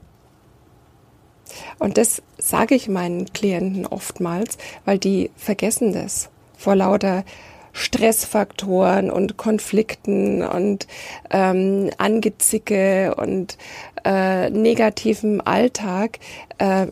Und 1.78 1.98
das 1.98 2.22
sage 2.38 2.74
ich 2.74 2.88
meinen 2.88 3.32
Klienten 3.32 3.86
oftmals, 3.86 4.58
weil 4.84 4.98
die 4.98 5.30
vergessen 5.36 5.92
das 5.92 6.28
vor 6.56 6.74
lauter 6.74 7.24
Stressfaktoren 7.72 9.10
und 9.10 9.36
Konflikten 9.36 10.42
und 10.42 10.86
ähm, 11.30 11.90
Angezicke 11.98 13.14
und 13.16 13.58
äh, 14.04 14.48
negativem 14.48 15.42
Alltag 15.44 16.18
äh, 16.56 16.86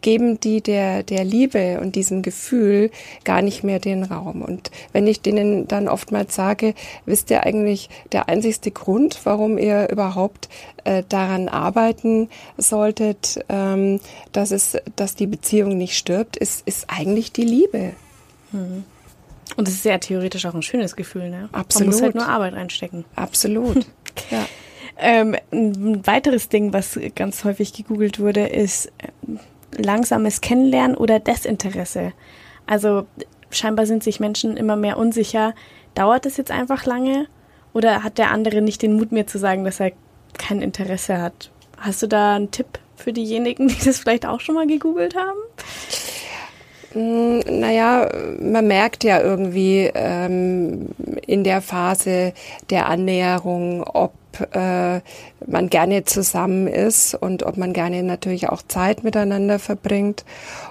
geben 0.00 0.40
die 0.40 0.60
der, 0.62 1.02
der 1.02 1.24
Liebe 1.24 1.78
und 1.80 1.96
diesem 1.96 2.22
Gefühl 2.22 2.90
gar 3.24 3.42
nicht 3.42 3.62
mehr 3.62 3.78
den 3.78 4.02
Raum. 4.02 4.42
Und 4.42 4.70
wenn 4.92 5.06
ich 5.06 5.20
denen 5.20 5.68
dann 5.68 5.88
oftmals 5.88 6.34
sage, 6.34 6.74
wisst 7.04 7.30
ihr 7.30 7.44
eigentlich, 7.44 7.90
der 8.12 8.28
einzigste 8.28 8.70
Grund, 8.70 9.20
warum 9.24 9.58
ihr 9.58 9.90
überhaupt 9.90 10.48
äh, 10.84 11.02
daran 11.08 11.48
arbeiten 11.48 12.30
solltet, 12.56 13.38
ähm, 13.48 14.00
dass 14.32 14.50
es, 14.50 14.78
dass 14.96 15.14
die 15.14 15.26
Beziehung 15.26 15.76
nicht 15.76 15.96
stirbt, 15.96 16.36
ist, 16.36 16.66
ist 16.66 16.86
eigentlich 16.88 17.32
die 17.32 17.44
Liebe. 17.44 17.92
Mhm. 18.52 18.84
Und 19.56 19.68
es 19.68 19.74
ist 19.74 19.84
ja 19.84 19.98
theoretisch 19.98 20.46
auch 20.46 20.54
ein 20.54 20.62
schönes 20.62 20.96
Gefühl, 20.96 21.28
ne? 21.28 21.48
Absolut. 21.52 21.88
Man 21.88 21.94
muss 21.94 22.02
halt 22.02 22.14
nur 22.14 22.26
Arbeit 22.26 22.54
reinstecken. 22.54 23.04
Absolut. 23.14 23.86
ja. 24.30 24.46
Ähm, 24.96 25.36
ein 25.52 26.06
weiteres 26.06 26.48
Ding, 26.48 26.72
was 26.72 26.98
ganz 27.14 27.44
häufig 27.44 27.72
gegoogelt 27.72 28.20
wurde, 28.20 28.46
ist 28.46 28.86
äh, 28.98 29.82
langsames 29.82 30.40
Kennenlernen 30.40 30.96
oder 30.96 31.18
Desinteresse. 31.18 32.12
Also 32.66 33.06
scheinbar 33.50 33.86
sind 33.86 34.02
sich 34.04 34.20
Menschen 34.20 34.56
immer 34.56 34.76
mehr 34.76 34.98
unsicher. 34.98 35.54
Dauert 35.94 36.26
es 36.26 36.36
jetzt 36.36 36.50
einfach 36.50 36.86
lange 36.86 37.26
oder 37.72 38.02
hat 38.04 38.18
der 38.18 38.30
andere 38.30 38.62
nicht 38.62 38.82
den 38.82 38.94
Mut, 38.94 39.12
mir 39.12 39.26
zu 39.26 39.38
sagen, 39.38 39.64
dass 39.64 39.80
er 39.80 39.92
kein 40.38 40.62
Interesse 40.62 41.20
hat? 41.20 41.50
Hast 41.78 42.02
du 42.02 42.06
da 42.06 42.36
einen 42.36 42.50
Tipp 42.50 42.78
für 42.96 43.12
diejenigen, 43.12 43.68
die 43.68 43.84
das 43.84 43.98
vielleicht 43.98 44.26
auch 44.26 44.40
schon 44.40 44.54
mal 44.54 44.66
gegoogelt 44.66 45.16
haben? 45.16 45.38
Hm, 46.94 47.40
naja, 47.50 48.08
man 48.40 48.68
merkt 48.68 49.02
ja 49.02 49.20
irgendwie 49.20 49.90
ähm, 49.94 50.90
in 51.26 51.42
der 51.42 51.60
Phase 51.60 52.32
der 52.70 52.86
Annäherung, 52.86 53.82
ob 53.82 54.12
äh, 54.52 55.00
man 55.44 55.70
gerne 55.70 56.04
zusammen 56.04 56.68
ist 56.68 57.14
und 57.14 57.42
ob 57.42 57.56
man 57.56 57.72
gerne 57.72 58.04
natürlich 58.04 58.48
auch 58.48 58.62
Zeit 58.62 59.02
miteinander 59.02 59.58
verbringt. 59.58 60.24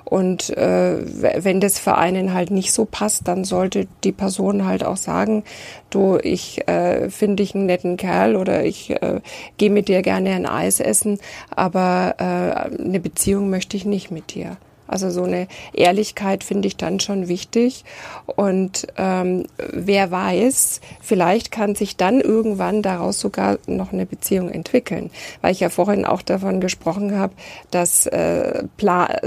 Und 0.05 0.49
äh, 0.51 1.43
wenn 1.43 1.59
das 1.59 1.77
für 1.77 1.97
einen 1.97 2.33
halt 2.33 2.51
nicht 2.51 2.71
so 2.71 2.85
passt, 2.85 3.27
dann 3.27 3.43
sollte 3.43 3.87
die 4.05 4.13
Person 4.13 4.65
halt 4.65 4.85
auch 4.85 4.97
sagen, 4.97 5.43
du, 5.89 6.19
ich 6.21 6.65
äh, 6.69 7.09
finde 7.09 7.43
dich 7.43 7.53
einen 7.53 7.65
netten 7.65 7.97
Kerl 7.97 8.37
oder 8.37 8.63
ich 8.63 8.91
äh, 8.91 9.19
gehe 9.57 9.69
mit 9.69 9.89
dir 9.89 10.01
gerne 10.01 10.29
ein 10.31 10.45
Eis 10.45 10.79
essen, 10.79 11.19
aber 11.53 12.15
äh, 12.17 12.81
eine 12.81 13.01
Beziehung 13.01 13.49
möchte 13.49 13.75
ich 13.75 13.83
nicht 13.83 14.09
mit 14.09 14.33
dir. 14.35 14.55
Also 14.93 15.09
so 15.09 15.23
eine 15.23 15.47
Ehrlichkeit 15.73 16.43
finde 16.43 16.67
ich 16.67 16.77
dann 16.77 16.99
schon 16.99 17.27
wichtig. 17.27 17.83
Und 18.27 18.85
ähm, 18.95 19.47
wer 19.57 20.11
weiß, 20.11 20.81
vielleicht 21.01 21.51
kann 21.51 21.73
sich 21.73 21.97
dann 21.97 22.21
irgendwann 22.21 22.83
daraus 22.83 23.19
sogar 23.19 23.57
noch 23.65 23.91
eine 23.91 24.05
Beziehung 24.05 24.51
entwickeln. 24.51 25.09
Weil 25.41 25.51
ich 25.51 25.61
ja 25.61 25.69
vorhin 25.69 26.05
auch 26.05 26.21
davon 26.21 26.61
gesprochen 26.61 27.17
habe, 27.17 27.33
dass 27.71 28.05
äh, 28.05 28.65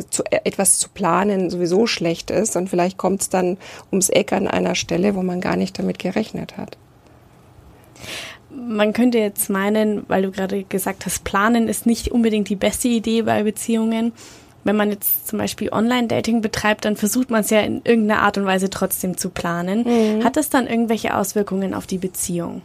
zu, 0.08 0.22
äh, 0.30 0.38
etwas 0.44 0.78
zu 0.78 0.88
planen 0.88 1.50
sowieso 1.50 1.88
schlecht 1.88 2.30
ist. 2.30 2.54
Und 2.54 2.70
vielleicht 2.70 2.96
kommt 2.96 3.22
es 3.22 3.28
dann 3.28 3.56
ums 3.90 4.08
Eck 4.08 4.32
an 4.32 4.46
einer 4.46 4.76
Stelle, 4.76 5.16
wo 5.16 5.22
man 5.22 5.40
gar 5.40 5.56
nicht 5.56 5.76
damit 5.80 5.98
gerechnet 5.98 6.56
hat. 6.56 6.78
Man 8.50 8.92
könnte 8.92 9.18
jetzt 9.18 9.50
meinen, 9.50 10.04
weil 10.06 10.22
du 10.22 10.30
gerade 10.30 10.62
gesagt 10.62 11.06
hast, 11.06 11.24
planen 11.24 11.66
ist 11.66 11.86
nicht 11.86 12.12
unbedingt 12.12 12.48
die 12.50 12.54
beste 12.54 12.86
Idee 12.86 13.22
bei 13.22 13.42
Beziehungen 13.42 14.12
wenn 14.66 14.76
man 14.76 14.90
jetzt 14.90 15.28
zum 15.28 15.38
Beispiel 15.38 15.70
Online-Dating 15.70 16.42
betreibt, 16.42 16.84
dann 16.84 16.96
versucht 16.96 17.30
man 17.30 17.42
es 17.42 17.50
ja 17.50 17.60
in 17.60 17.82
irgendeiner 17.84 18.22
Art 18.22 18.36
und 18.36 18.46
Weise 18.46 18.68
trotzdem 18.68 19.16
zu 19.16 19.30
planen. 19.30 19.84
Mhm. 19.84 20.24
Hat 20.24 20.36
das 20.36 20.50
dann 20.50 20.66
irgendwelche 20.66 21.16
Auswirkungen 21.16 21.72
auf 21.72 21.86
die 21.86 21.98
Beziehung? 21.98 22.62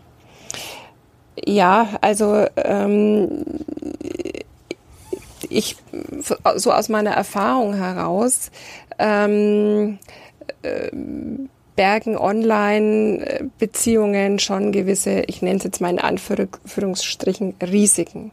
Ja, 1.44 1.88
also 2.02 2.46
ähm, 2.58 3.46
ich 5.50 5.78
so 6.56 6.72
aus 6.72 6.90
meiner 6.90 7.12
Erfahrung 7.12 7.76
heraus 7.76 8.52
ähm, 9.00 9.98
äh, 10.64 10.90
bergen 11.76 12.18
Online-Beziehungen 12.18 14.40
schon 14.40 14.72
gewisse, 14.72 15.24
ich 15.28 15.42
nenne 15.42 15.58
es 15.58 15.64
jetzt 15.64 15.82
mal 15.82 15.90
in 15.90 16.00
Anführungsstrichen, 16.00 17.56
Risiken. 17.62 18.32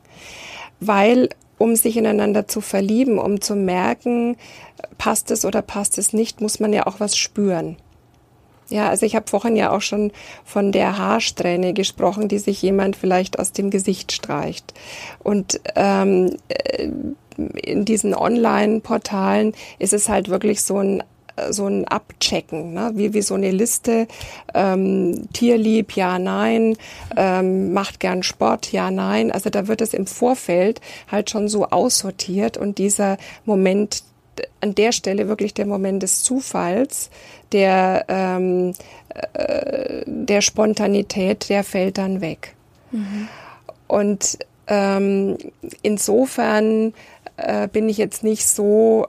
Weil 0.81 1.31
um 1.59 1.77
sich 1.77 1.97
ineinander 1.97 2.49
zu 2.49 2.61
verlieben, 2.61 3.19
um 3.19 3.41
zu 3.41 3.55
merken, 3.55 4.37
passt 4.97 5.31
es 5.31 5.45
oder 5.45 5.63
passt 5.63 5.99
es 5.99 6.13
nicht, 6.13 6.41
muss 6.41 6.61
man 6.61 6.73
ja 6.73 6.87
auch 6.87 7.01
was 7.01 7.17
spüren. 7.17 7.77
Ja, 8.71 8.89
also 8.91 9.07
ich 9.07 9.17
habe 9.17 9.29
vorhin 9.29 9.57
ja 9.57 9.71
auch 9.71 9.81
schon 9.81 10.13
von 10.45 10.73
der 10.73 10.99
Haarsträhne 10.99 11.73
gesprochen, 11.73 12.29
die 12.29 12.39
sich 12.39 12.61
jemand 12.61 12.97
vielleicht 12.97 13.39
aus 13.39 13.53
dem 13.53 13.71
Gesicht 13.71 14.13
streicht. 14.13 14.75
Und 15.21 15.61
ähm, 15.75 16.37
äh, 16.49 16.89
in 17.63 17.85
diesen 17.85 18.15
Online-Portalen 18.15 19.55
ist 19.79 19.95
es 19.95 20.09
halt 20.09 20.29
wirklich 20.29 20.63
so 20.63 20.79
ein 20.79 21.03
so 21.51 21.67
ein 21.67 21.87
Abchecken, 21.87 22.73
ne? 22.73 22.93
wie, 22.95 23.15
wie 23.15 23.23
so 23.23 23.35
eine 23.35 23.51
Liste, 23.51 24.07
ähm, 24.55 25.29
tierlieb, 25.33 25.93
ja, 25.93 26.19
nein, 26.19 26.77
ähm, 27.17 27.73
macht 27.73 28.01
gern 28.01 28.23
Sport, 28.23 28.73
ja, 28.73 28.91
nein. 28.91 29.33
Also 29.33 29.51
da 29.51 29.69
wird 29.69 29.81
es 29.81 29.95
im 29.95 30.07
Vorfeld 30.07 30.81
halt 31.11 31.31
schon 31.31 31.49
so 31.49 31.67
aussortiert 31.67 32.57
und 32.57 32.79
dieser 32.79 33.19
Moment, 33.45 34.03
an 34.61 34.75
der 34.75 34.93
Stelle 34.93 35.29
wirklich 35.29 35.55
der 35.55 35.67
Moment 35.67 36.03
des 36.03 36.23
Zufalls, 36.23 37.11
der, 37.53 38.05
ähm, 38.09 38.73
äh, 39.33 40.03
der 40.07 40.41
Spontanität, 40.41 41.49
der 41.49 41.65
fällt 41.65 41.99
dann 41.99 42.21
weg. 42.21 42.55
Mhm. 42.93 43.29
Und 43.87 44.39
ähm, 44.69 45.39
insofern 45.83 46.93
äh, 47.37 47.69
bin 47.69 47.89
ich 47.89 47.97
jetzt 47.97 48.23
nicht 48.23 48.47
so 48.47 49.07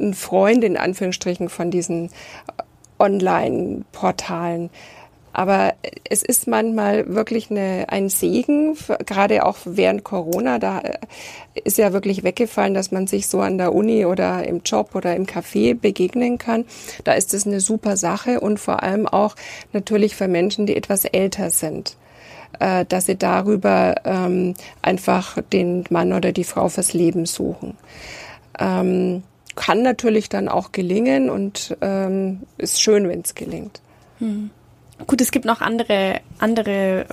ein 0.00 0.14
Freund 0.14 0.64
in 0.64 0.76
Anführungsstrichen 0.76 1.48
von 1.48 1.70
diesen 1.70 2.10
Online-Portalen. 2.98 4.70
Aber 5.32 5.74
es 6.08 6.22
ist 6.22 6.46
manchmal 6.46 7.14
wirklich 7.14 7.50
eine, 7.50 7.84
ein 7.88 8.08
Segen, 8.08 8.74
gerade 9.04 9.44
auch 9.44 9.58
während 9.66 10.02
Corona. 10.02 10.58
Da 10.58 10.80
ist 11.62 11.76
ja 11.76 11.92
wirklich 11.92 12.24
weggefallen, 12.24 12.72
dass 12.72 12.90
man 12.90 13.06
sich 13.06 13.26
so 13.26 13.42
an 13.42 13.58
der 13.58 13.74
Uni 13.74 14.06
oder 14.06 14.46
im 14.46 14.62
Job 14.64 14.94
oder 14.94 15.14
im 15.14 15.26
Café 15.26 15.78
begegnen 15.78 16.38
kann. 16.38 16.64
Da 17.04 17.12
ist 17.12 17.34
es 17.34 17.46
eine 17.46 17.60
super 17.60 17.98
Sache 17.98 18.40
und 18.40 18.58
vor 18.58 18.82
allem 18.82 19.06
auch 19.06 19.36
natürlich 19.74 20.16
für 20.16 20.26
Menschen, 20.26 20.64
die 20.64 20.74
etwas 20.74 21.04
älter 21.04 21.50
sind 21.50 21.98
äh, 22.58 22.84
dass 22.86 23.06
sie 23.06 23.16
darüber 23.16 23.96
ähm, 24.04 24.54
einfach 24.82 25.38
den 25.52 25.84
Mann 25.90 26.12
oder 26.12 26.32
die 26.32 26.44
Frau 26.44 26.68
fürs 26.68 26.94
Leben 26.94 27.26
suchen. 27.26 27.76
Kann 29.56 29.82
natürlich 29.82 30.28
dann 30.28 30.48
auch 30.48 30.70
gelingen 30.70 31.30
und 31.30 31.76
ähm, 31.80 32.42
ist 32.58 32.80
schön, 32.80 33.08
wenn 33.08 33.22
es 33.22 33.34
gelingt. 33.34 33.80
Hm. 34.18 34.50
Gut, 35.06 35.20
es 35.20 35.30
gibt 35.30 35.44
noch 35.44 35.60
andere, 35.60 36.20
andere, 36.38 37.06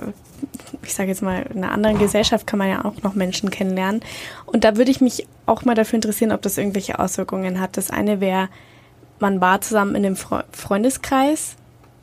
ich 0.82 0.94
sage 0.94 1.10
jetzt 1.10 1.22
mal, 1.22 1.44
in 1.54 1.62
einer 1.62 1.72
anderen 1.72 1.98
Gesellschaft 1.98 2.46
kann 2.46 2.58
man 2.58 2.68
ja 2.68 2.84
auch 2.84 3.02
noch 3.02 3.14
Menschen 3.14 3.50
kennenlernen. 3.50 4.00
Und 4.46 4.64
da 4.64 4.76
würde 4.76 4.90
ich 4.90 5.00
mich 5.00 5.26
auch 5.46 5.64
mal 5.64 5.74
dafür 5.74 5.96
interessieren, 5.96 6.32
ob 6.32 6.40
das 6.42 6.56
irgendwelche 6.56 6.98
Auswirkungen 6.98 7.60
hat. 7.60 7.76
Das 7.76 7.90
eine 7.90 8.20
wäre, 8.20 8.48
man 9.18 9.40
war 9.40 9.60
zusammen 9.60 9.94
in 9.96 10.06
einem 10.06 10.16
Freundeskreis. 10.16 11.56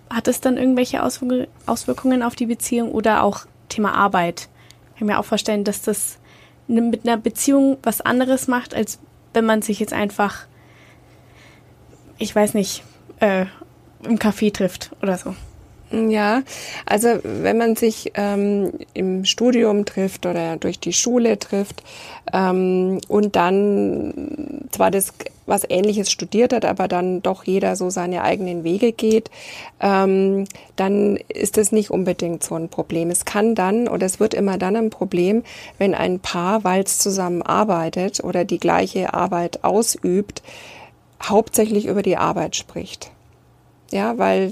Hat 0.10 0.28
es 0.28 0.42
dann 0.42 0.58
irgendwelche 0.58 1.04
Auswirkungen 1.04 2.22
auf 2.22 2.36
die 2.36 2.46
Beziehung 2.46 2.92
oder 2.92 3.24
auch 3.24 3.46
Thema 3.70 3.94
Arbeit? 3.94 4.50
Ich 4.94 5.00
kann 5.00 5.08
mir 5.08 5.20
auch 5.20 5.26
vorstellen, 5.26 5.64
dass 5.64 5.82
das 5.82 6.20
mit 6.68 7.08
einer 7.08 7.18
Beziehung 7.18 7.78
was 7.82 8.02
anderes 8.02 8.48
macht, 8.48 8.76
als 8.76 9.00
wenn 9.34 9.46
man 9.46 9.62
sich 9.62 9.80
jetzt 9.80 9.94
einfach, 9.94 10.46
ich 12.18 12.36
weiß 12.36 12.54
nicht, 12.54 12.84
äh, 13.20 13.46
im 14.04 14.18
Café 14.18 14.54
trifft 14.54 14.92
oder 15.02 15.18
so. 15.18 15.36
Ja, 15.92 16.44
also 16.86 17.10
wenn 17.24 17.58
man 17.58 17.76
sich 17.76 18.14
ähm, 18.16 18.72
im 18.94 19.26
Studium 19.26 19.84
trifft 19.84 20.26
oder 20.26 20.56
durch 20.56 20.80
die 20.80 20.94
Schule 20.94 21.38
trifft 21.38 21.84
ähm, 22.32 23.00
und 23.10 23.36
dann 23.36 24.68
zwar 24.72 24.90
das 24.90 25.14
was 25.48 25.70
Ähnliches 25.70 26.10
studiert 26.10 26.54
hat, 26.54 26.64
aber 26.64 26.88
dann 26.88 27.22
doch 27.22 27.44
jeder 27.44 27.76
so 27.76 27.90
seine 27.90 28.24
eigenen 28.24 28.64
Wege 28.64 28.94
geht, 28.94 29.30
ähm, 29.82 30.46
dann 30.78 31.18
ist 31.28 31.58
es 31.58 31.74
nicht 31.74 31.92
unbedingt 31.92 32.42
so 32.42 32.56
ein 32.56 32.70
Problem. 32.70 33.10
Es 33.10 33.26
kann 33.26 33.54
dann 33.54 33.90
oder 33.90 34.06
es 34.06 34.20
wird 34.20 34.34
immer 34.34 34.58
dann 34.58 34.78
ein 34.78 34.90
Problem, 34.92 35.44
wenn 35.78 35.94
ein 35.94 36.20
Paar, 36.20 36.64
weil 36.64 36.84
es 36.84 37.00
zusammen 37.00 37.42
arbeitet 37.42 38.24
oder 38.24 38.46
die 38.46 38.60
gleiche 38.60 39.14
Arbeit 39.14 39.66
ausübt, 39.66 40.42
hauptsächlich 41.22 41.86
über 41.86 42.02
die 42.02 42.18
Arbeit 42.18 42.56
spricht. 42.56 43.12
Ja, 43.92 44.18
weil 44.18 44.52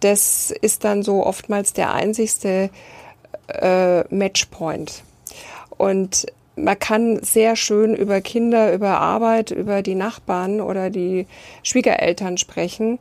das 0.00 0.50
ist 0.50 0.84
dann 0.84 1.02
so 1.02 1.24
oftmals 1.24 1.72
der 1.72 1.92
einzigste 1.92 2.70
äh, 3.48 4.14
Matchpoint. 4.14 5.02
Und 5.76 6.26
man 6.56 6.78
kann 6.78 7.22
sehr 7.22 7.56
schön 7.56 7.94
über 7.94 8.20
Kinder, 8.20 8.72
über 8.72 9.00
Arbeit, 9.00 9.50
über 9.50 9.82
die 9.82 9.94
Nachbarn 9.94 10.60
oder 10.60 10.90
die 10.90 11.26
Schwiegereltern 11.62 12.38
sprechen, 12.38 12.98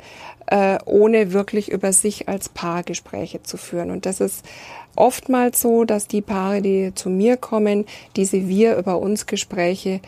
äh, 0.47 0.78
ohne 0.86 1.34
wirklich 1.34 1.69
über 1.69 1.91
sich 1.91 2.30
als 2.30 2.49
Paar 2.49 2.84
Gespräche 2.84 3.43
zu 3.43 3.58
führen. 3.58 3.91
Und 3.91 4.06
das 4.06 4.21
ist 4.21 4.45
oftmals 4.95 5.62
so, 5.62 5.84
dass 5.84 6.08
die 6.08 6.21
Paare, 6.21 6.62
die 6.62 6.93
zu 6.95 7.10
mir 7.10 7.38
kommen, 7.38 7.86
diese 8.15 8.47
wir 8.47 8.78
über 8.78 8.99
uns 8.99 9.25
Gespräche 9.25 9.99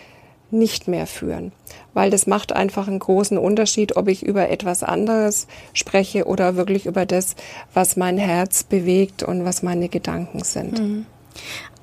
nicht 0.52 0.88
mehr 0.88 1.08
führen. 1.08 1.52
Weil 1.94 2.10
das 2.10 2.28
macht 2.28 2.54
einfach 2.54 2.88
einen 2.88 3.00
großen 3.00 3.38
Unterschied, 3.38 3.98
ob 3.98 4.08
ich 4.08 4.24
über 4.24 4.50
etwas 4.50 4.84
anderes 4.84 5.48
spreche 5.74 6.26
oder 6.26 6.56
wirklich 6.56 6.86
über 6.86 7.06
das, 7.06 7.36
was 7.74 7.98
mein 7.98 8.18
Herz 8.18 8.64
bewegt 8.64 9.24
und 9.24 9.46
was 9.46 9.64
meine 9.64 9.90
Gedanken 9.90 10.44
sind. 10.44 10.80
Mhm. 10.80 11.06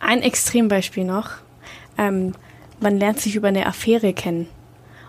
Ein 0.01 0.23
Extrembeispiel 0.23 1.05
noch. 1.05 1.31
Ähm, 1.97 2.33
man 2.81 2.99
lernt 2.99 3.21
sich 3.21 3.35
über 3.35 3.49
eine 3.49 3.67
Affäre 3.67 4.13
kennen 4.13 4.49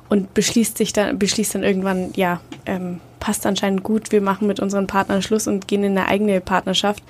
und 0.10 0.34
beschließt 0.34 0.78
sich 0.78 0.92
dann, 0.92 1.20
beschließt 1.20 1.56
dann 1.56 1.64
irgendwann, 1.64 2.12
ja, 2.16 2.42
ähm, 2.66 3.00
passt 3.20 3.46
anscheinend 3.46 3.84
gut, 3.84 4.12
wir 4.12 4.22
machen 4.22 4.48
mit 4.48 4.60
unseren 4.60 4.88
Partnern 4.88 5.22
Schluss 5.22 5.48
und 5.48 5.68
gehen 5.68 5.84
in 5.84 5.98
eine 5.98 6.08
eigene 6.08 6.42
Partnerschaft. 6.42 7.04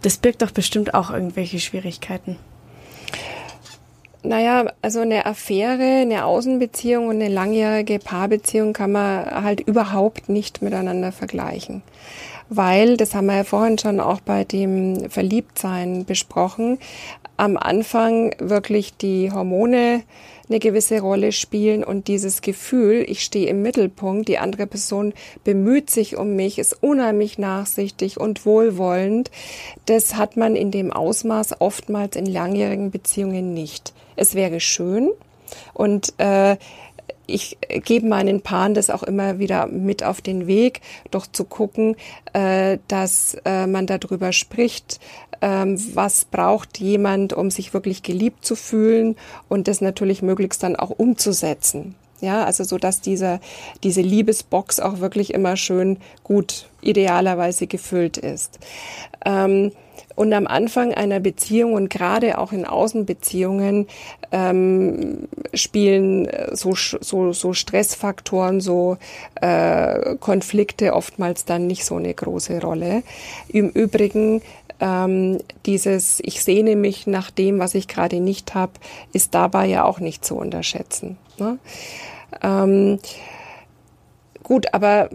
Das 0.00 0.16
birgt 0.16 0.42
doch 0.42 0.50
bestimmt 0.50 0.94
auch 0.94 1.10
irgendwelche 1.10 1.60
Schwierigkeiten. 1.60 2.36
Naja, 4.24 4.66
also 4.82 5.00
eine 5.00 5.26
Affäre, 5.26 6.02
eine 6.02 6.24
Außenbeziehung 6.24 7.08
und 7.08 7.16
eine 7.16 7.28
langjährige 7.28 7.98
Paarbeziehung 7.98 8.72
kann 8.72 8.92
man 8.92 9.24
halt 9.26 9.60
überhaupt 9.60 10.28
nicht 10.28 10.62
miteinander 10.62 11.10
vergleichen. 11.10 11.82
Weil, 12.48 12.96
das 12.96 13.14
haben 13.14 13.26
wir 13.26 13.36
ja 13.36 13.44
vorhin 13.44 13.78
schon 13.78 13.98
auch 13.98 14.20
bei 14.20 14.44
dem 14.44 15.10
Verliebtsein 15.10 16.04
besprochen, 16.04 16.78
am 17.36 17.56
Anfang 17.56 18.34
wirklich 18.38 18.96
die 18.96 19.32
Hormone 19.32 20.02
eine 20.48 20.58
gewisse 20.58 21.00
Rolle 21.00 21.32
spielen 21.32 21.84
und 21.84 22.08
dieses 22.08 22.42
Gefühl, 22.42 23.04
ich 23.06 23.22
stehe 23.22 23.48
im 23.48 23.62
Mittelpunkt, 23.62 24.28
die 24.28 24.38
andere 24.38 24.66
Person 24.66 25.14
bemüht 25.44 25.90
sich 25.90 26.16
um 26.16 26.34
mich, 26.34 26.58
ist 26.58 26.82
unheimlich 26.82 27.38
nachsichtig 27.38 28.18
und 28.18 28.44
wohlwollend, 28.44 29.30
das 29.86 30.16
hat 30.16 30.36
man 30.36 30.56
in 30.56 30.70
dem 30.70 30.92
Ausmaß 30.92 31.60
oftmals 31.60 32.16
in 32.16 32.26
langjährigen 32.26 32.90
Beziehungen 32.90 33.54
nicht. 33.54 33.92
Es 34.16 34.34
wäre 34.34 34.60
schön 34.60 35.10
und 35.74 36.14
äh, 36.18 36.56
ich 37.26 37.58
gebe 37.68 38.06
meinen 38.06 38.40
Paaren 38.40 38.74
das 38.74 38.90
auch 38.90 39.02
immer 39.02 39.38
wieder 39.38 39.66
mit 39.66 40.02
auf 40.02 40.20
den 40.20 40.46
Weg, 40.46 40.80
doch 41.10 41.26
zu 41.26 41.44
gucken, 41.44 41.96
äh, 42.32 42.78
dass 42.88 43.36
äh, 43.44 43.66
man 43.66 43.86
darüber 43.86 44.32
spricht, 44.32 45.00
ähm, 45.40 45.78
was 45.94 46.24
braucht 46.24 46.78
jemand, 46.78 47.32
um 47.32 47.50
sich 47.50 47.74
wirklich 47.74 48.02
geliebt 48.02 48.44
zu 48.44 48.56
fühlen 48.56 49.16
und 49.48 49.68
das 49.68 49.80
natürlich 49.80 50.22
möglichst 50.22 50.62
dann 50.62 50.76
auch 50.76 50.90
umzusetzen. 50.90 51.94
Ja, 52.22 52.44
also 52.44 52.62
so, 52.62 52.78
dass 52.78 53.00
diese, 53.00 53.40
diese 53.82 54.00
Liebesbox 54.00 54.78
auch 54.78 55.00
wirklich 55.00 55.34
immer 55.34 55.56
schön 55.56 55.98
gut 56.22 56.68
idealerweise 56.80 57.66
gefüllt 57.66 58.16
ist. 58.16 58.60
Ähm, 59.26 59.72
und 60.14 60.32
am 60.32 60.46
Anfang 60.46 60.94
einer 60.94 61.18
Beziehung 61.18 61.72
und 61.72 61.90
gerade 61.90 62.38
auch 62.38 62.52
in 62.52 62.64
Außenbeziehungen 62.64 63.88
ähm, 64.30 65.26
spielen 65.52 66.28
so, 66.52 66.74
so, 66.74 67.32
so 67.32 67.54
Stressfaktoren, 67.54 68.60
so 68.60 68.98
äh, 69.40 70.14
Konflikte 70.20 70.94
oftmals 70.94 71.44
dann 71.44 71.66
nicht 71.66 71.84
so 71.84 71.96
eine 71.96 72.14
große 72.14 72.60
Rolle. 72.60 73.02
Im 73.48 73.68
Übrigen 73.70 74.42
ähm, 74.80 75.38
dieses 75.64 76.20
Ich 76.20 76.42
sehne 76.44 76.76
mich 76.76 77.06
nach 77.06 77.30
dem, 77.30 77.58
was 77.58 77.74
ich 77.74 77.88
gerade 77.88 78.20
nicht 78.20 78.54
habe, 78.54 78.72
ist 79.12 79.34
dabei 79.34 79.66
ja 79.66 79.84
auch 79.84 80.00
nicht 80.00 80.24
zu 80.24 80.36
unterschätzen. 80.36 81.16
Ne? 81.38 81.58
Ähm, 82.42 82.98
gut, 84.42 84.72
aber 84.72 85.10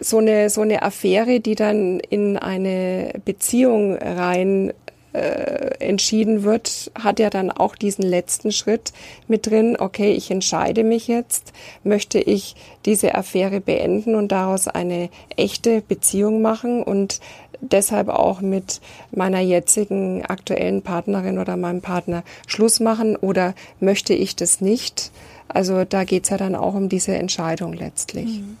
so 0.00 0.18
eine, 0.18 0.50
so 0.50 0.60
eine 0.60 0.82
Affäre, 0.82 1.40
die 1.40 1.54
dann 1.54 2.00
in 2.00 2.36
eine 2.36 3.12
Beziehung 3.24 3.96
rein 3.96 4.72
äh, 5.14 5.78
entschieden 5.78 6.42
wird, 6.42 6.90
hat 7.00 7.20
ja 7.20 7.30
dann 7.30 7.52
auch 7.52 7.76
diesen 7.76 8.02
letzten 8.04 8.50
Schritt 8.50 8.92
mit 9.28 9.46
drin, 9.46 9.76
okay, 9.78 10.12
ich 10.12 10.30
entscheide 10.30 10.82
mich 10.82 11.06
jetzt, 11.06 11.52
möchte 11.84 12.18
ich 12.18 12.56
diese 12.84 13.14
Affäre 13.14 13.60
beenden 13.60 14.16
und 14.16 14.32
daraus 14.32 14.66
eine 14.66 15.10
echte 15.36 15.82
Beziehung 15.82 16.42
machen 16.42 16.82
und 16.82 17.20
deshalb 17.60 18.08
auch 18.08 18.40
mit 18.40 18.80
meiner 19.12 19.40
jetzigen 19.40 20.24
aktuellen 20.24 20.82
Partnerin 20.82 21.38
oder 21.38 21.56
meinem 21.56 21.80
Partner 21.80 22.24
Schluss 22.46 22.80
machen? 22.80 23.16
Oder 23.16 23.54
möchte 23.80 24.14
ich 24.14 24.36
das 24.36 24.60
nicht? 24.60 25.12
Also 25.48 25.84
da 25.84 26.04
geht's 26.04 26.30
ja 26.30 26.36
dann 26.36 26.54
auch 26.54 26.74
um 26.74 26.88
diese 26.88 27.14
Entscheidung 27.14 27.72
letztlich. 27.72 28.40
Mhm. 28.40 28.56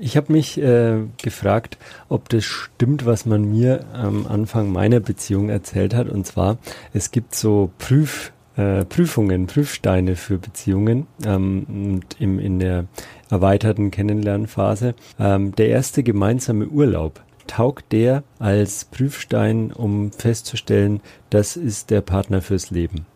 Ich 0.00 0.16
habe 0.16 0.32
mich 0.32 0.60
äh, 0.60 0.98
gefragt, 1.20 1.76
ob 2.08 2.28
das 2.28 2.44
stimmt, 2.44 3.04
was 3.04 3.26
man 3.26 3.50
mir 3.50 3.84
am 3.92 4.26
Anfang 4.28 4.70
meiner 4.70 5.00
Beziehung 5.00 5.48
erzählt 5.48 5.92
hat. 5.92 6.08
Und 6.08 6.24
zwar, 6.24 6.58
es 6.92 7.10
gibt 7.10 7.34
so 7.34 7.70
Prüf, 7.78 8.32
äh, 8.56 8.84
Prüfungen, 8.84 9.48
Prüfsteine 9.48 10.14
für 10.14 10.38
Beziehungen 10.38 11.08
ähm, 11.26 11.66
und 11.68 12.20
im, 12.20 12.38
in 12.38 12.60
der 12.60 12.84
erweiterten 13.28 13.90
Kennenlernphase. 13.90 14.94
Ähm, 15.18 15.54
der 15.56 15.68
erste 15.68 16.04
gemeinsame 16.04 16.68
Urlaub, 16.68 17.20
taugt 17.48 17.92
der 17.92 18.22
als 18.38 18.84
Prüfstein, 18.84 19.72
um 19.72 20.12
festzustellen, 20.12 21.00
das 21.30 21.56
ist 21.56 21.90
der 21.90 22.02
Partner 22.02 22.40
fürs 22.40 22.70
Leben? 22.70 23.06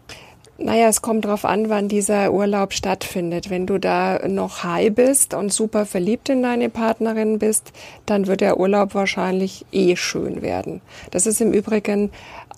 Naja, 0.58 0.86
es 0.88 1.02
kommt 1.02 1.24
drauf 1.24 1.44
an, 1.44 1.70
wann 1.70 1.88
dieser 1.88 2.32
Urlaub 2.32 2.72
stattfindet. 2.72 3.50
Wenn 3.50 3.66
du 3.66 3.78
da 3.78 4.20
noch 4.28 4.62
high 4.62 4.92
bist 4.92 5.34
und 5.34 5.52
super 5.52 5.86
verliebt 5.86 6.28
in 6.28 6.42
deine 6.42 6.68
Partnerin 6.68 7.38
bist, 7.38 7.72
dann 8.06 8.26
wird 8.26 8.42
der 8.42 8.60
Urlaub 8.60 8.94
wahrscheinlich 8.94 9.64
eh 9.72 9.96
schön 9.96 10.42
werden. 10.42 10.80
Das 11.10 11.26
ist 11.26 11.40
im 11.40 11.52
Übrigen 11.52 12.10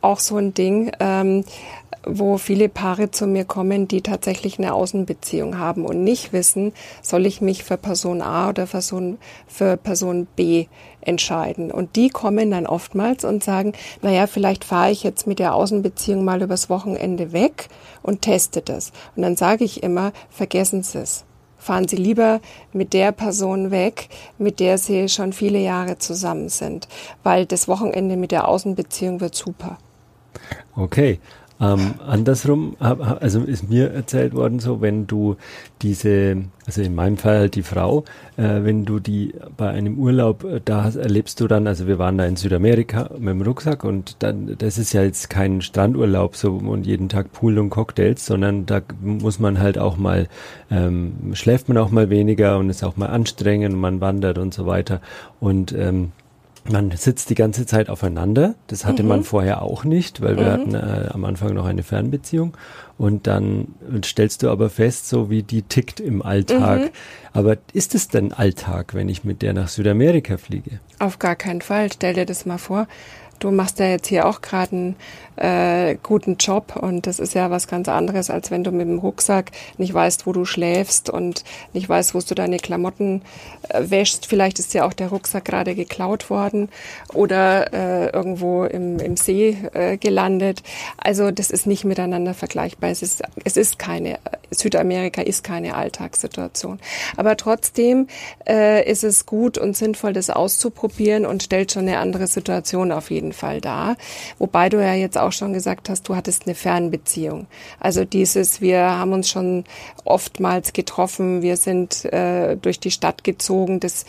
auch 0.03 0.21
so 0.21 0.37
ein 0.37 0.53
Ding, 0.53 0.93
ähm, 1.01 1.45
wo 2.05 2.39
viele 2.39 2.69
Paare 2.69 3.11
zu 3.11 3.27
mir 3.27 3.45
kommen, 3.45 3.89
die 3.89 4.03
tatsächlich 4.03 4.59
eine 4.59 4.75
Außenbeziehung 4.75 5.59
haben 5.59 5.85
und 5.85 6.05
nicht 6.05 6.33
wissen, 6.33 6.73
soll 7.03 7.27
ich 7.27 7.41
mich 7.41 7.65
für 7.65 7.77
Person 7.77 8.23
A 8.23 8.49
oder 8.49 8.67
für 8.67 9.77
Person 9.77 10.27
B 10.37 10.67
entscheiden. 11.01 11.71
Und 11.71 11.97
die 11.97 12.09
kommen 12.09 12.51
dann 12.51 12.67
oftmals 12.67 13.25
und 13.25 13.45
sagen, 13.45 13.73
naja, 14.03 14.27
vielleicht 14.27 14.65
fahre 14.65 14.91
ich 14.91 15.03
jetzt 15.03 15.27
mit 15.27 15.39
der 15.39 15.55
Außenbeziehung 15.55 16.25
mal 16.25 16.43
übers 16.43 16.71
Wochenende 16.71 17.33
weg 17.33 17.69
und 18.03 18.23
teste 18.23 18.63
das. 18.63 18.93
Und 19.17 19.23
dann 19.23 19.37
sage 19.37 19.65
ich 19.65 19.83
immer, 19.83 20.13
vergessen 20.31 20.83
Sie 20.83 20.99
es. 20.99 21.25
Fahren 21.59 21.89
Sie 21.89 21.97
lieber 21.97 22.41
mit 22.75 22.93
der 22.93 23.11
Person 23.13 23.71
weg, 23.71 24.09
mit 24.37 24.61
der 24.61 24.77
Sie 24.77 25.09
schon 25.09 25.33
viele 25.33 25.59
Jahre 25.59 25.97
zusammen 25.97 26.51
sind, 26.51 26.89
weil 27.23 27.47
das 27.47 27.69
Wochenende 27.69 28.17
mit 28.17 28.33
der 28.33 28.49
Außenbeziehung 28.49 29.21
wird 29.21 29.35
super. 29.35 29.79
Okay, 30.77 31.21
ähm, 31.73 31.95
andersrum, 32.07 32.77
also 32.79 33.41
ist 33.41 33.69
mir 33.69 33.91
erzählt 33.91 34.35
worden, 34.35 34.59
so 34.59 34.81
wenn 34.81 35.07
du 35.07 35.37
diese, 35.83 36.37
also 36.67 36.83
in 36.83 36.95
meinem 36.95 37.17
Fall 37.17 37.39
halt 37.39 37.55
die 37.55 37.63
Frau, 37.63 38.05
äh, 38.37 38.63
wenn 38.63 38.85
du 38.85 39.01
die 39.01 39.35
bei 39.57 39.71
einem 39.71 39.99
Urlaub 39.99 40.45
äh, 40.45 40.61
da 40.65 40.85
hast, 40.85 40.97
erlebst 40.97 41.41
du 41.41 41.49
dann, 41.49 41.67
also 41.67 41.87
wir 41.87 41.99
waren 41.99 42.19
da 42.19 42.27
in 42.27 42.37
Südamerika 42.37 43.11
mit 43.19 43.35
dem 43.35 43.43
Rucksack 43.43 43.85
und 43.85 44.17
dann, 44.23 44.57
das 44.59 44.79
ist 44.79 44.93
ja 44.93 45.03
jetzt 45.03 45.31
kein 45.31 45.63
Strandurlaub 45.63 46.37
so 46.37 46.53
und 46.55 46.87
jeden 46.87 47.09
Tag 47.09 47.33
Pool 47.33 47.59
und 47.59 47.71
Cocktails, 47.71 48.27
sondern 48.27 48.67
da 48.67 48.81
muss 49.01 49.39
man 49.39 49.59
halt 49.59 49.79
auch 49.79 49.97
mal, 49.97 50.29
ähm, 50.71 51.33
schläft 51.35 51.69
man 51.69 51.79
auch 51.79 51.91
mal 51.91 52.11
weniger 52.11 52.59
und 52.59 52.71
ist 52.71 52.85
auch 52.85 52.97
mal 52.97 53.07
anstrengend 53.07 53.75
und 53.75 53.81
man 53.81 54.01
wandert 54.01 54.39
und 54.39 54.53
so 54.53 54.67
weiter. 54.67 55.01
Und 55.41 55.73
ähm, 55.73 56.13
man 56.71 56.91
sitzt 56.93 57.31
die 57.31 57.35
ganze 57.35 57.67
Zeit 57.67 57.91
aufeinander. 57.91 58.55
Das 58.69 58.85
hatte 58.85 59.03
mhm. 59.03 59.09
man 59.09 59.25
vorher 59.25 59.63
auch 59.63 59.85
nicht, 59.85 60.21
weil 60.21 60.37
wir 60.37 60.45
mhm. 60.45 60.51
hatten 60.51 60.75
äh, 60.75 61.09
am 61.11 61.25
Anfang 61.25 61.55
noch 61.55 61.67
eine 61.67 61.83
Fernbeziehung. 61.83 62.57
Und 62.97 63.27
dann 63.27 63.75
stellst 64.05 64.43
du 64.43 64.51
aber 64.51 64.71
fest, 64.71 65.09
so 65.09 65.29
wie 65.29 65.43
die 65.43 65.63
tickt 65.63 66.01
im 66.01 66.23
Alltag. 66.23 66.81
Mhm. 66.81 66.91
Aber 67.33 67.57
ist 67.73 67.95
es 67.95 68.09
denn 68.09 68.33
Alltag, 68.33 68.95
wenn 68.95 69.09
ich 69.09 69.25
mit 69.25 69.43
der 69.43 69.53
nach 69.53 69.69
Südamerika 69.69 70.37
fliege? 70.37 70.79
Auf 71.01 71.19
gar 71.19 71.37
keinen 71.37 71.61
Fall. 71.61 71.93
Stell 71.93 72.15
dir 72.15 72.25
das 72.25 72.47
mal 72.47 72.59
vor 72.59 72.87
du 73.39 73.51
machst 73.51 73.79
ja 73.79 73.87
jetzt 73.87 74.07
hier 74.07 74.27
auch 74.27 74.41
gerade 74.41 74.73
einen 74.73 74.97
äh, 75.37 75.97
guten 76.03 76.37
Job 76.37 76.77
und 76.77 77.07
das 77.07 77.19
ist 77.19 77.35
ja 77.35 77.51
was 77.51 77.67
ganz 77.67 77.89
anderes, 77.89 78.31
als 78.31 78.51
wenn 78.51 78.65
du 78.65 78.71
mit 78.71 78.87
dem 78.87 78.99
Rucksack 78.99 79.51
nicht 79.79 79.93
weißt, 79.93 80.27
wo 80.27 80.33
du 80.33 80.45
schläfst 80.45 81.11
und 81.11 81.45
nicht 81.73 81.89
weißt, 81.89 82.15
wo 82.15 82.21
du 82.21 82.35
deine 82.35 82.59
Klamotten 82.59 83.23
äh, 83.69 83.91
wäschst. 83.91 84.27
Vielleicht 84.27 84.59
ist 84.59 84.75
ja 84.75 84.87
auch 84.87 84.93
der 84.93 85.09
Rucksack 85.09 85.45
gerade 85.45 85.75
geklaut 85.75 86.31
worden 86.31 86.69
oder 87.13 87.73
äh, 87.73 88.11
irgendwo 88.11 88.65
im, 88.65 88.99
im 88.99 89.17
See 89.17 89.59
äh, 89.73 89.97
gelandet. 89.97 90.63
Also 90.97 91.31
das 91.31 91.51
ist 91.51 91.67
nicht 91.67 91.85
miteinander 91.85 92.35
vergleichbar. 92.35 92.91
Es 92.91 93.03
ist, 93.03 93.23
es 93.45 93.57
ist 93.57 93.79
keine 93.79 94.19
Südamerika 94.55 95.23
ist 95.23 95.45
keine 95.45 95.75
Alltagssituation. 95.75 96.79
Aber 97.17 97.37
trotzdem 97.37 98.09
äh, 98.49 98.89
ist 98.91 99.05
es 99.05 99.27
gut 99.27 99.59
und 99.59 99.77
sinnvoll, 99.77 100.13
das 100.13 100.31
auszuprobieren 100.31 101.27
und 101.27 101.43
stellt 101.43 101.73
schon 101.73 101.83
eine 101.83 101.99
andere 101.99 102.27
Situation 102.27 102.93
auf 102.93 103.11
jeden 103.11 103.33
Fall 103.33 103.61
dar. 103.61 103.97
Wobei 104.39 104.69
du 104.69 104.83
ja 104.83 104.95
jetzt 104.95 105.19
auch 105.19 105.33
schon 105.33 105.53
gesagt 105.53 105.89
hast, 105.89 106.09
du 106.09 106.17
hattest 106.17 106.47
eine 106.47 106.55
Fernbeziehung. 106.55 107.47
Also 107.81 108.05
dieses, 108.05 108.61
wir 108.61 108.81
haben 108.81 109.13
uns 109.13 109.29
schon 109.29 109.65
oftmals 110.05 110.73
getroffen, 110.73 111.43
wir 111.43 111.57
sind 111.57 112.05
äh, 112.07 112.57
durch 112.57 112.81
die 112.81 112.91
Stadt 112.91 113.25
gezogen. 113.25 113.81
Das 113.81 114.05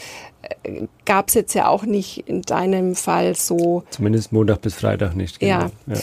äh, 0.64 0.84
gab 1.06 1.30
es 1.30 1.34
jetzt 1.34 1.54
ja 1.54 1.68
auch 1.68 1.84
nicht 1.84 2.28
in 2.28 2.42
deinem 2.42 2.96
Fall 2.96 3.36
so. 3.36 3.84
Zumindest 3.90 4.32
Montag 4.32 4.62
bis 4.62 4.76
Freitag 4.76 5.16
nicht. 5.16 5.40
Genau. 5.40 5.70
Ja. 5.88 5.96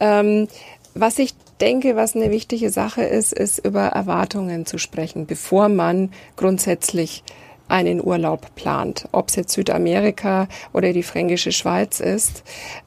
ja. 0.00 0.20
Ähm, 0.20 0.48
was 0.94 1.18
ich 1.18 1.34
denke, 1.60 1.96
was 1.96 2.16
eine 2.16 2.30
wichtige 2.30 2.70
Sache 2.70 3.02
ist, 3.02 3.32
ist 3.32 3.64
über 3.64 3.88
Erwartungen 3.88 4.66
zu 4.66 4.78
sprechen, 4.78 5.26
bevor 5.26 5.68
man 5.68 6.10
grundsätzlich 6.36 7.22
einen 7.68 8.04
Urlaub 8.04 8.54
plant, 8.56 9.08
ob 9.12 9.28
es 9.28 9.36
jetzt 9.36 9.52
Südamerika 9.52 10.48
oder 10.72 10.92
die 10.92 11.04
fränkische 11.04 11.52
Schweiz 11.52 12.00
ist. 12.00 12.42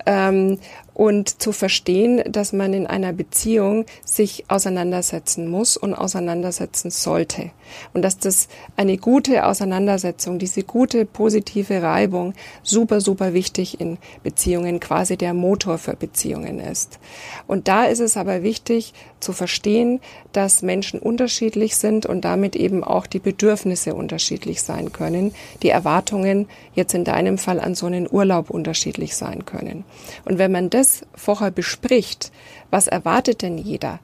Ähm, 0.05 0.59
und 0.93 1.41
zu 1.41 1.51
verstehen, 1.51 2.21
dass 2.29 2.53
man 2.53 2.73
in 2.73 2.87
einer 2.87 3.13
Beziehung 3.13 3.85
sich 4.05 4.45
auseinandersetzen 4.47 5.47
muss 5.49 5.75
und 5.75 5.93
auseinandersetzen 5.93 6.91
sollte. 6.91 7.51
Und 7.93 8.03
dass 8.03 8.19
das 8.19 8.47
eine 8.75 8.97
gute 8.97 9.45
Auseinandersetzung, 9.45 10.37
diese 10.37 10.63
gute 10.63 11.05
positive 11.05 11.81
Reibung 11.81 12.33
super, 12.61 13.01
super 13.01 13.33
wichtig 13.33 13.79
in 13.79 13.97
Beziehungen, 14.21 14.79
quasi 14.79 15.17
der 15.17 15.33
Motor 15.33 15.77
für 15.77 15.95
Beziehungen 15.95 16.59
ist. 16.59 16.99
Und 17.47 17.67
da 17.67 17.85
ist 17.85 17.99
es 17.99 18.17
aber 18.17 18.43
wichtig 18.43 18.93
zu 19.23 19.33
verstehen, 19.33 19.99
dass 20.31 20.61
Menschen 20.61 20.99
unterschiedlich 20.99 21.75
sind 21.75 22.05
und 22.05 22.21
damit 22.21 22.55
eben 22.55 22.83
auch 22.83 23.07
die 23.07 23.19
Bedürfnisse 23.19 23.95
unterschiedlich 23.95 24.61
sein 24.61 24.91
können, 24.91 25.33
die 25.63 25.69
Erwartungen 25.69 26.47
jetzt 26.75 26.93
in 26.93 27.03
deinem 27.03 27.37
Fall 27.37 27.59
an 27.59 27.75
so 27.75 27.85
einen 27.87 28.07
Urlaub 28.11 28.49
unterschiedlich 28.49 29.15
sein 29.15 29.45
können. 29.45 29.85
Und 30.25 30.37
wenn 30.37 30.51
man 30.51 30.69
das 30.69 31.05
vorher 31.15 31.51
bespricht, 31.51 32.31
was 32.69 32.87
erwartet 32.87 33.41
denn 33.41 33.57
jeder? 33.57 33.99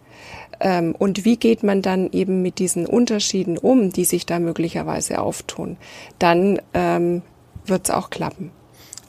Ähm, 0.60 0.96
und 0.98 1.26
wie 1.26 1.38
geht 1.38 1.64
man 1.64 1.82
dann 1.82 2.12
eben 2.12 2.42
mit 2.42 2.60
diesen 2.60 2.86
Unterschieden 2.86 3.58
um, 3.58 3.92
die 3.92 4.06
sich 4.06 4.26
da 4.26 4.40
möglicherweise 4.40 5.20
auftun? 5.20 5.78
Dann 6.18 6.62
ähm, 6.74 7.22
wird 7.66 7.86
es 7.86 7.92
auch 7.92 8.10
klappen. 8.10 8.52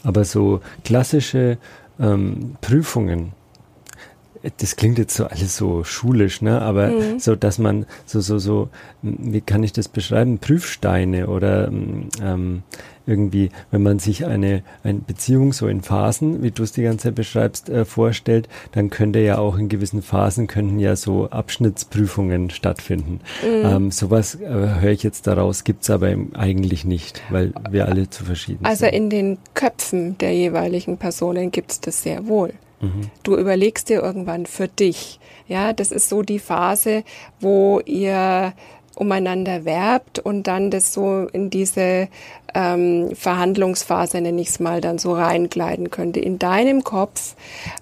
Aber 0.02 0.24
so 0.24 0.60
klassische 0.84 1.58
ähm, 1.98 2.56
Prüfungen, 2.60 3.32
das 4.58 4.76
klingt 4.76 4.98
jetzt 4.98 5.14
so 5.14 5.26
alles 5.26 5.56
so 5.56 5.84
schulisch, 5.84 6.42
ne? 6.42 6.60
Aber 6.62 6.88
mhm. 6.88 7.18
so, 7.18 7.36
dass 7.36 7.58
man 7.58 7.86
so, 8.06 8.20
so, 8.20 8.38
so, 8.38 8.68
wie 9.02 9.40
kann 9.40 9.62
ich 9.62 9.72
das 9.72 9.88
beschreiben? 9.88 10.38
Prüfsteine 10.38 11.26
oder 11.26 11.68
ähm, 11.68 12.62
irgendwie, 13.06 13.50
wenn 13.70 13.82
man 13.82 13.98
sich 13.98 14.24
eine, 14.24 14.62
eine 14.84 15.00
Beziehung 15.00 15.52
so 15.52 15.66
in 15.66 15.82
Phasen, 15.82 16.42
wie 16.42 16.50
du 16.52 16.62
es 16.62 16.72
die 16.72 16.82
ganze 16.82 17.08
Zeit 17.08 17.14
beschreibst, 17.16 17.68
äh, 17.68 17.84
vorstellt, 17.84 18.48
dann 18.72 18.88
könnte 18.88 19.18
ja 19.18 19.38
auch 19.38 19.58
in 19.58 19.68
gewissen 19.68 20.00
Phasen 20.00 20.46
könnten 20.46 20.78
ja 20.78 20.96
so 20.96 21.28
Abschnittsprüfungen 21.28 22.50
stattfinden. 22.50 23.20
Mhm. 23.42 23.66
Ähm, 23.66 23.90
sowas 23.90 24.36
äh, 24.36 24.48
höre 24.48 24.92
ich 24.92 25.02
jetzt 25.02 25.26
daraus, 25.26 25.64
gibt's 25.64 25.90
aber 25.90 26.14
eigentlich 26.34 26.84
nicht, 26.84 27.20
weil 27.30 27.52
wir 27.70 27.86
alle 27.86 28.08
zu 28.08 28.24
verschieden 28.24 28.64
also 28.64 28.80
sind. 28.80 28.88
Also 28.88 28.96
in 28.96 29.10
den 29.10 29.38
Köpfen 29.54 30.18
der 30.18 30.34
jeweiligen 30.34 30.96
Personen 30.96 31.50
gibt's 31.50 31.80
das 31.80 32.02
sehr 32.02 32.26
wohl. 32.26 32.54
Du 33.22 33.36
überlegst 33.36 33.88
dir 33.88 34.02
irgendwann 34.02 34.46
für 34.46 34.68
dich. 34.68 35.20
Ja, 35.46 35.72
das 35.72 35.92
ist 35.92 36.08
so 36.08 36.22
die 36.22 36.38
Phase, 36.38 37.04
wo 37.40 37.80
ihr 37.80 38.54
umeinander 38.94 39.64
werbt 39.64 40.18
und 40.18 40.46
dann 40.46 40.70
das 40.70 40.92
so 40.92 41.26
in 41.32 41.48
diese 41.48 42.08
ähm, 42.54 43.14
Verhandlungsphase, 43.14 44.20
nenne 44.20 44.40
ich 44.40 44.48
es 44.48 44.60
mal, 44.60 44.80
dann 44.80 44.98
so 44.98 45.14
reingleiten 45.14 45.90
könnte. 45.90 46.20
In 46.20 46.38
deinem 46.38 46.84
Kopf 46.84 47.34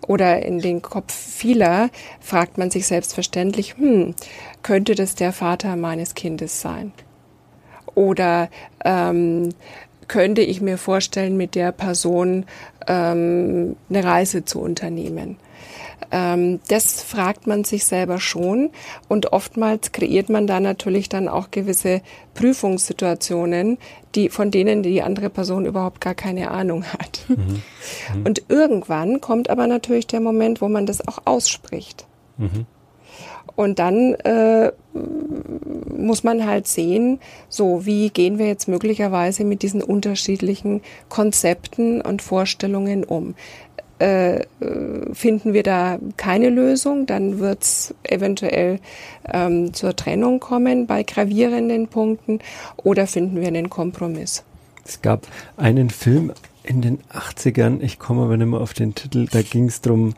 oder 0.06 0.44
in 0.44 0.60
den 0.60 0.82
Kopf 0.82 1.12
vieler 1.12 1.90
fragt 2.20 2.58
man 2.58 2.70
sich 2.70 2.86
selbstverständlich, 2.86 3.76
hm, 3.76 4.14
könnte 4.62 4.94
das 4.94 5.14
der 5.14 5.32
Vater 5.32 5.76
meines 5.76 6.14
Kindes 6.14 6.60
sein? 6.60 6.92
Oder 7.94 8.48
ähm, 8.84 9.48
könnte 10.08 10.42
ich 10.42 10.60
mir 10.60 10.78
vorstellen, 10.78 11.36
mit 11.36 11.54
der 11.54 11.72
Person 11.72 12.46
ähm, 12.86 13.76
eine 13.88 14.04
Reise 14.04 14.44
zu 14.44 14.60
unternehmen. 14.60 15.36
Ähm, 16.10 16.60
das 16.68 17.02
fragt 17.02 17.46
man 17.46 17.64
sich 17.64 17.84
selber 17.84 18.18
schon 18.18 18.70
und 19.08 19.32
oftmals 19.32 19.92
kreiert 19.92 20.30
man 20.30 20.46
da 20.46 20.60
natürlich 20.60 21.08
dann 21.08 21.28
auch 21.28 21.50
gewisse 21.50 22.02
Prüfungssituationen, 22.34 23.78
die 24.14 24.30
von 24.30 24.50
denen 24.50 24.82
die 24.82 25.02
andere 25.02 25.28
Person 25.28 25.66
überhaupt 25.66 26.00
gar 26.00 26.14
keine 26.14 26.50
Ahnung 26.50 26.84
hat. 26.84 27.24
Mhm. 27.28 27.36
Mhm. 28.14 28.26
Und 28.26 28.42
irgendwann 28.48 29.20
kommt 29.20 29.50
aber 29.50 29.66
natürlich 29.66 30.06
der 30.06 30.20
Moment, 30.20 30.60
wo 30.62 30.68
man 30.68 30.86
das 30.86 31.06
auch 31.06 31.18
ausspricht. 31.24 32.06
Mhm. 32.38 32.66
Und 33.58 33.80
dann 33.80 34.14
äh, 34.14 34.70
muss 35.96 36.22
man 36.22 36.46
halt 36.46 36.68
sehen, 36.68 37.18
so 37.48 37.84
wie 37.84 38.08
gehen 38.08 38.38
wir 38.38 38.46
jetzt 38.46 38.68
möglicherweise 38.68 39.42
mit 39.42 39.62
diesen 39.62 39.82
unterschiedlichen 39.82 40.80
Konzepten 41.08 42.00
und 42.00 42.22
Vorstellungen 42.22 43.02
um. 43.02 43.34
Äh, 43.98 44.44
finden 45.12 45.54
wir 45.54 45.64
da 45.64 45.98
keine 46.16 46.50
Lösung, 46.50 47.06
dann 47.06 47.40
wird 47.40 47.64
es 47.64 47.94
eventuell 48.04 48.78
ähm, 49.28 49.74
zur 49.74 49.96
Trennung 49.96 50.38
kommen 50.38 50.86
bei 50.86 51.02
gravierenden 51.02 51.88
Punkten 51.88 52.38
oder 52.76 53.08
finden 53.08 53.40
wir 53.40 53.48
einen 53.48 53.70
Kompromiss. 53.70 54.44
Es 54.84 55.02
gab 55.02 55.26
einen 55.56 55.90
Film 55.90 56.32
in 56.62 56.80
den 56.80 57.00
80ern, 57.12 57.80
ich 57.80 57.98
komme 57.98 58.22
aber 58.22 58.36
nicht 58.36 58.46
mehr 58.46 58.60
auf 58.60 58.72
den 58.72 58.94
Titel, 58.94 59.26
da 59.28 59.42
ging 59.42 59.64
es 59.64 59.80
darum, 59.80 60.14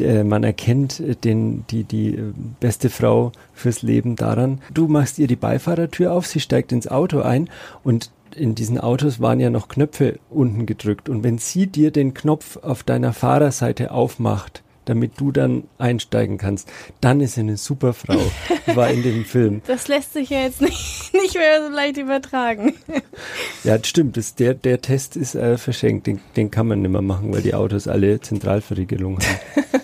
äh, 0.00 0.24
man 0.24 0.44
erkennt 0.44 1.00
äh, 1.00 1.14
den, 1.14 1.64
die, 1.70 1.84
die 1.84 2.14
äh, 2.14 2.32
beste 2.60 2.90
Frau 2.90 3.32
fürs 3.52 3.82
Leben 3.82 4.16
daran. 4.16 4.60
Du 4.72 4.88
machst 4.88 5.18
ihr 5.18 5.26
die 5.26 5.36
Beifahrertür 5.36 6.12
auf, 6.12 6.26
sie 6.26 6.40
steigt 6.40 6.72
ins 6.72 6.88
Auto 6.88 7.20
ein 7.20 7.48
und 7.82 8.10
in 8.34 8.54
diesen 8.54 8.78
Autos 8.78 9.20
waren 9.20 9.40
ja 9.40 9.50
noch 9.50 9.68
Knöpfe 9.68 10.18
unten 10.30 10.66
gedrückt. 10.66 11.08
Und 11.08 11.24
wenn 11.24 11.38
sie 11.38 11.66
dir 11.66 11.90
den 11.90 12.14
Knopf 12.14 12.58
auf 12.58 12.82
deiner 12.82 13.12
Fahrerseite 13.12 13.90
aufmacht, 13.90 14.62
damit 14.84 15.20
du 15.20 15.32
dann 15.32 15.64
einsteigen 15.78 16.38
kannst. 16.38 16.70
Dann 17.00 17.20
ist 17.20 17.34
sie 17.34 17.40
eine 17.40 17.56
super 17.56 17.92
Frau, 17.92 18.20
war 18.74 18.90
in 18.90 19.02
dem 19.02 19.24
Film. 19.24 19.62
Das 19.66 19.88
lässt 19.88 20.12
sich 20.12 20.30
ja 20.30 20.42
jetzt 20.42 20.60
nicht, 20.60 21.10
nicht 21.12 21.34
mehr 21.34 21.62
so 21.66 21.74
leicht 21.74 21.96
übertragen. 21.96 22.74
Ja, 23.62 23.76
stimmt. 23.84 24.16
Das, 24.16 24.34
der, 24.34 24.54
der 24.54 24.80
Test 24.80 25.16
ist 25.16 25.34
äh, 25.34 25.58
verschenkt. 25.58 26.06
Den, 26.06 26.20
den 26.34 26.50
kann 26.50 26.66
man 26.66 26.80
nicht 26.80 26.90
mehr 26.90 27.02
machen, 27.02 27.30
weil 27.32 27.42
die 27.42 27.52
Autos 27.52 27.86
alle 27.86 28.18
Zentralverriegelung 28.20 29.18
haben. 29.18 29.74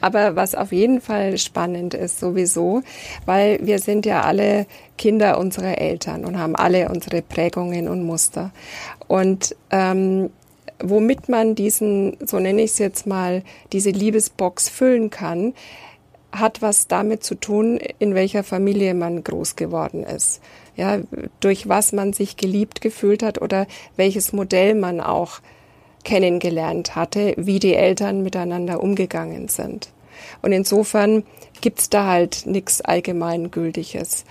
Aber 0.00 0.36
was 0.36 0.54
auf 0.54 0.70
jeden 0.70 1.00
Fall 1.00 1.38
spannend 1.38 1.94
ist 1.94 2.20
sowieso, 2.20 2.82
weil 3.24 3.58
wir 3.62 3.80
sind 3.80 4.06
ja 4.06 4.22
alle 4.22 4.66
Kinder 4.96 5.38
unserer 5.38 5.78
Eltern 5.78 6.24
und 6.24 6.38
haben 6.38 6.54
alle 6.54 6.88
unsere 6.88 7.22
Prägungen 7.22 7.88
und 7.88 8.04
Muster. 8.04 8.52
Und 9.08 9.56
ähm, 9.70 10.30
womit 10.82 11.28
man 11.28 11.54
diesen, 11.54 12.16
so 12.24 12.38
nenne 12.38 12.62
ich 12.62 12.72
es 12.72 12.78
jetzt 12.78 13.06
mal, 13.06 13.42
diese 13.72 13.90
Liebesbox 13.90 14.68
füllen 14.68 15.10
kann, 15.10 15.54
hat 16.32 16.62
was 16.62 16.86
damit 16.86 17.24
zu 17.24 17.34
tun, 17.34 17.78
in 17.98 18.14
welcher 18.14 18.44
Familie 18.44 18.94
man 18.94 19.24
groß 19.24 19.56
geworden 19.56 20.04
ist. 20.04 20.40
Ja, 20.76 20.98
durch 21.40 21.68
was 21.68 21.92
man 21.92 22.12
sich 22.12 22.36
geliebt 22.36 22.80
gefühlt 22.80 23.22
hat 23.22 23.40
oder 23.40 23.66
welches 23.96 24.32
Modell 24.32 24.74
man 24.74 25.00
auch 25.00 25.40
kennengelernt 26.04 26.94
hatte, 26.94 27.34
wie 27.36 27.58
die 27.58 27.74
Eltern 27.74 28.22
miteinander 28.22 28.82
umgegangen 28.82 29.48
sind. 29.48 29.90
Und 30.42 30.52
insofern 30.52 31.24
gibt's 31.60 31.90
da 31.90 32.06
halt 32.06 32.46
nichts 32.46 32.80
Allgemeingültiges. 32.80 34.24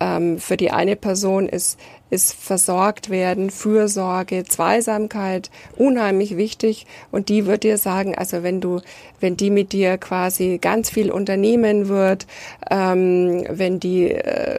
Ähm, 0.00 0.38
für 0.38 0.56
die 0.56 0.70
eine 0.70 0.96
Person 0.96 1.48
ist 1.48 1.78
ist 2.12 2.34
versorgt 2.34 3.08
werden, 3.08 3.48
Fürsorge, 3.48 4.44
Zweisamkeit 4.44 5.50
unheimlich 5.78 6.36
wichtig. 6.36 6.86
Und 7.10 7.30
die 7.30 7.46
wird 7.46 7.62
dir 7.62 7.78
sagen, 7.78 8.14
also 8.14 8.42
wenn 8.42 8.60
du, 8.60 8.82
wenn 9.18 9.38
die 9.38 9.48
mit 9.48 9.72
dir 9.72 9.96
quasi 9.96 10.58
ganz 10.60 10.90
viel 10.90 11.10
unternehmen 11.10 11.88
wird, 11.88 12.26
ähm, 12.70 13.46
wenn 13.48 13.80
die 13.80 14.10
äh, 14.10 14.58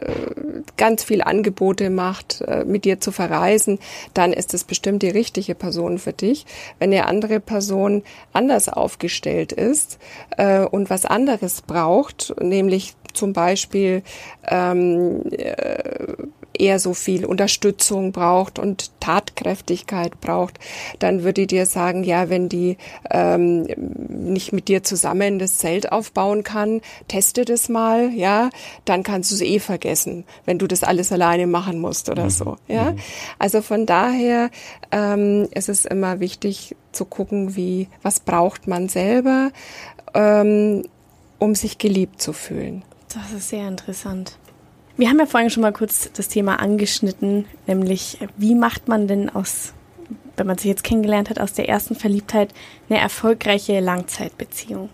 ganz 0.76 1.04
viel 1.04 1.22
Angebote 1.22 1.90
macht, 1.90 2.40
äh, 2.40 2.64
mit 2.64 2.84
dir 2.84 2.98
zu 2.98 3.12
verreisen, 3.12 3.78
dann 4.14 4.32
ist 4.32 4.52
es 4.52 4.64
bestimmt 4.64 5.04
die 5.04 5.10
richtige 5.10 5.54
Person 5.54 5.98
für 5.98 6.12
dich. 6.12 6.46
Wenn 6.80 6.92
eine 6.92 7.06
andere 7.06 7.38
Person 7.38 8.02
anders 8.32 8.68
aufgestellt 8.68 9.52
ist 9.52 10.00
äh, 10.38 10.64
und 10.64 10.90
was 10.90 11.06
anderes 11.06 11.62
braucht, 11.62 12.34
nämlich 12.40 12.94
zum 13.14 13.32
Beispiel 13.32 14.02
ähm, 14.48 15.22
äh, 15.30 16.14
eher 16.56 16.78
so 16.78 16.94
viel 16.94 17.24
Unterstützung 17.24 18.12
braucht 18.12 18.58
und 18.58 18.90
Tatkräftigkeit 19.00 20.20
braucht, 20.20 20.58
dann 20.98 21.24
würde 21.24 21.42
ich 21.42 21.46
dir 21.48 21.66
sagen, 21.66 22.04
ja, 22.04 22.28
wenn 22.30 22.48
die 22.48 22.76
ähm, 23.10 23.66
nicht 24.08 24.52
mit 24.52 24.68
dir 24.68 24.82
zusammen 24.82 25.38
das 25.38 25.58
Zelt 25.58 25.92
aufbauen 25.92 26.42
kann, 26.42 26.80
teste 27.08 27.44
das 27.44 27.68
mal, 27.68 28.12
ja, 28.14 28.50
dann 28.84 29.02
kannst 29.02 29.30
du 29.30 29.34
es 29.36 29.40
eh 29.40 29.58
vergessen, 29.58 30.24
wenn 30.44 30.58
du 30.58 30.66
das 30.66 30.84
alles 30.84 31.12
alleine 31.12 31.46
machen 31.46 31.80
musst 31.80 32.08
oder 32.08 32.24
mhm. 32.24 32.30
so, 32.30 32.56
ja. 32.68 32.92
Mhm. 32.92 32.98
Also 33.38 33.62
von 33.62 33.86
daher 33.86 34.50
ähm, 34.92 35.48
ist 35.52 35.68
es 35.68 35.84
immer 35.84 36.20
wichtig 36.20 36.76
zu 36.92 37.04
gucken, 37.04 37.56
wie, 37.56 37.88
was 38.02 38.20
braucht 38.20 38.68
man 38.68 38.88
selber, 38.88 39.50
ähm, 40.14 40.84
um 41.38 41.54
sich 41.54 41.78
geliebt 41.78 42.22
zu 42.22 42.32
fühlen. 42.32 42.84
Das 43.14 43.32
ist 43.32 43.48
sehr 43.48 43.68
interessant. 43.68 44.36
Wir 44.96 45.08
haben 45.08 45.18
ja 45.18 45.26
vorhin 45.26 45.50
schon 45.50 45.62
mal 45.62 45.72
kurz 45.72 46.10
das 46.12 46.28
Thema 46.28 46.60
angeschnitten, 46.60 47.46
nämlich 47.66 48.18
wie 48.36 48.54
macht 48.54 48.88
man 48.88 49.08
denn 49.08 49.28
aus, 49.28 49.72
wenn 50.36 50.46
man 50.46 50.58
sich 50.58 50.66
jetzt 50.66 50.84
kennengelernt 50.84 51.30
hat, 51.30 51.40
aus 51.40 51.52
der 51.52 51.68
ersten 51.68 51.94
Verliebtheit 51.94 52.52
eine 52.88 53.00
erfolgreiche 53.00 53.80
Langzeitbeziehung? 53.80 54.88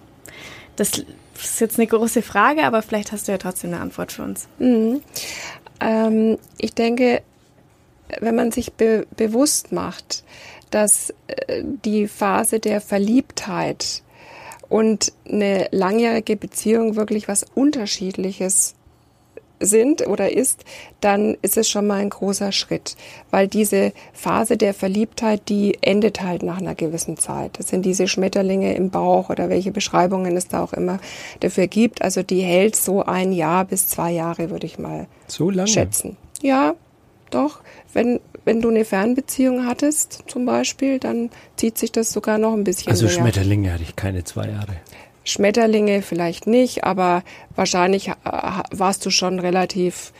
Das 0.77 1.05
ist 1.35 1.61
jetzt 1.61 1.79
eine 1.79 1.87
große 1.87 2.23
Frage, 2.23 2.65
aber 2.65 2.83
vielleicht 2.83 3.13
hast 3.13 3.29
du 3.29 3.33
ja 3.33 3.39
trotzdem 3.39 3.73
eine 3.73 3.83
Antwort 3.83 4.13
für 4.13 4.23
uns. 4.23 4.49
Mhm. 4.59 5.03
Ähm, 5.81 6.39
ich 6.59 6.75
denke, 6.75 7.23
wenn 8.21 8.35
man 8.35 8.53
sich 8.53 8.73
be 8.73 9.07
bewusst 9.17 9.73
macht, 9.73 10.25
dass 10.71 11.13
äh, 11.27 11.63
die 11.85 12.09
Phase 12.09 12.61
der 12.61 12.81
Verliebtheit 12.81 14.03
und 14.71 15.13
eine 15.31 15.69
langjährige 15.73 16.37
Beziehung 16.37 16.97
wirklich 16.97 17.29
was 17.29 17.45
Unterschiedliches 17.55 18.75
sind 19.61 20.07
oder 20.07 20.33
ist, 20.33 20.65
dann 21.01 21.37
ist 21.43 21.59
es 21.59 21.69
schon 21.69 21.87
mal 21.87 22.01
ein 22.01 22.09
großer 22.09 22.51
Schritt, 22.51 22.97
weil 23.31 23.47
diese 23.47 23.93
Phase 24.15 24.57
der 24.57 24.73
Verliebtheit, 24.73 25.51
die 25.51 25.77
endet 25.83 26.23
halt 26.23 26.43
nach 26.43 26.59
einer 26.59 26.75
gewissen 26.75 27.19
Zeit. 27.19 27.59
Das 27.59 27.69
sind 27.69 27.85
diese 27.85 28.09
Schmetterlinge 28.09 28.75
im 28.75 28.89
Bauch 28.91 29.29
oder 29.29 29.51
welche 29.51 29.71
Beschreibungen 29.71 30.35
es 30.37 30.49
da 30.49 30.63
auch 30.63 30.73
immer 30.73 30.99
dafür 31.41 31.67
gibt. 31.67 32.01
Also 32.01 32.23
die 32.23 32.41
hält 32.41 32.75
so 32.75 33.03
ein 33.03 33.33
Jahr 33.33 33.67
bis 33.67 33.87
zwei 33.89 34.13
Jahre, 34.13 34.51
würde 34.51 34.67
ich 34.67 34.79
mal 34.79 35.07
so 35.27 35.51
lange. 35.51 35.69
schätzen. 35.69 36.17
Ja, 36.41 36.75
doch. 37.31 37.61
Wenn, 37.93 38.21
wenn 38.45 38.61
du 38.61 38.69
eine 38.69 38.85
Fernbeziehung 38.85 39.67
hattest, 39.67 40.25
zum 40.27 40.47
Beispiel, 40.47 40.99
dann 40.99 41.31
zieht 41.57 41.79
sich 41.79 41.93
das 41.93 42.13
sogar 42.13 42.39
noch 42.39 42.55
ein 42.55 42.65
bisschen. 42.65 42.91
Also 42.91 43.07
länger. 43.07 43.19
Schmetterlinge 43.19 43.73
hatte 43.73 43.83
ich 43.83 43.97
keine 43.97 44.25
zwei 44.25 44.49
Jahre. 44.49 44.77
Schmetterlinge 45.25 46.03
vielleicht 46.03 46.47
nicht, 46.47 46.85
aber 46.85 47.23
wahrscheinlich 47.55 48.09
äh, 48.09 48.15
warst 48.71 49.05
du 49.05 49.11
schon 49.11 49.39
relativ 49.39 50.13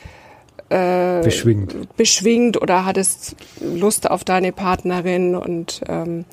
äh, 0.69 1.23
beschwingt. 1.23 1.97
beschwingt 1.97 2.61
oder 2.61 2.85
hattest 2.85 3.37
Lust 3.61 4.11
auf 4.11 4.25
deine 4.25 4.53
Partnerin 4.53 5.35
und 5.35 5.81
ähm, 5.89 6.25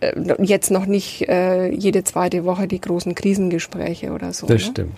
äh, 0.00 0.12
jetzt 0.42 0.70
noch 0.70 0.86
nicht 0.86 1.28
äh, 1.28 1.68
jede 1.68 2.04
zweite 2.04 2.44
Woche 2.44 2.68
die 2.68 2.80
großen 2.80 3.14
Krisengespräche 3.14 4.12
oder 4.12 4.32
so. 4.32 4.46
Das 4.46 4.62
ne? 4.62 4.70
stimmt. 4.70 4.96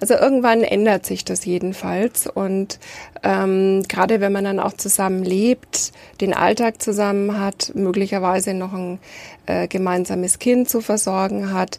Also 0.00 0.14
irgendwann 0.14 0.62
ändert 0.62 1.06
sich 1.06 1.24
das 1.24 1.44
jedenfalls. 1.44 2.26
Und 2.26 2.78
ähm, 3.22 3.82
gerade 3.88 4.20
wenn 4.20 4.32
man 4.32 4.44
dann 4.44 4.60
auch 4.60 4.72
zusammen 4.72 5.24
lebt, 5.24 5.92
den 6.20 6.34
Alltag 6.34 6.82
zusammen 6.82 7.38
hat, 7.40 7.72
möglicherweise 7.74 8.54
noch 8.54 8.72
ein 8.72 8.98
äh, 9.46 9.68
gemeinsames 9.68 10.38
Kind 10.38 10.68
zu 10.68 10.80
versorgen 10.80 11.52
hat, 11.52 11.78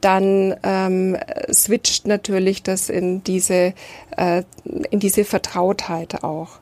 dann 0.00 0.54
ähm, 0.62 1.16
switcht 1.52 2.06
natürlich 2.06 2.62
das 2.62 2.88
in 2.88 3.22
diese, 3.24 3.74
äh, 4.16 4.42
in 4.90 5.00
diese 5.00 5.24
Vertrautheit 5.24 6.24
auch. 6.24 6.58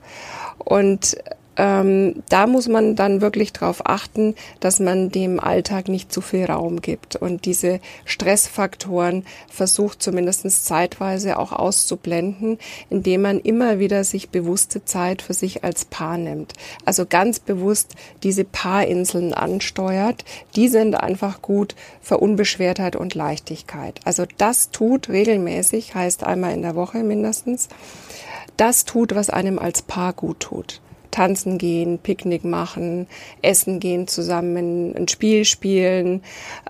Und 0.59 1.17
ähm, 1.59 2.23
da 2.29 2.47
muss 2.47 2.69
man 2.69 2.95
dann 2.95 3.21
wirklich 3.21 3.53
darauf 3.53 3.85
achten, 3.85 4.37
dass 4.61 4.79
man 4.79 5.11
dem 5.11 5.41
Alltag 5.41 5.89
nicht 5.89 6.13
zu 6.13 6.21
viel 6.21 6.45
Raum 6.45 6.81
gibt 6.81 7.17
und 7.17 7.45
diese 7.47 7.81
Stressfaktoren 8.05 9.27
versucht 9.51 10.01
zumindest 10.01 10.39
zeitweise 10.65 11.37
auch 11.37 11.53
auszublenden, 11.53 12.59
indem 12.91 13.23
man 13.23 13.41
immer 13.41 13.81
wieder 13.81 14.05
sich 14.05 14.31
bewusste 14.31 14.85
Zeit 14.85 15.21
für 15.21 15.35
sich 15.35 15.65
als 15.65 15.85
Paar 15.85 16.17
nimmt. 16.17 16.53
Also 16.85 17.07
ganz 17.07 17.41
bewusst 17.41 17.97
diese 18.23 18.45
Paarinseln 18.45 19.35
ansteuert. 19.35 20.25
Die 20.55 20.69
sind 20.69 20.95
einfach 20.95 21.43
gut 21.43 21.75
für 22.01 22.19
Unbeschwertheit 22.19 22.95
und 22.95 23.17
Leichtigkeit. 23.17 24.01
Also 24.05 24.27
das 24.37 24.71
tut 24.71 25.09
regelmäßig, 25.09 25.97
heißt 25.97 26.23
einmal 26.23 26.53
in 26.53 26.63
der 26.63 26.77
Woche 26.77 26.99
mindestens, 26.99 27.69
das 28.57 28.85
tut, 28.85 29.17
was 29.17 29.29
einem 29.29 29.59
als 29.59 29.83
Paar 29.83 30.13
gut 30.13 30.41
tut 30.41 30.81
tanzen 31.11 31.59
gehen, 31.59 31.99
Picknick 31.99 32.45
machen, 32.45 33.07
essen 33.43 33.81
gehen 33.81 34.09
zusammen, 34.09 34.95
ein 34.97 35.09
Spiel 35.09 35.45
spielen, 35.45 36.23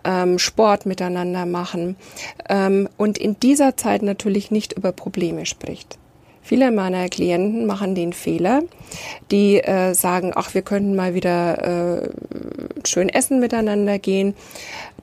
ähm, 0.04 0.38
Sport 0.38 0.86
miteinander 0.86 1.46
machen 1.46 1.96
ähm, 2.48 2.88
und 2.96 3.18
in 3.18 3.38
dieser 3.40 3.76
Zeit 3.76 4.02
natürlich 4.02 4.50
nicht 4.50 4.72
über 4.72 4.92
Probleme 4.92 5.46
spricht. 5.46 5.98
Viele 6.48 6.70
meiner 6.70 7.10
Klienten 7.10 7.66
machen 7.66 7.94
den 7.94 8.14
Fehler, 8.14 8.62
die 9.30 9.58
äh, 9.58 9.92
sagen, 9.92 10.32
ach, 10.34 10.54
wir 10.54 10.62
könnten 10.62 10.96
mal 10.96 11.12
wieder 11.12 12.04
äh, 12.04 12.08
schön 12.86 13.10
essen 13.10 13.38
miteinander 13.38 13.98
gehen. 13.98 14.34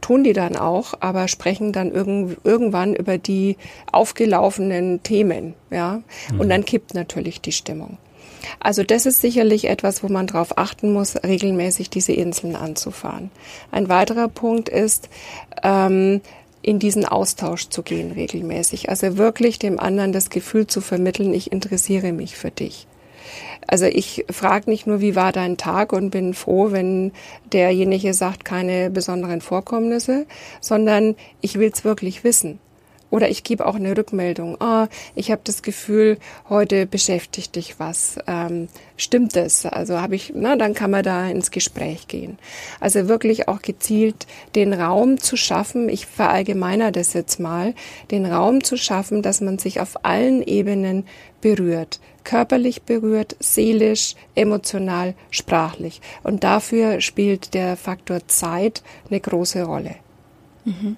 Tun 0.01 0.23
die 0.23 0.33
dann 0.33 0.55
auch, 0.55 0.95
aber 1.01 1.27
sprechen 1.27 1.71
dann 1.71 1.91
irgend, 1.91 2.37
irgendwann 2.43 2.95
über 2.95 3.19
die 3.19 3.57
aufgelaufenen 3.91 5.03
Themen, 5.03 5.53
ja. 5.69 6.01
Mhm. 6.31 6.39
Und 6.39 6.49
dann 6.49 6.65
kippt 6.65 6.95
natürlich 6.95 7.41
die 7.41 7.51
Stimmung. 7.51 7.99
Also 8.59 8.83
das 8.83 9.05
ist 9.05 9.21
sicherlich 9.21 9.65
etwas, 9.65 10.03
wo 10.03 10.07
man 10.07 10.27
darauf 10.27 10.57
achten 10.57 10.93
muss, 10.93 11.15
regelmäßig 11.15 11.89
diese 11.89 12.13
Inseln 12.13 12.55
anzufahren. 12.55 13.31
Ein 13.71 13.89
weiterer 13.89 14.27
Punkt 14.27 14.69
ist, 14.69 15.09
ähm, 15.63 16.21
in 16.61 16.79
diesen 16.79 17.05
Austausch 17.05 17.69
zu 17.69 17.83
gehen 17.83 18.11
regelmäßig. 18.11 18.89
Also 18.89 19.17
wirklich 19.17 19.59
dem 19.59 19.79
anderen 19.79 20.11
das 20.11 20.31
Gefühl 20.31 20.65
zu 20.65 20.81
vermitteln, 20.81 21.33
ich 21.33 21.51
interessiere 21.51 22.11
mich 22.11 22.35
für 22.35 22.49
dich. 22.49 22.87
Also 23.67 23.85
ich 23.85 24.25
frage 24.29 24.69
nicht 24.69 24.87
nur, 24.87 25.01
wie 25.01 25.15
war 25.15 25.31
dein 25.31 25.57
Tag 25.57 25.93
und 25.93 26.09
bin 26.09 26.33
froh, 26.33 26.71
wenn 26.71 27.11
derjenige 27.51 28.13
sagt, 28.13 28.45
keine 28.45 28.89
besonderen 28.89 29.41
Vorkommnisse, 29.41 30.25
sondern 30.61 31.15
ich 31.41 31.59
will 31.59 31.71
es 31.73 31.83
wirklich 31.83 32.23
wissen. 32.23 32.59
Oder 33.15 33.29
ich 33.29 33.45
gebe 33.45 33.65
auch 33.65 33.75
eine 33.75 33.95
Rückmeldung. 33.95 34.57
Oh, 34.59 34.87
ich 35.15 35.31
habe 35.31 35.39
das 35.45 35.61
Gefühl, 35.61 36.17
heute 36.49 36.85
beschäftigt 36.85 37.55
dich 37.55 37.79
was. 37.79 38.17
Ähm, 38.27 38.67
stimmt 38.97 39.37
das? 39.37 39.65
Also 39.65 40.01
habe 40.01 40.15
ich, 40.15 40.33
na, 40.35 40.57
dann 40.57 40.73
kann 40.73 40.91
man 40.91 41.01
da 41.01 41.25
ins 41.29 41.49
Gespräch 41.49 42.09
gehen. 42.09 42.37
Also 42.81 43.07
wirklich 43.07 43.47
auch 43.47 43.61
gezielt 43.61 44.27
den 44.53 44.73
Raum 44.73 45.21
zu 45.21 45.37
schaffen. 45.37 45.87
Ich 45.87 46.07
verallgemeiner 46.07 46.91
das 46.91 47.13
jetzt 47.13 47.39
mal, 47.39 47.73
den 48.11 48.25
Raum 48.25 48.65
zu 48.65 48.75
schaffen, 48.75 49.21
dass 49.21 49.39
man 49.39 49.59
sich 49.59 49.79
auf 49.79 50.03
allen 50.03 50.41
Ebenen 50.41 51.05
berührt 51.39 52.01
körperlich 52.25 52.81
berührt, 52.81 53.37
seelisch, 53.39 54.15
emotional, 54.33 55.13
sprachlich. 55.29 56.01
Und 56.23 56.43
dafür 56.43 56.99
spielt 56.99 57.53
der 57.53 57.77
Faktor 57.77 58.27
Zeit 58.27 58.81
eine 59.09 59.21
große 59.21 59.63
Rolle. 59.63 59.95
Mhm. 60.65 60.97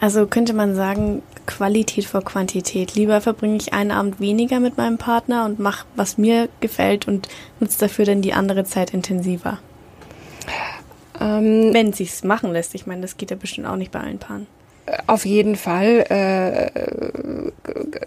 Also 0.00 0.26
könnte 0.26 0.52
man 0.52 0.74
sagen, 0.74 1.22
Qualität 1.46 2.04
vor 2.04 2.22
Quantität. 2.22 2.94
Lieber 2.94 3.20
verbringe 3.20 3.56
ich 3.56 3.72
einen 3.72 3.90
Abend 3.90 4.20
weniger 4.20 4.60
mit 4.60 4.76
meinem 4.76 4.98
Partner 4.98 5.44
und 5.44 5.58
mache, 5.58 5.86
was 5.96 6.18
mir 6.18 6.48
gefällt 6.60 7.08
und 7.08 7.28
nutze 7.60 7.78
dafür 7.78 8.04
dann 8.04 8.22
die 8.22 8.32
andere 8.32 8.64
Zeit 8.64 8.94
intensiver. 8.94 9.58
Ähm, 11.20 11.72
Wenn 11.72 11.90
es 11.90 11.98
sich 11.98 12.24
machen 12.24 12.52
lässt. 12.52 12.74
Ich 12.74 12.86
meine, 12.86 13.02
das 13.02 13.16
geht 13.16 13.30
ja 13.30 13.36
bestimmt 13.36 13.66
auch 13.66 13.76
nicht 13.76 13.92
bei 13.92 14.00
allen 14.00 14.18
Paaren. 14.18 14.46
Auf 15.06 15.24
jeden 15.24 15.54
Fall 15.56 16.04
äh, 16.08 17.52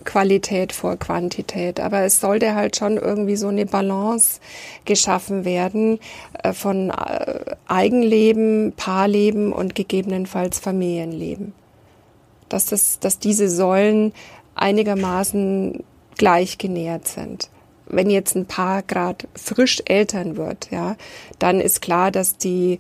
Qualität 0.04 0.74
vor 0.74 0.98
Quantität. 0.98 1.80
Aber 1.80 2.02
es 2.02 2.20
sollte 2.20 2.54
halt 2.56 2.76
schon 2.76 2.98
irgendwie 2.98 3.38
so 3.38 3.48
eine 3.48 3.66
Balance 3.66 4.40
geschaffen 4.84 5.46
werden 5.46 6.00
äh, 6.44 6.52
von 6.54 6.90
äh, 6.90 7.56
Eigenleben, 7.68 8.74
Paarleben 8.76 9.54
und 9.54 9.76
gegebenenfalls 9.76 10.60
Familienleben. 10.60 11.54
Dass, 12.50 12.66
das, 12.66 13.00
dass 13.00 13.20
diese 13.20 13.50
Säulen 13.50 14.14
einigermaßen 14.56 15.84
gleich 16.18 16.58
genährt 16.58 17.08
sind 17.08 17.50
wenn 17.88 18.10
jetzt 18.10 18.36
ein 18.36 18.46
Paar 18.46 18.82
gerade 18.84 19.28
frisch 19.36 19.82
Eltern 19.86 20.38
wird, 20.38 20.70
ja, 20.72 20.96
dann 21.40 21.60
ist 21.60 21.82
klar, 21.82 22.12
dass 22.12 22.38
die 22.38 22.80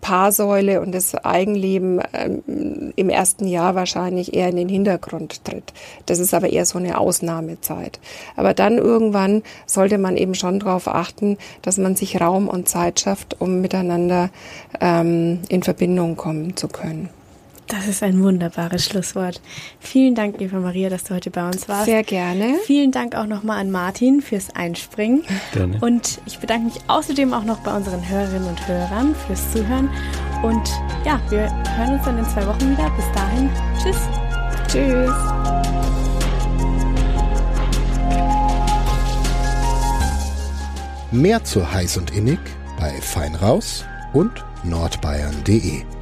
Paarsäule 0.00 0.80
und 0.80 0.92
das 0.92 1.14
Eigenleben 1.14 2.00
ähm, 2.12 2.92
im 2.96 3.08
ersten 3.08 3.46
Jahr 3.46 3.74
wahrscheinlich 3.74 4.34
eher 4.34 4.48
in 4.48 4.56
den 4.56 4.68
Hintergrund 4.68 5.44
tritt. 5.44 5.72
Das 6.06 6.18
ist 6.18 6.34
aber 6.34 6.50
eher 6.50 6.66
so 6.66 6.78
eine 6.78 6.98
Ausnahmezeit. 6.98 7.98
Aber 8.36 8.54
dann 8.54 8.78
irgendwann 8.78 9.42
sollte 9.66 9.98
man 9.98 10.16
eben 10.16 10.34
schon 10.34 10.60
darauf 10.60 10.88
achten, 10.88 11.36
dass 11.62 11.78
man 11.78 11.96
sich 11.96 12.20
Raum 12.20 12.48
und 12.48 12.68
Zeit 12.68 13.00
schafft, 13.00 13.40
um 13.40 13.60
miteinander 13.60 14.30
ähm, 14.80 15.40
in 15.48 15.62
Verbindung 15.62 16.16
kommen 16.16 16.56
zu 16.56 16.68
können. 16.68 17.08
Das 17.68 17.86
ist 17.86 18.02
ein 18.02 18.22
wunderbares 18.22 18.86
Schlusswort. 18.86 19.42
Vielen 19.78 20.14
Dank, 20.14 20.40
Eva 20.40 20.58
Maria, 20.58 20.88
dass 20.88 21.04
du 21.04 21.14
heute 21.14 21.30
bei 21.30 21.46
uns 21.46 21.68
warst. 21.68 21.84
Sehr 21.84 22.02
gerne. 22.02 22.54
Vielen 22.64 22.92
Dank 22.92 23.14
auch 23.14 23.26
nochmal 23.26 23.60
an 23.60 23.70
Martin 23.70 24.22
fürs 24.22 24.48
Einspringen. 24.56 25.22
Gerne. 25.52 25.78
Und 25.80 26.18
ich 26.24 26.38
bedanke 26.38 26.64
mich 26.64 26.80
außerdem 26.88 27.34
auch 27.34 27.44
noch 27.44 27.58
bei 27.58 27.76
unseren 27.76 28.08
Hörerinnen 28.08 28.48
und 28.48 28.66
Hörern 28.66 29.14
fürs 29.26 29.52
Zuhören. 29.52 29.90
Und 30.42 30.66
ja, 31.04 31.20
wir 31.28 31.50
hören 31.76 31.94
uns 31.94 32.04
dann 32.04 32.18
in 32.18 32.24
zwei 32.24 32.46
Wochen 32.46 32.70
wieder. 32.70 32.90
Bis 32.96 33.04
dahin, 33.14 33.50
tschüss. 33.82 33.96
Tschüss. 34.68 35.14
Mehr 41.10 41.44
zu 41.44 41.70
heiß 41.70 41.98
und 41.98 42.14
innig 42.14 42.38
bei 42.78 42.90
Feinraus 43.00 43.84
und 44.12 44.44
nordbayern.de. 44.64 45.97